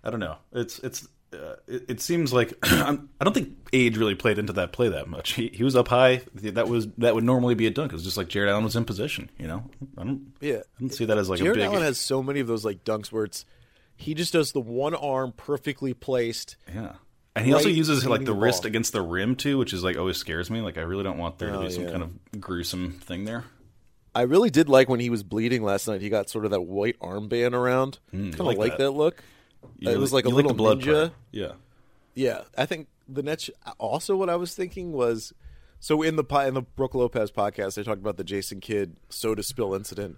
I 0.03 0.09
don't 0.09 0.19
know. 0.19 0.37
It's 0.51 0.79
it's. 0.79 1.07
Uh, 1.33 1.55
it, 1.67 1.85
it 1.89 2.01
seems 2.01 2.31
like 2.31 2.53
I'm, 2.63 3.09
I 3.19 3.25
don't 3.25 3.33
think 3.33 3.57
age 3.73 3.97
really 3.97 4.15
played 4.15 4.39
into 4.39 4.53
that 4.53 4.71
play 4.71 4.89
that 4.89 5.07
much. 5.09 5.33
He, 5.33 5.49
he 5.49 5.63
was 5.63 5.75
up 5.75 5.87
high. 5.89 6.21
That 6.35 6.67
was 6.69 6.87
that 6.99 7.15
would 7.15 7.23
normally 7.25 7.53
be 7.55 7.67
a 7.67 7.69
dunk. 7.69 7.91
It 7.91 7.95
was 7.95 8.03
just 8.03 8.15
like 8.17 8.29
Jarrett 8.29 8.49
Allen 8.49 8.63
was 8.63 8.75
in 8.75 8.85
position. 8.85 9.29
You 9.37 9.47
know, 9.47 9.63
I 9.97 10.03
don't. 10.03 10.33
Yeah. 10.39 10.59
I 10.59 10.79
don't 10.79 10.93
see 10.93 11.05
that 11.05 11.17
as 11.17 11.29
like 11.29 11.39
Jarrett 11.39 11.57
a 11.57 11.59
big. 11.59 11.65
Allen 11.67 11.81
has 11.81 11.97
so 11.97 12.23
many 12.23 12.39
of 12.39 12.47
those 12.47 12.63
like 12.63 12.83
dunks 12.83 13.11
where 13.11 13.25
it's 13.25 13.45
he 13.95 14.13
just 14.13 14.31
does 14.31 14.51
the 14.53 14.61
one 14.61 14.95
arm 14.95 15.33
perfectly 15.35 15.93
placed. 15.93 16.55
Yeah. 16.73 16.93
And 17.35 17.45
he 17.45 17.53
also 17.53 17.69
uses 17.69 18.03
like 18.05 18.21
the 18.21 18.27
the 18.27 18.33
wrist 18.33 18.65
against 18.65 18.93
the 18.93 19.01
rim 19.01 19.35
too, 19.35 19.57
which 19.59 19.73
is 19.73 19.83
like 19.83 19.97
always 19.97 20.17
scares 20.17 20.49
me. 20.49 20.61
Like 20.61 20.77
I 20.77 20.81
really 20.81 21.03
don't 21.03 21.17
want 21.19 21.37
there 21.39 21.49
to 21.49 21.57
Oh, 21.59 21.63
be 21.63 21.71
some 21.71 21.83
yeah. 21.83 21.91
kind 21.91 22.03
of 22.03 22.41
gruesome 22.41 22.93
thing 22.93 23.25
there. 23.25 23.43
I 24.15 24.21
really 24.21 24.49
did 24.49 24.69
like 24.69 24.89
when 24.89 24.99
he 24.99 25.09
was 25.11 25.21
bleeding 25.21 25.61
last 25.61 25.87
night. 25.87 26.01
He 26.01 26.09
got 26.09 26.29
sort 26.29 26.45
of 26.45 26.51
that 26.51 26.61
white 26.61 26.97
armband 26.99 27.53
around. 27.53 27.99
kind 28.11 28.33
of 28.33 28.39
like 28.39 28.57
like, 28.57 28.71
that. 28.71 28.77
that. 28.85 28.91
look. 28.91 29.21
You 29.79 29.89
it 29.89 29.91
really- 29.91 30.01
was 30.01 30.13
like 30.13 30.25
a 30.25 30.29
little 30.29 30.53
blood 30.53 30.81
ninja. 30.81 30.93
part. 31.09 31.13
Yeah. 31.31 31.51
Yeah, 32.15 32.41
I 32.57 32.65
think 32.65 32.87
the 33.07 33.21
Nets. 33.21 33.49
Also, 33.77 34.15
what 34.15 34.27
I 34.29 34.35
was 34.37 34.55
thinking 34.55 34.91
was, 34.91 35.33
so 35.79 36.01
in 36.01 36.15
the 36.15 36.23
in 36.47 36.55
the 36.55 36.63
Brooke 36.63 36.95
Lopez 36.95 37.31
podcast, 37.31 37.75
they 37.75 37.83
talked 37.83 38.01
about 38.01 38.17
the 38.17 38.23
Jason 38.23 38.59
Kidd 38.59 38.95
soda 39.09 39.43
spill 39.43 39.75
incident, 39.75 40.17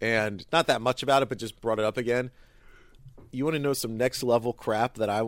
and 0.00 0.44
not 0.52 0.66
that 0.66 0.82
much 0.82 1.02
about 1.02 1.22
it, 1.22 1.30
but 1.30 1.38
just 1.38 1.58
brought 1.62 1.78
it 1.78 1.86
up 1.86 1.96
again. 1.96 2.30
You 3.32 3.44
want 3.44 3.54
to 3.54 3.60
know 3.60 3.72
some 3.72 3.96
next 3.96 4.22
level 4.22 4.52
crap 4.52 4.94
that 4.94 5.08
I, 5.08 5.22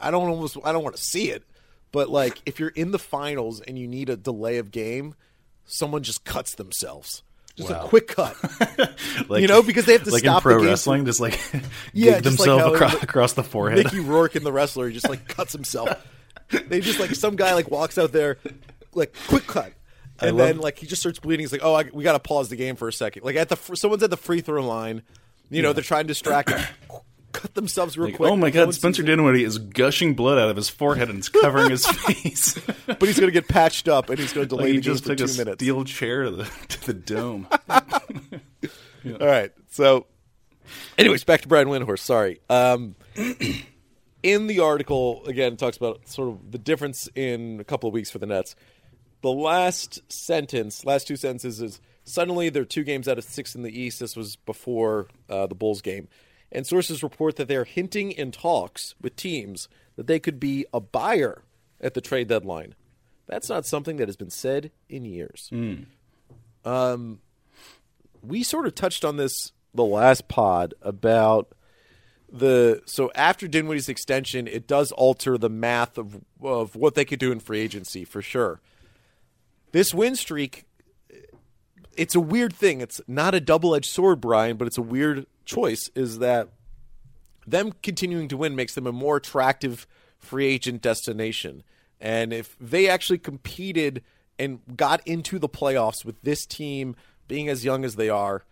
I 0.00 0.10
don't 0.10 0.28
almost 0.28 0.56
I 0.64 0.72
don't 0.72 0.82
want 0.82 0.96
to 0.96 1.02
see 1.02 1.30
it, 1.30 1.44
but 1.92 2.08
like 2.08 2.42
if 2.44 2.58
you're 2.58 2.70
in 2.70 2.90
the 2.90 2.98
finals 2.98 3.60
and 3.60 3.78
you 3.78 3.86
need 3.86 4.08
a 4.10 4.16
delay 4.16 4.58
of 4.58 4.72
game, 4.72 5.14
someone 5.64 6.02
just 6.02 6.24
cuts 6.24 6.54
themselves. 6.56 7.22
Just 7.58 7.70
Wow. 7.70 7.84
a 7.84 7.88
quick 7.88 8.06
cut. 8.08 8.36
Like, 9.28 9.42
You 9.42 9.48
know, 9.48 9.62
because 9.62 9.84
they 9.84 9.92
have 9.92 10.04
to 10.04 10.10
like 10.10 10.22
stop 10.22 10.38
in 10.38 10.42
pro 10.42 10.54
the 10.54 10.60
game 10.60 10.68
wrestling, 10.70 11.04
just 11.04 11.20
like 11.20 11.38
Yeah, 11.92 12.20
just 12.20 12.38
like 12.38 12.46
themselves 12.46 12.62
how 12.64 12.72
across, 12.74 12.92
the- 12.94 13.02
across 13.02 13.32
the 13.34 13.42
forehead. 13.44 13.84
Mickey 13.84 13.98
Rourke 14.00 14.36
in 14.36 14.44
the 14.44 14.52
wrestler 14.52 14.86
he 14.88 14.94
just 14.94 15.08
like 15.08 15.26
cuts 15.28 15.52
himself. 15.52 15.90
They 16.50 16.80
just 16.80 16.98
like 17.00 17.14
some 17.14 17.36
guy 17.36 17.54
like 17.54 17.70
walks 17.70 17.98
out 17.98 18.12
there, 18.12 18.38
like 18.94 19.14
quick 19.28 19.46
cut, 19.46 19.72
and 20.20 20.36
love- 20.36 20.46
then 20.46 20.58
like 20.58 20.78
he 20.78 20.86
just 20.86 21.02
starts 21.02 21.18
bleeding. 21.18 21.42
He's 21.42 21.52
like, 21.52 21.60
"Oh, 21.64 21.74
I, 21.74 21.90
we 21.92 22.04
got 22.04 22.12
to 22.12 22.20
pause 22.20 22.48
the 22.48 22.56
game 22.56 22.76
for 22.76 22.88
a 22.88 22.92
second. 22.92 23.24
Like 23.24 23.36
at 23.36 23.48
the 23.50 23.56
someone's 23.76 24.02
at 24.02 24.10
the 24.10 24.16
free 24.16 24.40
throw 24.40 24.64
line, 24.66 25.02
you 25.50 25.60
know, 25.62 25.72
they're 25.74 25.82
trying 25.84 26.04
to 26.04 26.08
distract 26.08 26.50
him. 26.56 26.64
Cut 27.32 27.54
themselves 27.54 27.96
real 27.98 28.08
Like, 28.08 28.16
quick. 28.16 28.30
oh 28.32 28.36
my 28.36 28.50
god, 28.50 28.72
Spencer. 28.74 29.02
Dinwiddie 29.02 29.44
is 29.44 29.58
gushing 29.58 30.14
blood 30.14 30.38
out 30.38 30.48
of 30.48 30.56
his 30.56 30.68
forehead 30.70 31.10
and 31.10 31.18
it's 31.18 31.28
covering 31.28 31.70
his 31.70 31.86
face. 32.06 32.58
but 32.86 33.02
he's 33.02 33.20
gonna 33.20 33.30
get 33.32 33.48
patched 33.48 33.86
up 33.86 34.08
and 34.08 34.18
he's 34.18 34.32
gonna 34.32 34.46
delay 34.46 34.62
like 34.64 34.68
he 34.68 34.74
game 34.74 34.82
just 34.82 35.04
took 35.04 35.20
a 35.20 35.26
minutes. 35.36 35.62
steel 35.62 35.84
chair 35.84 36.24
to 36.24 36.30
the 36.30 36.44
to 36.68 36.86
the 36.86 36.94
dome. 36.94 37.46
All 39.20 39.26
right. 39.26 39.52
So, 39.70 40.06
anyways, 40.96 41.24
back 41.24 41.42
to 41.42 41.48
Brian 41.48 41.68
Windhorst. 41.68 42.00
Sorry. 42.00 42.40
Um, 42.50 42.94
in 44.22 44.46
the 44.46 44.60
article, 44.60 45.24
again, 45.26 45.52
it 45.52 45.58
talks 45.58 45.76
about 45.76 46.08
sort 46.08 46.28
of 46.30 46.50
the 46.50 46.58
difference 46.58 47.08
in 47.14 47.60
a 47.60 47.64
couple 47.64 47.88
of 47.88 47.94
weeks 47.94 48.10
for 48.10 48.18
the 48.18 48.26
Nets. 48.26 48.56
The 49.22 49.30
last 49.32 50.00
sentence, 50.10 50.84
last 50.84 51.06
two 51.08 51.16
sentences 51.16 51.60
is 51.60 51.80
suddenly 52.04 52.48
they're 52.48 52.64
two 52.64 52.84
games 52.84 53.08
out 53.08 53.18
of 53.18 53.24
six 53.24 53.54
in 53.54 53.62
the 53.62 53.80
East. 53.80 54.00
This 54.00 54.16
was 54.16 54.36
before 54.36 55.08
uh, 55.28 55.46
the 55.46 55.54
Bulls 55.54 55.82
game. 55.82 56.08
And 56.50 56.66
sources 56.66 57.02
report 57.02 57.36
that 57.36 57.48
they're 57.48 57.64
hinting 57.64 58.10
in 58.12 58.32
talks 58.32 58.94
with 59.00 59.16
teams 59.16 59.68
that 59.96 60.06
they 60.06 60.18
could 60.18 60.40
be 60.40 60.64
a 60.72 60.80
buyer 60.80 61.42
at 61.80 61.94
the 61.94 62.00
trade 62.00 62.28
deadline. 62.28 62.74
That's 63.26 63.48
not 63.48 63.66
something 63.66 63.98
that 63.98 64.08
has 64.08 64.16
been 64.16 64.30
said 64.30 64.70
in 64.88 65.04
years. 65.04 65.50
Um, 66.64 67.20
we 68.22 68.42
sort 68.42 68.66
of 68.66 68.74
touched 68.74 69.04
on 69.04 69.16
this 69.16 69.52
the 69.74 69.84
last 69.84 70.28
pod 70.28 70.74
about 70.82 71.52
the 72.30 72.82
so 72.86 73.10
after 73.14 73.46
Dinwiddie's 73.46 73.88
extension, 73.88 74.46
it 74.46 74.66
does 74.66 74.92
alter 74.92 75.38
the 75.38 75.50
math 75.50 75.98
of 75.98 76.20
of 76.42 76.74
what 76.76 76.94
they 76.94 77.04
could 77.04 77.18
do 77.18 77.32
in 77.32 77.40
free 77.40 77.60
agency 77.60 78.04
for 78.04 78.22
sure. 78.22 78.60
This 79.72 79.92
win 79.92 80.16
streak, 80.16 80.64
it's 81.98 82.14
a 82.14 82.20
weird 82.20 82.54
thing. 82.54 82.80
It's 82.80 83.00
not 83.08 83.34
a 83.34 83.40
double 83.40 83.74
edged 83.74 83.90
sword, 83.90 84.20
Brian, 84.20 84.56
but 84.56 84.66
it's 84.66 84.78
a 84.78 84.82
weird 84.82 85.26
choice. 85.44 85.90
Is 85.94 86.20
that 86.20 86.48
them 87.46 87.72
continuing 87.82 88.28
to 88.28 88.36
win 88.36 88.54
makes 88.54 88.74
them 88.74 88.86
a 88.86 88.92
more 88.92 89.16
attractive 89.16 89.86
free 90.18 90.46
agent 90.46 90.80
destination, 90.80 91.64
and 92.00 92.32
if 92.32 92.56
they 92.60 92.88
actually 92.88 93.18
competed 93.18 94.02
and 94.38 94.60
got 94.76 95.04
into 95.06 95.38
the 95.38 95.48
playoffs 95.48 96.04
with 96.04 96.20
this 96.22 96.46
team 96.46 96.94
being 97.26 97.48
as 97.48 97.64
young 97.64 97.84
as 97.84 97.96
they 97.96 98.08
are, 98.08 98.44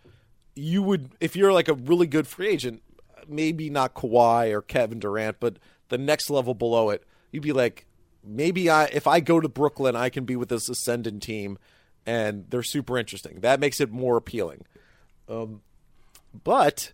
you 0.54 0.82
would 0.82 1.10
if 1.20 1.36
you're 1.36 1.52
like 1.52 1.68
a 1.68 1.74
really 1.74 2.06
good 2.06 2.26
free 2.26 2.48
agent, 2.48 2.82
maybe 3.28 3.70
not 3.70 3.94
Kawhi 3.94 4.52
or 4.52 4.60
Kevin 4.60 4.98
Durant, 4.98 5.38
but 5.38 5.58
the 5.88 5.98
next 5.98 6.30
level 6.30 6.54
below 6.54 6.90
it, 6.90 7.04
you'd 7.30 7.42
be 7.42 7.52
like, 7.52 7.86
maybe 8.24 8.68
I 8.68 8.86
if 8.86 9.06
I 9.06 9.20
go 9.20 9.40
to 9.40 9.48
Brooklyn, 9.48 9.94
I 9.94 10.08
can 10.08 10.24
be 10.24 10.34
with 10.34 10.48
this 10.48 10.68
ascendant 10.68 11.22
team, 11.22 11.58
and 12.06 12.44
they're 12.48 12.62
super 12.62 12.96
interesting. 12.96 13.40
That 13.40 13.60
makes 13.60 13.80
it 13.80 13.90
more 13.90 14.16
appealing. 14.16 14.64
Um, 15.28 15.60
but 16.44 16.92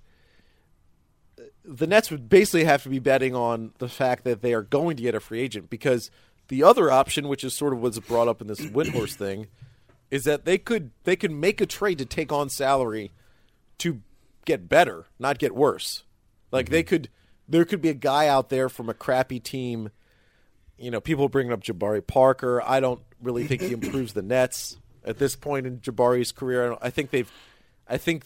the 1.64 1.86
Nets 1.86 2.10
would 2.10 2.28
basically 2.28 2.64
have 2.64 2.82
to 2.82 2.88
be 2.88 2.98
betting 2.98 3.34
on 3.34 3.72
the 3.78 3.88
fact 3.88 4.24
that 4.24 4.42
they 4.42 4.54
are 4.54 4.62
going 4.62 4.96
to 4.96 5.02
get 5.02 5.14
a 5.14 5.20
free 5.20 5.40
agent 5.40 5.70
because 5.70 6.10
the 6.48 6.62
other 6.62 6.90
option, 6.90 7.28
which 7.28 7.44
is 7.44 7.54
sort 7.54 7.72
of 7.72 7.80
what's 7.80 7.98
brought 8.00 8.28
up 8.28 8.40
in 8.40 8.46
this 8.46 8.60
Windhorst 8.60 9.14
thing, 9.14 9.46
is 10.10 10.24
that 10.24 10.44
they 10.44 10.58
could 10.58 10.90
they 11.04 11.16
could 11.16 11.30
make 11.30 11.60
a 11.60 11.66
trade 11.66 11.98
to 11.98 12.04
take 12.04 12.32
on 12.32 12.48
salary 12.48 13.12
to 13.78 14.00
get 14.44 14.68
better, 14.68 15.06
not 15.18 15.38
get 15.38 15.54
worse. 15.54 16.04
Like 16.50 16.68
they 16.68 16.82
could 16.82 17.08
there 17.48 17.64
could 17.64 17.80
be 17.80 17.88
a 17.88 17.94
guy 17.94 18.28
out 18.28 18.48
there 18.48 18.68
from 18.68 18.88
a 18.88 18.94
crappy 18.94 19.40
team. 19.40 19.90
You 20.78 20.90
know, 20.90 21.00
people 21.00 21.28
bringing 21.28 21.52
up 21.52 21.62
Jabari 21.62 22.04
Parker. 22.04 22.60
I 22.62 22.80
don't 22.80 23.00
really 23.22 23.46
think 23.46 23.62
he 23.62 23.72
improves 23.72 24.14
the 24.14 24.22
Nets 24.22 24.76
at 25.04 25.18
this 25.18 25.36
point 25.36 25.66
in 25.66 25.80
Jabari's 25.80 26.32
career. 26.32 26.64
I, 26.64 26.66
don't- 26.68 26.78
I 26.82 26.90
think 26.90 27.10
they've 27.10 27.30
I 27.88 27.98
think 27.98 28.24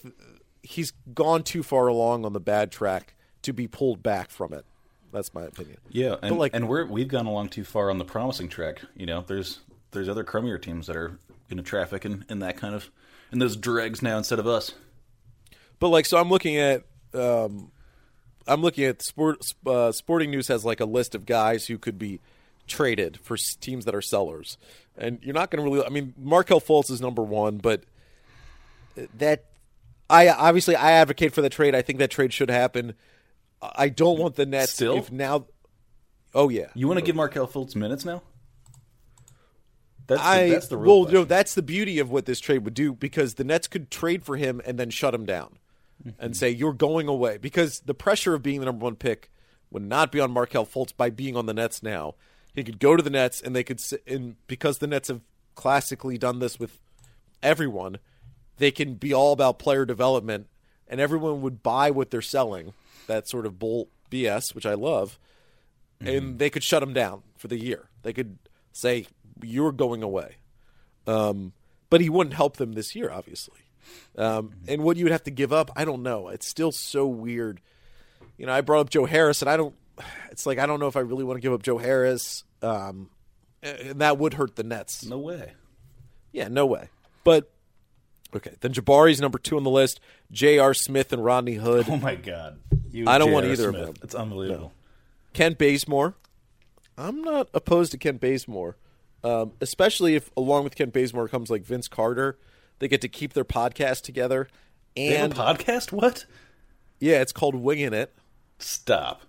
he's 0.62 0.92
gone 1.14 1.42
too 1.42 1.62
far 1.62 1.86
along 1.86 2.24
on 2.24 2.32
the 2.32 2.40
bad 2.40 2.70
track 2.70 3.14
to 3.42 3.52
be 3.52 3.66
pulled 3.66 4.02
back 4.02 4.30
from 4.30 4.52
it. 4.52 4.64
That's 5.12 5.32
my 5.32 5.44
opinion. 5.44 5.78
Yeah, 5.88 6.16
and, 6.22 6.36
like- 6.38 6.52
and 6.54 6.68
we're 6.68 6.84
we've 6.84 7.08
gone 7.08 7.26
along 7.26 7.48
too 7.50 7.64
far 7.64 7.90
on 7.90 7.98
the 7.98 8.04
promising 8.04 8.48
track. 8.48 8.80
You 8.96 9.06
know, 9.06 9.24
there's 9.26 9.60
there's 9.92 10.08
other 10.08 10.24
crummier 10.24 10.60
teams 10.60 10.86
that 10.88 10.96
are 10.96 11.18
to 11.48 11.62
traffic 11.62 12.04
in, 12.04 12.24
in 12.28 12.40
that 12.40 12.56
kind 12.56 12.74
of 12.74 12.90
in 13.32 13.38
those 13.38 13.56
dregs 13.56 14.02
now 14.02 14.18
instead 14.18 14.38
of 14.38 14.46
us. 14.46 14.72
But 15.78 15.88
like, 15.88 16.06
so 16.06 16.16
I'm 16.18 16.28
looking 16.28 16.56
at, 16.56 16.82
um, 17.14 17.70
I'm 18.46 18.62
looking 18.62 18.84
at 18.84 19.02
sport. 19.02 19.38
Uh, 19.64 19.92
Sporting 19.92 20.30
News 20.30 20.48
has 20.48 20.64
like 20.64 20.80
a 20.80 20.84
list 20.84 21.14
of 21.14 21.24
guys 21.26 21.66
who 21.66 21.78
could 21.78 21.98
be 21.98 22.20
traded 22.66 23.18
for 23.22 23.36
teams 23.60 23.84
that 23.84 23.94
are 23.94 24.02
sellers, 24.02 24.58
and 24.99 25.18
you're 25.22 25.34
not 25.34 25.51
going 25.51 25.64
to 25.64 25.70
really. 25.70 25.86
I 25.86 25.90
mean, 25.90 26.14
Markelle 26.18 26.61
Fultz 26.61 26.90
is 26.90 27.01
number 27.01 27.22
one, 27.22 27.59
but 27.59 27.84
that 29.18 29.44
I 30.09 30.28
obviously 30.28 30.76
I 30.76 30.92
advocate 30.92 31.32
for 31.32 31.42
the 31.42 31.49
trade. 31.51 31.74
I 31.74 31.82
think 31.82 31.99
that 31.99 32.11
trade 32.11 32.32
should 32.32 32.51
happen. 32.51 32.94
I 33.62 33.88
don't 33.88 34.18
want 34.18 34.36
the 34.36 34.47
Nets 34.47 34.72
Still? 34.72 34.97
if 34.97 35.11
now. 35.11 35.47
Oh 36.34 36.49
yeah, 36.49 36.66
You 36.74 36.86
want 36.86 36.99
to 36.99 37.05
give 37.05 37.16
Markelle 37.16 37.49
Fultz 37.49 37.74
minutes 37.74 38.05
now? 38.05 38.22
That's 40.07 40.20
the, 40.20 40.26
I 40.26 40.51
that's 40.51 40.68
the 40.68 40.78
well, 40.78 41.03
question. 41.03 41.14
no, 41.20 41.24
that's 41.24 41.55
the 41.55 41.62
beauty 41.62 41.99
of 41.99 42.11
what 42.11 42.26
this 42.26 42.38
trade 42.38 42.64
would 42.64 42.74
do 42.74 42.92
because 42.92 43.34
the 43.34 43.44
Nets 43.44 43.66
could 43.66 43.90
trade 43.90 44.22
for 44.24 44.36
him 44.36 44.61
and 44.64 44.78
then 44.78 44.90
shut 44.90 45.14
him 45.14 45.24
down 45.26 45.59
Mm-hmm. 46.07 46.22
and 46.22 46.36
say 46.36 46.51
you're 46.51 46.74
going 46.74 47.09
away 47.09 47.38
because 47.38 47.80
the 47.80 47.94
pressure 47.94 48.34
of 48.34 48.42
being 48.42 48.61
the 48.61 48.66
number 48.66 48.84
one 48.84 48.97
pick 48.97 49.30
would 49.70 49.82
not 49.82 50.12
be 50.12 50.20
on 50.20 50.30
Markelle 50.30 50.66
Fultz 50.66 50.94
by 50.94 51.09
being 51.09 51.38
on 51.38 51.47
the 51.47 51.55
Nets 51.55 51.82
now. 51.82 52.16
He 52.57 52.64
could 52.64 52.80
go 52.80 52.96
to 52.96 53.02
the 53.02 53.11
Nets 53.11 53.40
and 53.40 53.54
they 53.54 53.62
could 53.62 53.80
and 54.07 54.34
because 54.48 54.78
the 54.78 54.88
Nets 54.88 55.09
have 55.09 55.20
classically 55.54 56.18
done 56.18 56.40
this 56.40 56.59
with 56.59 56.80
everyone, 57.42 57.98
they 58.57 58.72
can 58.72 58.94
be 58.94 59.14
all 59.14 59.32
about 59.32 59.61
player 59.61 59.84
development 59.84 60.48
and 60.88 61.00
everyone 61.00 61.42
would 61.42 61.62
buy 61.62 61.92
what 61.92 62.11
they're 62.11 62.22
selling. 62.22 62.72
That 63.07 63.28
sort 63.28 63.46
of 63.46 63.61
bull 63.61 63.88
BS, 64.11 64.54
which 64.54 64.66
I 64.66 64.74
love 64.74 65.18
and 66.00 66.38
they 66.38 66.50
could 66.50 66.62
shut 66.62 66.82
him 66.82 66.92
down 66.92 67.22
for 67.36 67.48
the 67.48 67.59
year. 67.59 67.88
They 68.02 68.12
could 68.12 68.38
say 68.72 69.07
you're 69.42 69.72
going 69.72 70.02
away, 70.02 70.36
um, 71.07 71.52
but 71.90 72.00
he 72.00 72.11
wouldn't 72.11 72.34
help 72.34 72.57
them 72.57 72.72
this 72.72 72.94
year, 72.94 73.11
obviously. 73.11 73.59
Um, 74.16 74.52
and 74.66 74.82
what 74.82 74.96
you 74.96 75.04
would 75.04 75.12
have 75.12 75.24
to 75.24 75.30
give 75.30 75.52
up, 75.52 75.70
I 75.76 75.84
don't 75.84 76.02
know. 76.02 76.28
It's 76.28 76.46
still 76.46 76.72
so 76.72 77.07
weird. 77.07 77.61
You 78.36 78.46
know, 78.46 78.52
I 78.52 78.61
brought 78.61 78.80
up 78.80 78.90
Joe 78.90 79.04
Harris, 79.04 79.42
and 79.42 79.48
I 79.48 79.57
don't. 79.57 79.74
It's 80.30 80.47
like 80.47 80.59
I 80.59 80.66
don't 80.66 80.80
know 80.80 80.88
if 80.88 80.97
I 80.97 81.01
really 81.01 81.24
want 81.24 81.36
to 81.38 81.40
give 81.40 81.53
up 81.53 81.62
Joe 81.62 81.78
Harris, 81.78 82.44
um, 82.62 83.11
and 83.62 84.01
that 84.01 84.18
would 84.18 84.34
hurt 84.34 84.57
the 84.57 84.62
Nets. 84.62 85.05
no 85.05 85.18
way. 85.18 85.53
Yeah, 86.32 86.49
no 86.49 86.66
way. 86.66 86.90
But 87.24 87.51
okay, 88.34 88.53
then 88.61 88.72
Jabari's 88.72 89.20
number 89.20 89.38
two 89.38 89.57
on 89.57 89.64
the 89.64 89.70
list. 89.70 90.01
J.R. 90.30 90.74
Smith 90.74 91.12
and 91.12 91.24
Rodney 91.24 91.55
Hood. 91.55 91.86
Oh 91.88 91.97
my 91.97 92.14
god, 92.14 92.59
you 92.90 93.09
I 93.09 93.18
don't 93.18 93.32
want 93.32 93.47
either 93.47 93.70
of 93.70 93.74
them. 93.74 93.94
It's 94.03 94.14
unbelievable. 94.14 94.72
Kent 95.32 95.59
Bazemore. 95.59 96.14
I'm 96.99 97.20
not 97.22 97.49
opposed 97.53 97.92
to 97.92 97.99
Kent 97.99 98.20
Bazemore, 98.20 98.76
um, 99.22 99.53
especially 99.61 100.14
if 100.14 100.30
along 100.36 100.64
with 100.64 100.74
Kent 100.74 100.92
Bazemore 100.92 101.28
comes 101.28 101.51
like 101.51 101.62
Vince 101.62 101.88
Carter. 101.88 102.38
They 102.78 102.88
get 102.88 103.01
to 103.03 103.09
keep 103.09 103.32
their 103.32 103.44
podcast 103.44 104.03
together, 104.03 104.49
and 104.97 105.34
podcast? 105.34 105.92
What? 105.92 106.26
yeah, 107.01 107.20
it's 107.22 107.32
called 107.32 107.55
Winging 107.55 107.94
It. 107.94 108.14
Stop. 108.59 109.22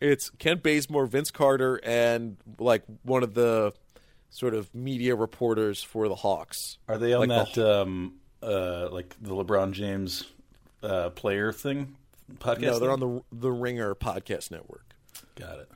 It's 0.00 0.30
Kent 0.30 0.62
Bazemore, 0.62 1.06
Vince 1.06 1.30
Carter, 1.30 1.80
and 1.82 2.36
like 2.58 2.84
one 3.02 3.22
of 3.22 3.34
the 3.34 3.72
sort 4.30 4.54
of 4.54 4.74
media 4.74 5.14
reporters 5.14 5.82
for 5.82 6.08
the 6.08 6.14
Hawks. 6.14 6.78
Are 6.88 6.98
they 6.98 7.14
on 7.14 7.28
Like 7.28 7.54
the 7.54 7.62
that 7.62 7.80
um 7.82 8.14
uh 8.42 8.88
like 8.90 9.14
the 9.20 9.34
LeBron 9.34 9.72
James 9.72 10.24
uh 10.82 11.10
player 11.10 11.52
thing 11.52 11.96
podcast? 12.38 12.60
No, 12.60 12.78
they're 12.78 12.90
thing? 12.90 12.90
on 12.90 13.00
the 13.00 13.22
the 13.32 13.50
Ringer 13.50 13.94
podcast 13.94 14.50
network. 14.50 14.84
Got 15.36 15.60
it. 15.60 15.70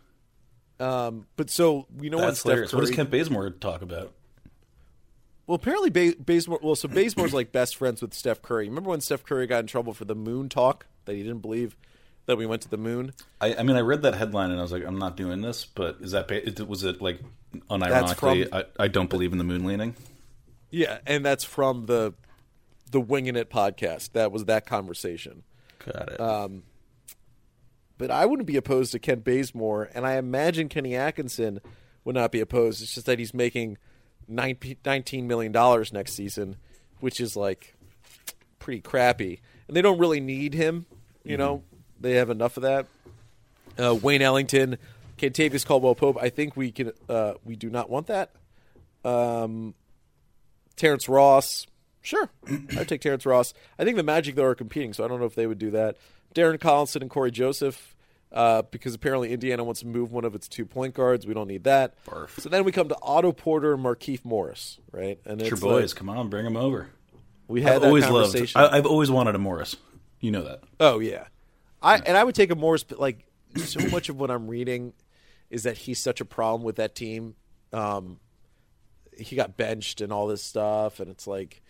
Um, 0.81 1.27
but 1.37 1.51
so 1.51 1.87
you 2.01 2.11
know 2.11 2.19
That's 2.19 2.41
Steph 2.41 2.51
hilarious. 2.51 2.73
What 2.73 2.81
does 2.81 2.91
Kent 2.91 3.11
Bazemore 3.11 3.51
talk 3.51 3.83
about? 3.83 4.13
Well, 5.47 5.57
apparently 5.57 5.91
ba- 5.91 6.15
Bazemore. 6.19 6.61
Well, 6.63 6.77
so 6.77 6.89
Bazemore's 6.89 7.35
like 7.35 7.53
best 7.53 7.77
friends 7.77 8.01
with 8.01 8.15
Steph 8.15 8.41
Curry. 8.41 8.69
Remember 8.69 8.91
when 8.91 9.01
Steph 9.01 9.25
Curry 9.25 9.47
got 9.47 9.61
in 9.61 9.67
trouble 9.67 9.93
for 9.93 10.05
the 10.05 10.15
moon 10.15 10.49
talk 10.49 10.87
that 11.07 11.17
he 11.17 11.23
didn't 11.23 11.41
believe 11.41 11.77
that 12.31 12.37
we 12.37 12.47
went 12.47 12.63
to 12.63 12.69
the 12.69 12.79
moon? 12.79 13.13
I, 13.41 13.57
I 13.57 13.63
mean, 13.63 13.77
I 13.77 13.81
read 13.81 14.03
that 14.03 14.15
headline 14.15 14.51
and 14.51 14.59
I 14.59 14.63
was 14.63 14.73
like, 14.73 14.85
I'm 14.85 14.99
not 14.99 15.17
doing 15.17 15.43
this. 15.43 15.67
But 15.67 15.99
is 16.01 16.13
that 16.13 16.29
ba- 16.29 16.65
was 16.65 16.85
it 16.85 17.03
like 17.03 17.21
unironically? 17.69 18.49
from- 18.49 18.65
I, 18.79 18.85
I 18.85 18.89
don't 18.89 19.11
believe 19.11 19.33
in 19.33 19.39
the 19.39 19.45
moon 19.45 19.65
landing. 19.65 19.95
Yeah, 20.71 20.99
and 21.07 21.25
that's 21.27 21.45
from 21.45 21.87
the 21.87 22.15
the 22.91 23.01
Winging 23.01 23.37
It 23.37 23.51
podcast. 23.51 24.13
That 24.13 24.33
was 24.33 24.47
that 24.47 24.67
conversation. 24.67 25.43
Got 25.85 26.13
it. 26.13 26.21
Um, 26.21 26.63
but 27.99 28.11
I 28.11 28.25
wouldn't 28.27 28.47
be 28.47 28.57
opposed 28.57 28.93
to 28.93 28.99
Kent 28.99 29.25
Bazemore, 29.25 29.91
and 29.95 30.07
I 30.07 30.17
imagine 30.17 30.69
Kenny 30.69 30.97
Atkinson 30.97 31.61
would 32.05 32.15
not 32.15 32.33
be 32.33 32.41
opposed. 32.41 32.83
It's 32.83 32.95
just 32.95 33.07
that 33.07 33.19
he's 33.19 33.35
making 33.35 33.77
$19 34.31 35.25
million 35.25 35.53
next 35.93 36.15
season, 36.15 36.57
which 37.01 37.21
is 37.21 37.37
like 37.37 37.75
pretty 38.59 38.81
crappy. 38.81 39.41
And 39.69 39.77
they 39.77 39.83
don't 39.83 39.99
really 39.99 40.21
need 40.21 40.55
him. 40.55 40.87
You 41.25 41.33
mm-hmm. 41.33 41.39
know, 41.39 41.63
they 42.01 42.15
have 42.15 42.31
enough 42.31 42.57
of 42.57 42.63
that. 42.63 42.87
Uh, 43.79 43.95
Wayne 43.95 44.23
Ellington, 44.23 44.79
Kentavious 45.19 45.65
Caldwell 45.65 45.95
Pope. 45.95 46.19
I 46.21 46.29
think 46.31 46.57
we 46.57 46.71
can. 46.73 46.93
Uh, 47.09 47.35
we 47.45 47.57
do 47.57 47.71
not 47.71 47.89
want 47.91 48.07
that. 48.09 48.31
Um, 49.05 49.75
Terrence 50.77 51.09
Ross. 51.09 51.67
Sure, 52.03 52.31
I'd 52.79 52.89
take 52.89 53.03
Terrence 53.03 53.27
Ross. 53.27 53.53
I 53.79 53.85
think 53.85 53.97
the 53.99 54.03
Magic 54.03 54.35
though 54.35 54.45
are 54.45 54.55
competing, 54.55 54.93
so 54.95 55.05
I 55.05 55.09
don't 55.09 55.21
know 55.21 55.27
if 55.27 55.35
they 55.35 55.47
would 55.47 55.59
do 55.59 55.71
that. 55.73 55.97
Darren 56.35 56.59
Collison 56.59 57.03
and 57.03 57.11
Cory 57.11 57.31
Joseph, 57.31 57.95
uh, 58.33 58.63
because 58.71 58.95
apparently 58.95 59.33
Indiana 59.35 59.65
wants 59.65 59.81
to 59.81 59.87
move 59.87 60.11
one 60.11 60.25
of 60.25 60.35
its 60.35 60.49
two 60.49 60.65
point 60.65 60.95
guards. 60.95 61.27
We 61.27 61.35
don't 61.35 61.49
need 61.49 61.65
that. 61.65 62.03
Barf. 62.07 62.41
So 62.41 62.49
then 62.49 62.65
we 62.65 62.73
come 62.73 62.89
to 62.89 62.97
Otto 63.03 63.33
Porter 63.33 63.75
and 63.75 63.85
Markieff 63.85 64.25
Morris, 64.25 64.79
right? 64.93 65.19
And 65.27 65.41
It's 65.43 65.51
your 65.51 65.59
boys. 65.59 65.93
like- 65.93 65.99
Come 65.99 66.09
on, 66.09 66.29
bring 66.31 66.45
them 66.45 66.57
over. 66.57 66.89
we 67.49 67.61
had 67.63 67.77
I've 67.77 67.85
always 67.85 68.09
loved. 68.09 68.53
I, 68.57 68.79
I've 68.79 68.87
always 68.87 69.11
wanted 69.11 69.35
a 69.35 69.39
Morris. 69.39 69.77
You 70.21 70.31
know 70.31 70.45
that. 70.45 70.63
Oh 70.81 71.01
yeah, 71.01 71.27
I 71.83 71.97
and 71.99 72.17
I 72.17 72.25
would 72.25 72.35
take 72.35 72.51
a 72.51 72.55
Morris, 72.55 72.85
but 72.85 72.99
like 72.99 73.27
so 73.57 73.81
much 73.89 74.09
of 74.09 74.19
what 74.19 74.31
I'm 74.31 74.49
reading 74.49 74.93
is 75.51 75.65
that 75.65 75.77
he's 75.77 75.99
such 75.99 76.21
a 76.21 76.25
problem 76.25 76.63
with 76.63 76.77
that 76.77 76.95
team. 76.95 77.35
Um, 77.73 78.21
he 79.17 79.37
got 79.37 79.57
benched 79.57 80.01
and 80.01 80.13
all 80.13 80.27
this 80.27 80.43
stuff, 80.43 81.01
and 81.01 81.11
it's 81.11 81.27
like 81.27 81.63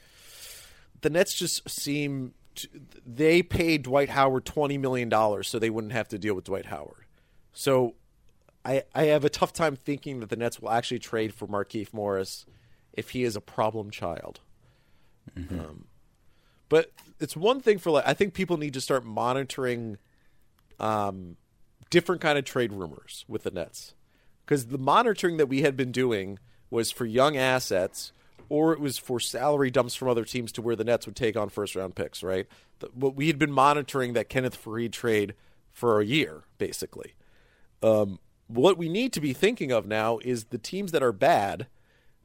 the 1.01 1.11
Nets 1.11 1.35
just 1.35 1.69
seem 1.69 2.35
to, 2.57 2.69
they 3.07 3.43
paid 3.43 3.83
Dwight 3.83 4.11
Howard 4.11 4.45
twenty 4.45 4.79
million 4.79 5.09
dollars 5.09 5.49
so 5.49 5.59
they 5.59 5.71
wouldn't 5.71 5.93
have 5.93 6.09
to 6.09 6.19
deal 6.19 6.35
with 6.35 6.45
Dwight 6.45 6.67
Howard. 6.67 7.07
So 7.53 7.95
I 8.65 8.83
I 8.95 9.05
have 9.05 9.25
a 9.25 9.31
tough 9.31 9.53
time 9.53 9.77
thinking 9.77 10.21
that 10.21 10.29
the 10.29 10.37
Nets 10.37 10.61
will 10.61 10.71
actually 10.71 10.99
trade 10.99 11.35
for 11.35 11.47
Markieff 11.47 11.93
Morris 11.93 12.47
if 12.93 13.11
he 13.11 13.25
is 13.25 13.37
a 13.37 13.41
problem 13.41 13.91
child. 13.91 14.41
Um, 15.37 15.87
But 16.71 16.93
it's 17.19 17.37
one 17.37 17.61
thing 17.61 17.77
for 17.77 17.91
like 17.91 18.05
I 18.07 18.15
think 18.15 18.33
people 18.33 18.57
need 18.57 18.73
to 18.73 18.81
start 18.81 19.05
monitoring 19.05 19.99
um 20.79 21.37
different 21.91 22.23
kind 22.23 22.39
of 22.39 22.47
trade 22.47 22.73
rumors 22.73 23.27
with 23.29 23.43
the 23.43 23.51
Nets. 23.51 23.95
Cuz 24.47 24.67
the 24.67 24.79
monitoring 24.79 25.37
that 25.37 25.49
we 25.49 25.61
had 25.61 25.77
been 25.77 25.93
doing 25.93 26.39
was 26.71 26.91
for 26.91 27.05
young 27.05 27.37
assets 27.37 28.13
or 28.49 28.73
it 28.73 28.81
was 28.81 28.97
for 28.97 29.21
salary 29.21 29.71
dumps 29.71 29.95
from 29.95 30.09
other 30.09 30.25
teams 30.25 30.51
to 30.53 30.63
where 30.63 30.77
the 30.77 30.85
Nets 30.85 31.07
would 31.07 31.17
take 31.17 31.37
on 31.37 31.51
first 31.51 31.77
round 31.77 31.95
picks, 31.95 32.23
right? 32.23 32.47
What 32.95 33.15
we 33.15 33.27
had 33.27 33.39
been 33.39 33.53
monitoring 33.53 34.15
that 34.15 34.31
Kenneth 34.31 34.63
Faried 34.63 34.93
trade 34.93 35.35
for 35.71 36.01
a 36.01 36.07
year 36.07 36.45
basically. 36.57 37.15
Um 37.83 38.21
what 38.47 38.79
we 38.79 38.89
need 38.89 39.13
to 39.13 39.21
be 39.21 39.33
thinking 39.33 39.71
of 39.71 39.87
now 39.87 40.19
is 40.25 40.45
the 40.47 40.59
teams 40.59 40.93
that 40.93 41.03
are 41.03 41.13
bad 41.13 41.67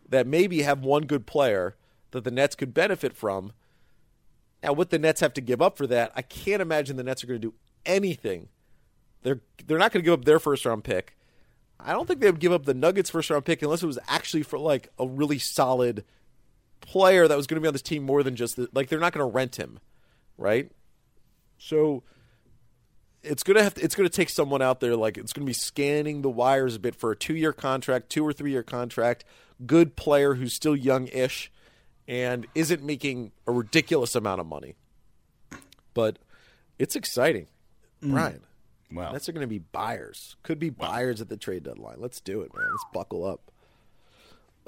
that 0.08 0.28
maybe 0.28 0.62
have 0.62 0.84
one 0.84 1.06
good 1.06 1.26
player 1.26 1.76
that 2.12 2.24
the 2.24 2.32
Nets 2.32 2.56
could 2.56 2.74
benefit 2.74 3.16
from. 3.16 3.52
Now, 4.66 4.74
what 4.74 4.90
the 4.90 4.98
Nets 4.98 5.22
have 5.22 5.34
to 5.36 5.42
give 5.42 5.62
up 5.62 5.78
for 5.78 5.86
that, 5.86 6.12
I 6.16 6.24
can't 6.24 6.60
imagine 6.60 6.98
the 6.98 7.04
Nets 7.04 7.24
are 7.24 7.28
going 7.28 7.40
to 7.40 7.48
do 7.48 7.54
anything. 7.86 8.50
They're 9.22 9.42
they're 9.68 9.78
not 9.78 9.92
going 9.92 10.02
to 10.02 10.06
give 10.06 10.20
up 10.20 10.26
their 10.26 10.40
first 10.40 10.66
round 10.66 10.84
pick. 10.84 11.16
I 11.80 11.94
don't 11.94 12.08
think 12.08 12.20
they 12.20 12.32
would 12.32 12.40
give 12.40 12.52
up 12.52 12.66
the 12.66 12.74
Nuggets 12.74 13.12
first 13.12 13.30
round 13.30 13.46
pick 13.46 13.62
unless 13.62 13.84
it 13.84 13.88
was 13.88 14.00
actually 14.08 14.42
for 14.42 14.58
like 14.58 14.90
a 14.98 15.08
really 15.08 15.38
solid 15.38 16.04
player 16.82 17.28
that 17.28 17.38
was 17.38 17.46
going 17.46 17.58
to 17.58 17.62
be 17.62 17.68
on 17.68 17.76
this 17.76 17.84
team 17.84 18.04
more 18.04 18.24
than 18.24 18.36
just 18.36 18.56
the, 18.56 18.68
like 18.74 18.90
they're 18.90 19.00
not 19.00 19.14
going 19.14 19.28
to 19.28 19.32
rent 19.32 19.58
him, 19.58 19.80
right? 20.36 20.72
So 21.60 22.02
it's 23.22 23.44
gonna 23.44 23.62
have 23.62 23.76
to, 23.76 23.84
it's 23.84 23.96
gonna 23.96 24.10
take 24.10 24.30
someone 24.30 24.62
out 24.62 24.80
there 24.80 24.96
like 24.96 25.18
it's 25.18 25.34
gonna 25.34 25.46
be 25.46 25.54
scanning 25.54 26.22
the 26.24 26.30
wires 26.30 26.76
a 26.76 26.80
bit 26.80 26.96
for 26.96 27.12
a 27.12 27.16
two 27.16 27.36
year 27.36 27.54
contract, 27.54 28.10
two 28.10 28.26
or 28.26 28.34
three 28.34 28.52
year 28.52 28.64
contract, 28.64 29.26
good 29.66 29.96
player 29.96 30.34
who's 30.36 30.54
still 30.54 30.76
young 30.76 31.08
ish 31.10 31.52
and 32.08 32.48
isn't 32.56 32.84
making 32.84 33.32
a 33.48 33.52
ridiculous 33.52 34.16
amount 34.16 34.42
of 34.42 34.48
money. 34.48 34.76
But 35.94 36.20
it's 36.78 36.96
exciting. 36.96 37.48
Brian. 38.02 38.42
Wow. 38.92 39.12
Nets 39.12 39.28
are 39.28 39.32
gonna 39.32 39.48
be 39.48 39.60
buyers. 39.60 40.36
Could 40.44 40.60
be 40.60 40.70
buyers 40.70 41.22
at 41.22 41.30
the 41.30 41.38
trade 41.38 41.64
deadline. 41.64 41.98
Let's 42.00 42.20
do 42.22 42.42
it, 42.42 42.52
man. 42.56 42.68
Let's 42.70 42.86
buckle 42.94 43.26
up. 43.26 43.52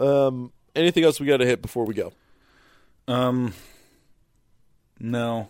Um 0.03 0.51
anything 0.75 1.03
else 1.03 1.19
we 1.19 1.27
gotta 1.27 1.45
hit 1.45 1.61
before 1.61 1.85
we 1.85 1.93
go? 1.93 2.13
Um, 3.07 3.53
no, 4.99 5.47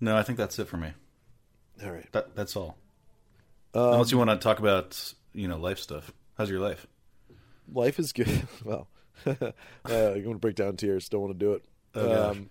no, 0.00 0.16
I 0.16 0.22
think 0.22 0.38
that's 0.38 0.58
it 0.58 0.68
for 0.68 0.76
me. 0.76 0.92
All 1.82 1.90
right. 1.90 2.06
That 2.12 2.36
that's 2.36 2.54
all. 2.56 2.76
Um, 3.74 3.94
Unless 3.94 4.12
you 4.12 4.18
want 4.18 4.30
to 4.30 4.36
talk 4.36 4.58
about 4.58 5.14
you 5.32 5.48
know 5.48 5.56
life 5.56 5.78
stuff. 5.78 6.12
How's 6.36 6.50
your 6.50 6.60
life? 6.60 6.86
life 7.72 7.98
is 7.98 8.12
good. 8.12 8.48
Well, 8.64 8.88
uh, 9.26 9.52
you 10.14 10.22
want 10.26 10.36
to 10.36 10.38
break 10.38 10.56
down 10.56 10.76
tears? 10.76 11.08
Don't 11.08 11.20
want 11.22 11.32
to 11.32 11.38
do 11.38 11.52
it. 11.54 11.64
Oh, 11.94 12.30
um, 12.30 12.50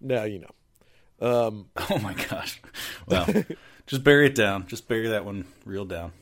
now 0.00 0.24
you 0.24 0.40
know. 0.40 0.50
Um, 1.48 1.66
Oh 1.90 1.98
my 1.98 2.14
gosh! 2.14 2.60
Well, 3.06 3.26
just 3.86 4.04
bury 4.04 4.26
it 4.26 4.34
down. 4.34 4.66
Just 4.66 4.88
bury 4.88 5.08
that 5.08 5.24
one 5.24 5.44
real 5.64 5.84
down. 5.84 6.12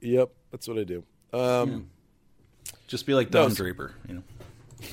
yep, 0.00 0.30
that's 0.50 0.68
what 0.68 0.78
I 0.78 0.84
do. 0.84 1.04
Um, 1.32 1.88
Just 2.86 3.06
be 3.06 3.14
like 3.14 3.30
Don 3.30 3.46
it's- 3.46 3.56
Draper. 3.56 3.92
You 4.08 4.14
know. 4.14 4.22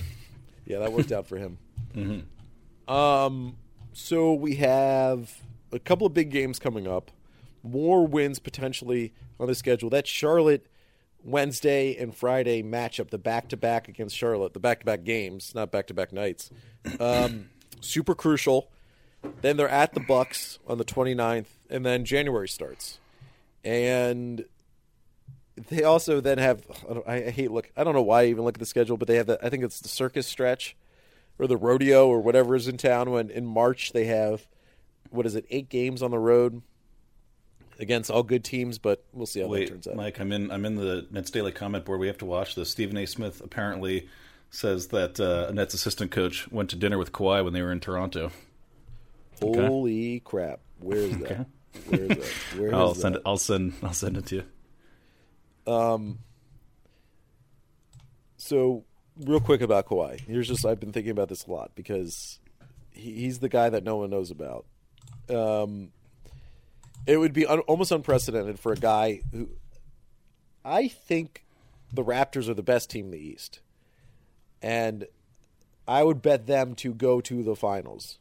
yeah, 0.66 0.80
that 0.80 0.92
worked 0.94 1.12
out 1.12 1.28
for 1.28 1.38
him. 1.38 1.58
Mm-hmm. 1.96 2.92
Um, 2.92 3.58
so 3.94 4.34
we 4.34 4.56
have 4.56 5.42
a 5.72 5.80
couple 5.80 6.08
of 6.08 6.14
big 6.14 6.32
games 6.32 6.58
coming 6.60 6.88
up. 6.88 7.12
More 7.64 8.08
wins 8.08 8.40
potentially 8.40 9.14
on 9.40 9.48
the 9.48 9.54
schedule. 9.56 9.90
That 9.92 10.08
Charlotte 10.08 10.66
Wednesday 11.24 11.96
and 11.96 12.16
Friday 12.16 12.64
matchup, 12.64 13.10
the 13.10 13.18
back 13.18 13.50
to 13.50 13.58
back 13.58 13.88
against 13.88 14.16
Charlotte, 14.16 14.54
the 14.54 14.60
back 14.60 14.80
to 14.80 14.86
back 14.86 15.04
games, 15.04 15.54
not 15.54 15.72
back 15.72 15.88
to 15.88 15.94
back 15.94 16.12
nights. 16.12 16.50
Um, 17.00 17.50
super 17.80 18.16
crucial. 18.16 18.70
Then 19.42 19.58
they're 19.58 19.70
at 19.70 19.94
the 19.94 20.00
Bucks 20.00 20.58
on 20.68 20.80
the 20.80 20.86
29th, 20.86 21.46
and 21.70 21.86
then 21.86 22.06
January 22.06 22.48
starts. 22.48 23.00
And 23.64 24.46
they 25.70 25.84
also 25.84 26.22
then 26.22 26.38
have 26.38 26.64
I, 27.08 27.26
I 27.26 27.30
hate 27.30 27.52
look 27.52 27.72
I 27.78 27.84
don't 27.84 27.94
know 27.94 28.02
why 28.02 28.24
I 28.24 28.26
even 28.28 28.44
look 28.44 28.56
at 28.56 28.60
the 28.60 28.66
schedule, 28.66 28.98
but 28.98 29.08
they 29.08 29.16
have 29.16 29.28
the 29.28 29.44
I 29.46 29.50
think 29.50 29.64
it's 29.64 29.80
the 29.80 29.90
circus 29.90 30.26
stretch 30.26 30.76
or 31.38 31.48
the 31.48 31.58
rodeo 31.58 32.08
or 32.08 32.20
whatever 32.22 32.56
is 32.56 32.68
in 32.68 32.78
town 32.78 33.12
when 33.12 33.30
in 33.30 33.46
March 33.46 33.94
they 33.94 34.06
have 34.06 34.48
what 35.10 35.26
is 35.26 35.36
it, 35.36 35.46
eight 35.50 35.70
games 35.70 36.02
on 36.02 36.12
the 36.12 36.20
road 36.20 36.62
against 37.82 38.12
all 38.12 38.24
good 38.24 38.44
teams, 38.44 38.78
but 38.78 39.04
we'll 39.12 39.26
see 39.26 39.42
how 39.42 39.50
that 39.50 39.68
turns 39.68 39.88
out. 39.88 39.96
Mike, 39.96 40.20
I'm 40.20 40.32
in. 40.32 40.52
I'm 40.52 40.64
in 40.66 40.76
the 40.76 41.08
Nets 41.12 41.32
Daily 41.32 41.52
comment 41.52 41.84
board. 41.84 42.00
We 42.00 42.08
have 42.08 42.20
to 42.20 42.26
watch 42.26 42.56
this. 42.56 42.70
Stephen 42.70 42.96
A. 42.96 43.06
Smith 43.06 43.42
apparently 43.44 44.08
says 44.52 44.88
that 44.88 45.20
uh, 45.20 45.48
a 45.50 45.54
Nets 45.54 45.74
assistant 45.74 46.12
coach 46.12 46.50
went 46.52 46.70
to 46.70 46.76
dinner 46.76 46.98
with 46.98 47.12
Kawhi 47.12 47.44
when 47.44 47.54
they 47.54 47.62
were 47.62 47.72
in 47.72 47.80
Toronto. 47.80 48.32
okay. 49.42 49.66
Holy 49.66 50.20
crap. 50.22 50.60
Where 50.80 50.98
is 50.98 51.18
that? 51.20 51.32
Okay. 51.32 51.46
Where 51.88 52.02
is 52.02 52.08
that? 52.10 52.18
Where 52.60 52.68
is 52.68 52.74
I'll 52.74 52.94
that? 52.94 53.02
send 53.02 53.16
it. 53.16 53.22
I'll 53.26 53.38
send. 53.38 53.74
I'll 53.84 53.94
send 53.94 54.18
it 54.18 54.26
to 54.28 54.36
you. 55.68 55.74
Um. 55.74 56.20
So, 58.38 58.86
real 59.18 59.40
quick 59.40 59.62
about 59.62 59.86
Kawhi. 59.88 60.20
Here's 60.22 60.48
just 60.48 60.66
I've 60.66 60.80
been 60.80 60.92
thinking 60.92 61.12
about 61.12 61.30
this 61.30 61.46
a 61.46 61.52
lot 61.52 61.72
because 61.76 62.40
he, 62.92 63.14
he's 63.14 63.40
the 63.40 63.50
guy 63.50 63.70
that 63.70 63.84
no 63.84 63.98
one 63.98 64.10
knows 64.10 64.32
about. 64.32 64.66
Um, 65.30 65.92
it 67.06 67.18
would 67.18 67.34
be 67.34 67.46
un, 67.46 67.60
almost 67.62 67.92
unprecedented 67.92 68.60
for 68.60 68.72
a 68.72 68.78
guy 68.78 69.22
who 69.32 69.50
I 70.64 70.88
think 70.88 71.46
the 71.94 72.04
Raptors 72.04 72.48
are 72.48 72.54
the 72.54 72.64
best 72.64 72.90
team 72.90 73.06
in 73.06 73.12
the 73.12 73.18
East, 73.18 73.60
and 74.62 75.06
I 75.88 76.04
would 76.04 76.22
bet 76.22 76.48
them 76.48 76.76
to 76.76 76.94
go 76.94 77.22
to 77.22 77.44
the 77.44 77.56
finals. 77.56 78.20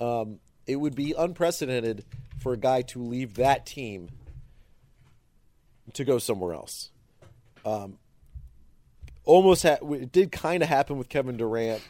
Um, 0.00 0.40
it 0.66 0.76
would 0.76 0.94
be 0.94 1.14
unprecedented 1.16 2.04
for 2.38 2.52
a 2.52 2.56
guy 2.56 2.82
to 2.82 3.02
leave 3.02 3.34
that 3.34 3.66
team 3.66 4.10
to 5.94 6.04
go 6.04 6.18
somewhere 6.18 6.54
else. 6.54 6.90
Almost 9.24 9.62
ha- 9.62 9.78
it 9.92 10.12
did 10.12 10.32
kind 10.32 10.62
of 10.62 10.68
happen 10.68 10.98
with 10.98 11.08
Kevin 11.08 11.36
Durant, 11.36 11.82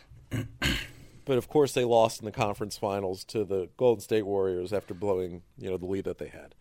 but 1.29 1.37
of 1.37 1.47
course 1.47 1.74
they 1.74 1.85
lost 1.85 2.20
in 2.20 2.24
the 2.24 2.33
conference 2.33 2.79
finals 2.79 3.22
to 3.22 3.45
the 3.45 3.68
Golden 3.76 4.01
State 4.01 4.24
Warriors 4.24 4.72
after 4.72 4.95
blowing 4.95 5.43
you 5.59 5.70
know 5.70 5.76
the 5.76 5.85
lead 5.85 6.05
that 6.05 6.16
they 6.16 6.29
had. 6.29 6.55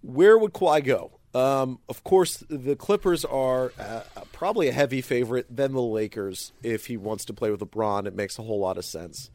Where 0.00 0.38
would 0.38 0.54
Kawhi 0.54 0.82
go? 0.82 1.20
Um, 1.34 1.80
of 1.88 2.02
course, 2.02 2.42
the 2.48 2.76
Clippers 2.76 3.24
are 3.24 3.72
uh, 3.78 4.02
probably 4.32 4.68
a 4.68 4.72
heavy 4.72 5.02
favorite. 5.02 5.46
Then 5.50 5.72
the 5.72 5.82
Lakers, 5.82 6.52
if 6.62 6.86
he 6.86 6.96
wants 6.96 7.24
to 7.26 7.34
play 7.34 7.50
with 7.50 7.60
LeBron, 7.60 8.06
it 8.06 8.14
makes 8.14 8.38
a 8.38 8.42
whole 8.42 8.60
lot 8.60 8.78
of 8.78 8.84
sense. 8.84 9.30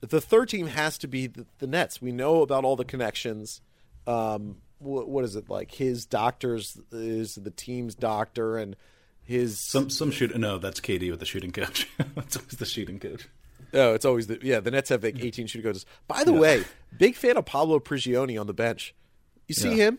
The 0.00 0.20
third 0.20 0.48
team 0.48 0.68
has 0.68 0.96
to 0.98 1.08
be 1.08 1.26
the, 1.26 1.46
the 1.58 1.66
Nets. 1.66 2.00
We 2.00 2.12
know 2.12 2.42
about 2.42 2.64
all 2.64 2.76
the 2.76 2.84
connections. 2.84 3.60
Um, 4.06 4.58
what, 4.78 5.08
what 5.08 5.24
is 5.24 5.36
it 5.36 5.50
like? 5.50 5.72
His 5.72 6.06
doctors 6.06 6.78
is 6.92 7.34
the 7.34 7.50
team's 7.50 7.94
doctor, 7.94 8.56
and 8.56 8.76
his 9.26 9.60
Some 9.60 9.90
some 9.90 10.10
shoot. 10.10 10.36
No, 10.36 10.58
that's 10.58 10.80
KD 10.80 11.10
with 11.10 11.20
the 11.20 11.26
shooting 11.26 11.52
coach. 11.52 11.88
that's 12.14 12.36
always 12.36 12.52
the 12.52 12.64
shooting 12.66 12.98
coach. 12.98 13.28
Oh, 13.74 13.94
it's 13.94 14.04
always 14.04 14.26
the 14.28 14.38
yeah. 14.42 14.60
The 14.60 14.70
Nets 14.70 14.88
have 14.90 15.02
like 15.02 15.22
18 15.22 15.46
shooting 15.46 15.64
coaches. 15.68 15.84
By 16.06 16.24
the 16.24 16.32
way, 16.32 16.64
big 16.96 17.16
fan 17.16 17.36
of 17.36 17.44
Pablo 17.44 17.78
Prigioni 17.80 18.40
on 18.40 18.46
the 18.46 18.54
bench. 18.54 18.94
You 19.48 19.54
see 19.54 19.70
Yeah. 19.70 19.88
him 19.88 19.98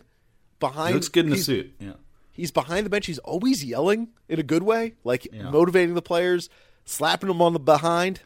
behind. 0.58 0.88
He 0.88 0.94
looks 0.94 1.08
good 1.08 1.26
in 1.26 1.32
a 1.32 1.34
he's, 1.36 1.46
suit. 1.46 1.72
Yeah. 1.78 1.92
He's 2.32 2.50
behind 2.50 2.86
the 2.86 2.90
bench. 2.90 3.06
He's 3.06 3.18
always 3.18 3.64
yelling 3.64 4.08
in 4.28 4.38
a 4.38 4.42
good 4.42 4.62
way, 4.62 4.94
like 5.04 5.26
Yeah. 5.32 5.50
motivating 5.50 5.94
the 5.94 6.02
players, 6.02 6.48
slapping 6.84 7.28
them 7.28 7.42
on 7.42 7.52
the 7.52 7.60
behind. 7.60 8.20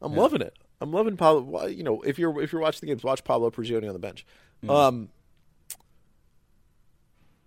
I'm 0.00 0.14
loving 0.14 0.40
it. 0.42 0.54
I'm 0.80 0.92
loving 0.92 1.16
Pablo. 1.16 1.66
You 1.66 1.82
know, 1.82 2.02
if 2.02 2.18
you're 2.18 2.40
if 2.42 2.52
you're 2.52 2.60
watching 2.60 2.80
the 2.82 2.86
games, 2.88 3.02
watch 3.02 3.24
Pablo 3.24 3.50
Prigioni 3.50 3.86
on 3.86 3.92
the 3.94 3.98
bench. 3.98 4.24
Um, 4.68 5.08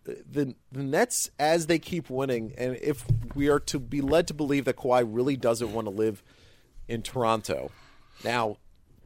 the 0.07 0.55
the 0.71 0.83
Nets 0.83 1.29
as 1.39 1.67
they 1.67 1.79
keep 1.79 2.09
winning, 2.09 2.53
and 2.57 2.77
if 2.81 3.05
we 3.35 3.49
are 3.49 3.59
to 3.61 3.79
be 3.79 4.01
led 4.01 4.27
to 4.27 4.33
believe 4.33 4.65
that 4.65 4.77
Kawhi 4.77 5.05
really 5.07 5.35
doesn't 5.35 5.73
want 5.73 5.85
to 5.85 5.91
live 5.91 6.23
in 6.87 7.01
Toronto, 7.01 7.71
now 8.23 8.57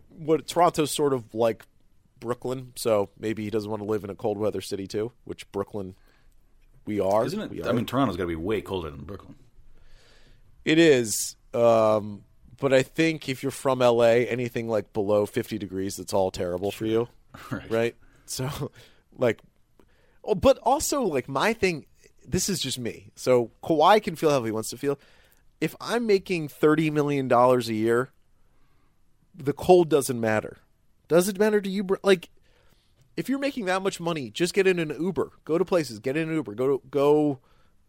what 0.09 0.47
Toronto's 0.47 0.91
sort 0.91 1.13
of 1.13 1.33
like 1.33 1.65
Brooklyn, 2.19 2.73
so 2.75 3.09
maybe 3.19 3.43
he 3.43 3.49
doesn't 3.49 3.69
want 3.69 3.81
to 3.81 3.87
live 3.87 4.03
in 4.03 4.09
a 4.09 4.15
cold 4.15 4.37
weather 4.37 4.61
city 4.61 4.87
too, 4.87 5.11
which 5.25 5.51
Brooklyn 5.51 5.95
we 6.85 6.99
are. 6.99 7.25
Isn't 7.25 7.39
it? 7.39 7.65
are. 7.65 7.69
I 7.69 7.73
mean, 7.73 7.85
Toronto's 7.85 8.17
got 8.17 8.23
to 8.23 8.27
be 8.27 8.35
way 8.35 8.61
colder 8.61 8.89
than 8.89 9.03
Brooklyn. 9.03 9.35
It 10.63 10.77
is. 10.77 11.35
Um, 11.53 12.23
but 12.59 12.73
I 12.73 12.83
think 12.83 13.27
if 13.27 13.43
you're 13.43 13.51
from 13.51 13.79
LA, 13.79 14.23
anything 14.29 14.69
like 14.69 14.93
below 14.93 15.25
50 15.25 15.57
degrees, 15.57 15.99
it's 15.99 16.13
all 16.13 16.31
terrible 16.31 16.71
for 16.71 16.85
you. 16.85 17.09
Right. 17.49 17.71
Right. 17.71 17.95
So, 18.25 18.71
like, 19.17 19.39
Oh, 20.23 20.35
but 20.35 20.59
also, 20.63 21.01
like, 21.01 21.27
my 21.27 21.53
thing, 21.53 21.85
this 22.27 22.49
is 22.49 22.59
just 22.59 22.77
me. 22.79 23.11
So, 23.15 23.51
Kawhi 23.63 24.01
can 24.01 24.15
feel 24.15 24.29
how 24.29 24.43
he 24.43 24.51
wants 24.51 24.69
to 24.69 24.77
feel. 24.77 24.99
If 25.59 25.75
I'm 25.79 26.05
making 26.05 26.49
$30 26.49 26.91
million 26.91 27.31
a 27.31 27.59
year, 27.71 28.09
the 29.35 29.53
cold 29.53 29.89
doesn't 29.89 30.19
matter. 30.19 30.57
Does 31.07 31.27
it 31.27 31.39
matter 31.39 31.61
to 31.61 31.69
you? 31.69 31.85
Like, 32.03 32.29
if 33.17 33.29
you're 33.29 33.39
making 33.39 33.65
that 33.65 33.81
much 33.81 33.99
money, 33.99 34.29
just 34.29 34.53
get 34.53 34.67
in 34.67 34.79
an 34.79 34.95
Uber. 34.99 35.31
Go 35.45 35.57
to 35.57 35.65
places. 35.65 35.99
Get 35.99 36.17
in 36.17 36.29
an 36.29 36.35
Uber. 36.35 36.55
Go 36.55 36.67
to 36.67 36.81
go 36.89 37.39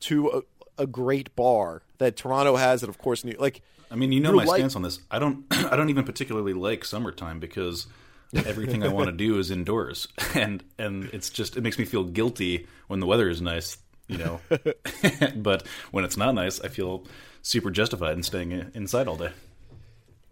to 0.01 0.29
a, 0.29 0.83
a 0.83 0.87
great 0.87 1.35
bar 1.37 1.83
that 1.99 2.17
Toronto 2.17 2.57
has, 2.57 2.83
and 2.83 2.91
of 2.91 2.99
course, 2.99 3.25
New, 3.25 3.37
like 3.39 3.63
I 3.91 3.95
mean, 3.95 4.11
you 4.11 4.21
know 4.21 4.33
my 4.33 4.47
stance 4.47 4.75
on 4.75 4.83
this. 4.83 5.01
I 5.11 5.19
don't. 5.19 5.45
I 5.51 5.77
don't 5.77 5.91
even 5.91 6.05
particularly 6.05 6.55
like 6.55 6.85
summertime 6.85 7.39
because 7.39 7.87
everything 8.35 8.83
I 8.85 8.89
want 8.89 9.07
to 9.07 9.13
do 9.13 9.39
is 9.39 9.51
indoors, 9.51 10.09
and 10.35 10.63
and 10.79 11.05
it's 11.13 11.31
just 11.31 11.57
it 11.57 11.63
makes 11.63 11.79
me 11.79 11.85
feel 11.85 12.05
guilty 12.05 12.67
when 12.89 13.01
the 13.01 13.07
weather 13.07 13.29
is 13.29 13.41
nice, 13.41 13.79
you 14.09 14.19
know. 14.19 14.41
but 15.37 15.67
when 15.91 16.05
it's 16.05 16.17
not 16.17 16.35
nice, 16.35 16.61
I 16.61 16.69
feel 16.69 17.05
super 17.43 17.71
justified 17.71 18.17
in 18.17 18.23
staying 18.23 18.71
inside 18.75 19.09
all 19.09 19.17
day. 19.17 19.31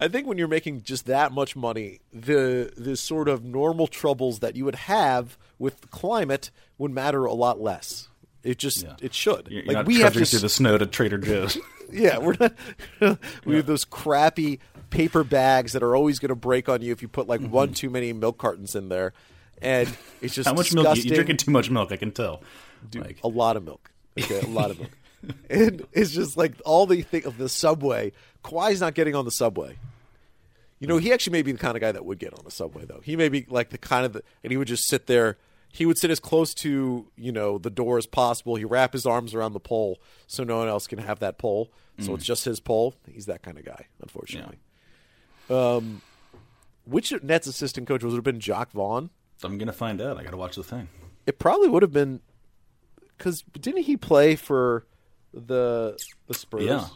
I 0.03 0.09
think 0.09 0.26
when 0.26 0.38
you're 0.38 0.48
making 0.48 0.82
just 0.82 1.07
that 1.07 1.30
much 1.32 1.55
money, 1.57 2.01
the 2.12 2.72
the 2.76 2.96
sort 2.96 3.28
of 3.28 3.44
normal 3.44 3.86
troubles 3.86 4.38
that 4.38 4.57
you 4.57 4.64
would 4.64 4.76
have 4.76 5.36
with 5.59 5.80
the 5.82 5.88
climate 5.88 6.51
would 6.78 6.90
matter 6.90 7.26
a 7.26 7.34
lot 7.34 7.61
less. 7.61 8.09
It 8.42 8.57
just 8.57 8.82
Yeah. 8.82 8.96
it 9.03 9.12
should. 9.12 9.48
You're, 9.51 9.64
like 9.64 9.74
not 9.74 9.86
we 9.86 10.01
have 10.01 10.14
to 10.14 10.24
through 10.24 10.38
the 10.38 10.48
snow 10.48 10.78
to 10.78 10.86
Trader 10.86 11.18
Joe's. 11.18 11.59
Yeah, 11.92 12.18
we're 12.18 12.36
not. 12.38 13.18
we 13.44 13.57
have 13.57 13.66
those 13.66 13.84
crappy 13.84 14.61
paper 14.91 15.24
bags 15.24 15.72
that 15.72 15.82
are 15.82 15.97
always 15.97 16.18
going 16.18 16.28
to 16.28 16.34
break 16.34 16.68
on 16.68 16.82
you 16.82 16.93
if 16.93 17.03
you 17.03 17.09
put 17.09 17.28
like 17.28 17.41
one 17.41 17.72
too 17.72 17.91
many 17.91 18.12
milk 18.12 18.38
cartons 18.38 18.74
in 18.74 18.88
there, 18.88 19.12
and 19.62 19.88
it's 20.20 20.34
just 20.34 20.49
Mm-hmm. 20.49 20.57
How 20.57 20.61
much 20.61 20.72
milk? 20.74 20.97
you, 20.97 21.03
you're 21.05 21.14
drinking 21.14 21.38
too 21.38 21.51
much 21.51 21.70
milk. 21.70 21.93
I 21.93 21.97
can 21.97 22.12
tell. 22.12 22.43
Like, 22.95 23.18
a 23.22 23.28
lot 23.28 23.57
of 23.57 23.64
milk. 23.64 23.91
Okay, 24.18 24.41
a 24.41 24.47
lot 24.47 24.70
of 24.70 24.78
milk. 24.78 24.91
and 25.51 25.86
it's 25.93 26.12
just 26.12 26.36
like 26.36 26.55
all 26.64 26.86
the 26.86 27.03
thing 27.03 27.24
of 27.26 27.38
the 27.38 27.49
subway. 27.49 28.12
Kawhi's 28.45 28.80
not 28.80 28.95
getting 28.95 29.14
on 29.14 29.24
the 29.24 29.30
subway. 29.30 29.76
You 30.78 30.86
know, 30.86 30.97
he 30.97 31.12
actually 31.12 31.32
may 31.32 31.43
be 31.43 31.53
the 31.53 31.59
kind 31.59 31.76
of 31.76 31.82
guy 31.82 31.93
that 31.93 32.07
would 32.07 32.18
get 32.18 32.32
on 32.32 32.43
the 32.43 32.51
subway, 32.51 32.86
though. 32.86 33.01
He 33.05 33.14
may 33.14 33.28
be 33.28 33.45
like 33.51 33.68
the 33.68 33.76
kind 33.76 34.07
of, 34.07 34.14
the, 34.14 34.22
and 34.43 34.51
he 34.51 34.57
would 34.57 34.68
just 34.68 34.88
sit 34.88 35.07
there. 35.07 35.36
He 35.68 35.84
would 35.84 35.99
sit 35.99 36.11
as 36.11 36.18
close 36.20 36.55
to 36.55 37.07
you 37.16 37.32
know 37.32 37.59
the 37.59 37.68
door 37.70 37.99
as 37.99 38.07
possible. 38.07 38.57
He 38.57 38.64
wrap 38.64 38.95
his 38.95 39.05
arms 39.05 39.34
around 39.34 39.53
the 39.53 39.61
pole 39.61 40.01
so 40.26 40.43
no 40.43 40.59
one 40.59 40.68
else 40.68 40.86
can 40.86 40.99
have 40.99 41.18
that 41.20 41.36
pole. 41.38 41.70
So 41.99 42.14
it's 42.14 42.24
just 42.24 42.47
his 42.47 42.61
pole. 42.61 42.95
He's 43.12 43.26
that 43.26 43.43
kind 43.43 43.59
of 43.59 43.64
guy, 43.66 43.88
unfortunately. 44.01 44.57
Um, 45.51 46.03
which 46.84 47.12
Nets 47.22 47.46
assistant 47.46 47.86
coach 47.88 48.03
was 48.03 48.14
it? 48.14 48.16
Have 48.16 48.24
been 48.24 48.40
Jacque 48.40 48.72
Vaughn? 48.72 49.11
I'm 49.42 49.59
gonna 49.59 49.72
find 49.72 50.01
out. 50.01 50.18
I 50.18 50.22
got 50.22 50.30
to 50.30 50.36
watch 50.36 50.57
the 50.57 50.64
thing. 50.64 50.88
It 51.26 51.38
probably 51.38 51.68
would 51.68 51.82
have 51.82 51.92
been 51.92 52.20
because 53.16 53.42
didn't 53.59 53.82
he 53.82 53.96
play 53.96 54.36
for 54.36 54.86
the 55.32 55.98
the 56.26 56.34
Spurs? 56.34 56.64
Yeah, 56.64 56.86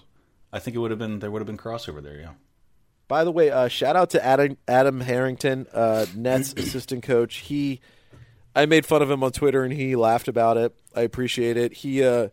I 0.53 0.59
think 0.59 0.77
it 0.77 0.79
would 0.79 0.91
have 0.91 0.99
been. 0.99 1.19
There 1.21 1.31
would 1.31 1.41
have 1.41 1.47
been 1.47 1.59
crossover 1.59 2.03
there. 2.03 2.19
Yeah. 2.19 2.33
By 3.07 3.25
the 3.25 3.33
way, 3.33 3.51
uh, 3.51 3.69
shout 3.69 3.97
out 3.97 4.11
to 4.11 4.25
Adam 4.25 4.57
Adam 4.67 5.01
Harrington, 5.01 5.67
uh, 5.73 6.07
Nets 6.15 6.53
assistant 6.57 7.03
coach. 7.03 7.37
He, 7.37 7.81
I 8.57 8.67
made 8.67 8.87
fun 8.87 9.03
of 9.03 9.11
him 9.11 9.23
on 9.23 9.33
Twitter 9.33 9.63
and 9.63 9.73
he 9.73 9.95
laughed 9.95 10.29
about 10.29 10.57
it. 10.57 10.75
I 10.97 11.03
appreciate 11.03 11.57
it. 11.57 11.75
He, 11.75 12.03
uh, 12.03 12.29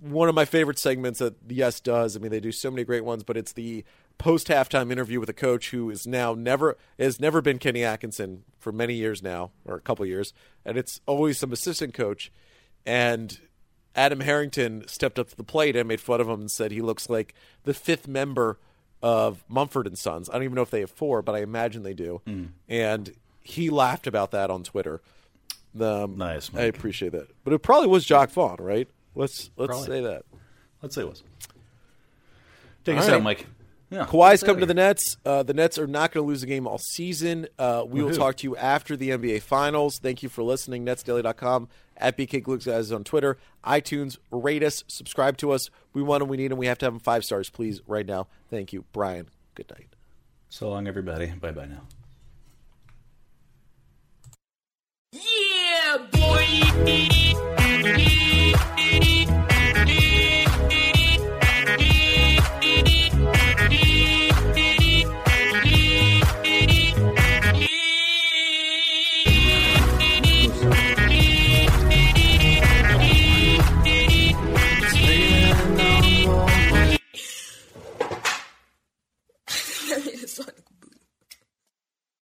one 0.00 0.28
of 0.28 0.34
my 0.34 0.44
favorite 0.44 0.78
segments 0.78 1.20
that 1.20 1.48
the 1.48 1.54
Yes 1.54 1.80
does. 1.80 2.16
I 2.16 2.20
mean, 2.20 2.30
they 2.30 2.40
do 2.40 2.52
so 2.52 2.70
many 2.70 2.84
great 2.84 3.04
ones, 3.04 3.24
but 3.24 3.36
it's 3.36 3.54
the 3.54 3.84
post 4.18 4.48
halftime 4.48 4.90
interview 4.90 5.20
with 5.20 5.28
a 5.28 5.34
coach 5.34 5.70
who 5.70 5.90
is 5.90 6.06
now 6.06 6.34
never 6.34 6.76
has 6.98 7.20
never 7.20 7.40
been 7.42 7.58
Kenny 7.58 7.84
Atkinson 7.84 8.44
for 8.58 8.72
many 8.72 8.94
years 8.94 9.22
now, 9.22 9.50
or 9.64 9.76
a 9.76 9.80
couple 9.80 10.04
years, 10.06 10.32
and 10.64 10.76
it's 10.76 11.00
always 11.06 11.38
some 11.38 11.52
assistant 11.52 11.94
coach. 11.94 12.32
And 12.84 13.38
Adam 13.94 14.20
Harrington 14.20 14.86
stepped 14.88 15.18
up 15.18 15.28
to 15.30 15.36
the 15.36 15.44
plate 15.44 15.76
and 15.76 15.88
made 15.88 16.00
fun 16.00 16.20
of 16.20 16.28
him 16.28 16.40
and 16.40 16.50
said 16.50 16.70
he 16.72 16.82
looks 16.82 17.08
like 17.08 17.34
the 17.64 17.74
fifth 17.74 18.06
member 18.06 18.58
of 19.02 19.44
Mumford 19.48 19.86
and 19.86 19.96
Sons. 19.98 20.28
I 20.28 20.34
don't 20.34 20.42
even 20.44 20.54
know 20.54 20.62
if 20.62 20.70
they 20.70 20.80
have 20.80 20.90
four, 20.90 21.22
but 21.22 21.34
I 21.34 21.40
imagine 21.40 21.82
they 21.82 21.94
do. 21.94 22.20
And 22.68 23.12
he 23.42 23.70
laughed 23.70 24.06
about 24.06 24.30
that 24.32 24.50
on 24.50 24.62
Twitter. 24.64 25.00
Um, 25.80 26.16
Nice, 26.16 26.50
I 26.54 26.62
appreciate 26.62 27.12
that. 27.12 27.28
But 27.44 27.52
it 27.52 27.58
probably 27.60 27.88
was 27.88 28.04
Jacque 28.04 28.30
Vaughn, 28.30 28.56
right? 28.60 28.88
Let's 29.14 29.50
let's 29.56 29.68
Probably. 29.70 29.86
say 29.86 30.00
that. 30.02 30.24
Let's 30.82 30.94
say 30.94 31.02
it 31.02 31.08
was. 31.08 31.22
Take 32.84 32.96
All 32.96 33.02
us 33.02 33.08
right. 33.08 33.16
out, 33.16 33.22
Mike. 33.22 33.46
Yeah. 33.90 34.04
Kawhi's 34.06 34.40
Get 34.40 34.46
come 34.48 34.60
to 34.60 34.66
the. 34.66 34.74
Nets. 34.74 35.16
Uh, 35.24 35.42
the 35.42 35.54
Nets 35.54 35.78
are 35.78 35.86
not 35.86 36.12
going 36.12 36.24
to 36.24 36.28
lose 36.28 36.42
a 36.42 36.46
game 36.46 36.66
all 36.66 36.78
season. 36.78 37.46
Uh, 37.58 37.84
we 37.86 38.02
will 38.02 38.12
talk 38.12 38.36
to 38.38 38.46
you 38.46 38.56
after 38.56 38.96
the 38.96 39.10
NBA 39.10 39.42
Finals. 39.42 39.98
Thank 40.02 40.22
you 40.22 40.28
for 40.28 40.42
listening. 40.42 40.84
NetsDaily.com, 40.84 41.68
at 41.96 42.16
BK 42.16 42.42
Glue 42.42 42.58
Guys 42.58 42.90
on 42.90 43.04
Twitter, 43.04 43.38
iTunes. 43.64 44.18
Rate 44.30 44.62
us, 44.62 44.82
subscribe 44.88 45.36
to 45.38 45.52
us. 45.52 45.70
We 45.92 46.02
want 46.02 46.20
them, 46.20 46.28
we 46.28 46.36
need 46.36 46.50
them. 46.50 46.58
We 46.58 46.66
have 46.66 46.78
to 46.78 46.86
have 46.86 46.94
them 46.94 47.00
five 47.00 47.24
stars, 47.24 47.48
please, 47.48 47.80
right 47.86 48.06
now. 48.06 48.26
Thank 48.50 48.72
you. 48.72 48.84
Brian, 48.92 49.28
good 49.54 49.70
night. 49.70 49.86
So 50.48 50.68
long, 50.70 50.88
everybody. 50.88 51.26
Bye 51.26 51.52
bye 51.52 51.66
now. 51.66 51.82
Yeah, 55.12 55.98
boy. 56.10 56.46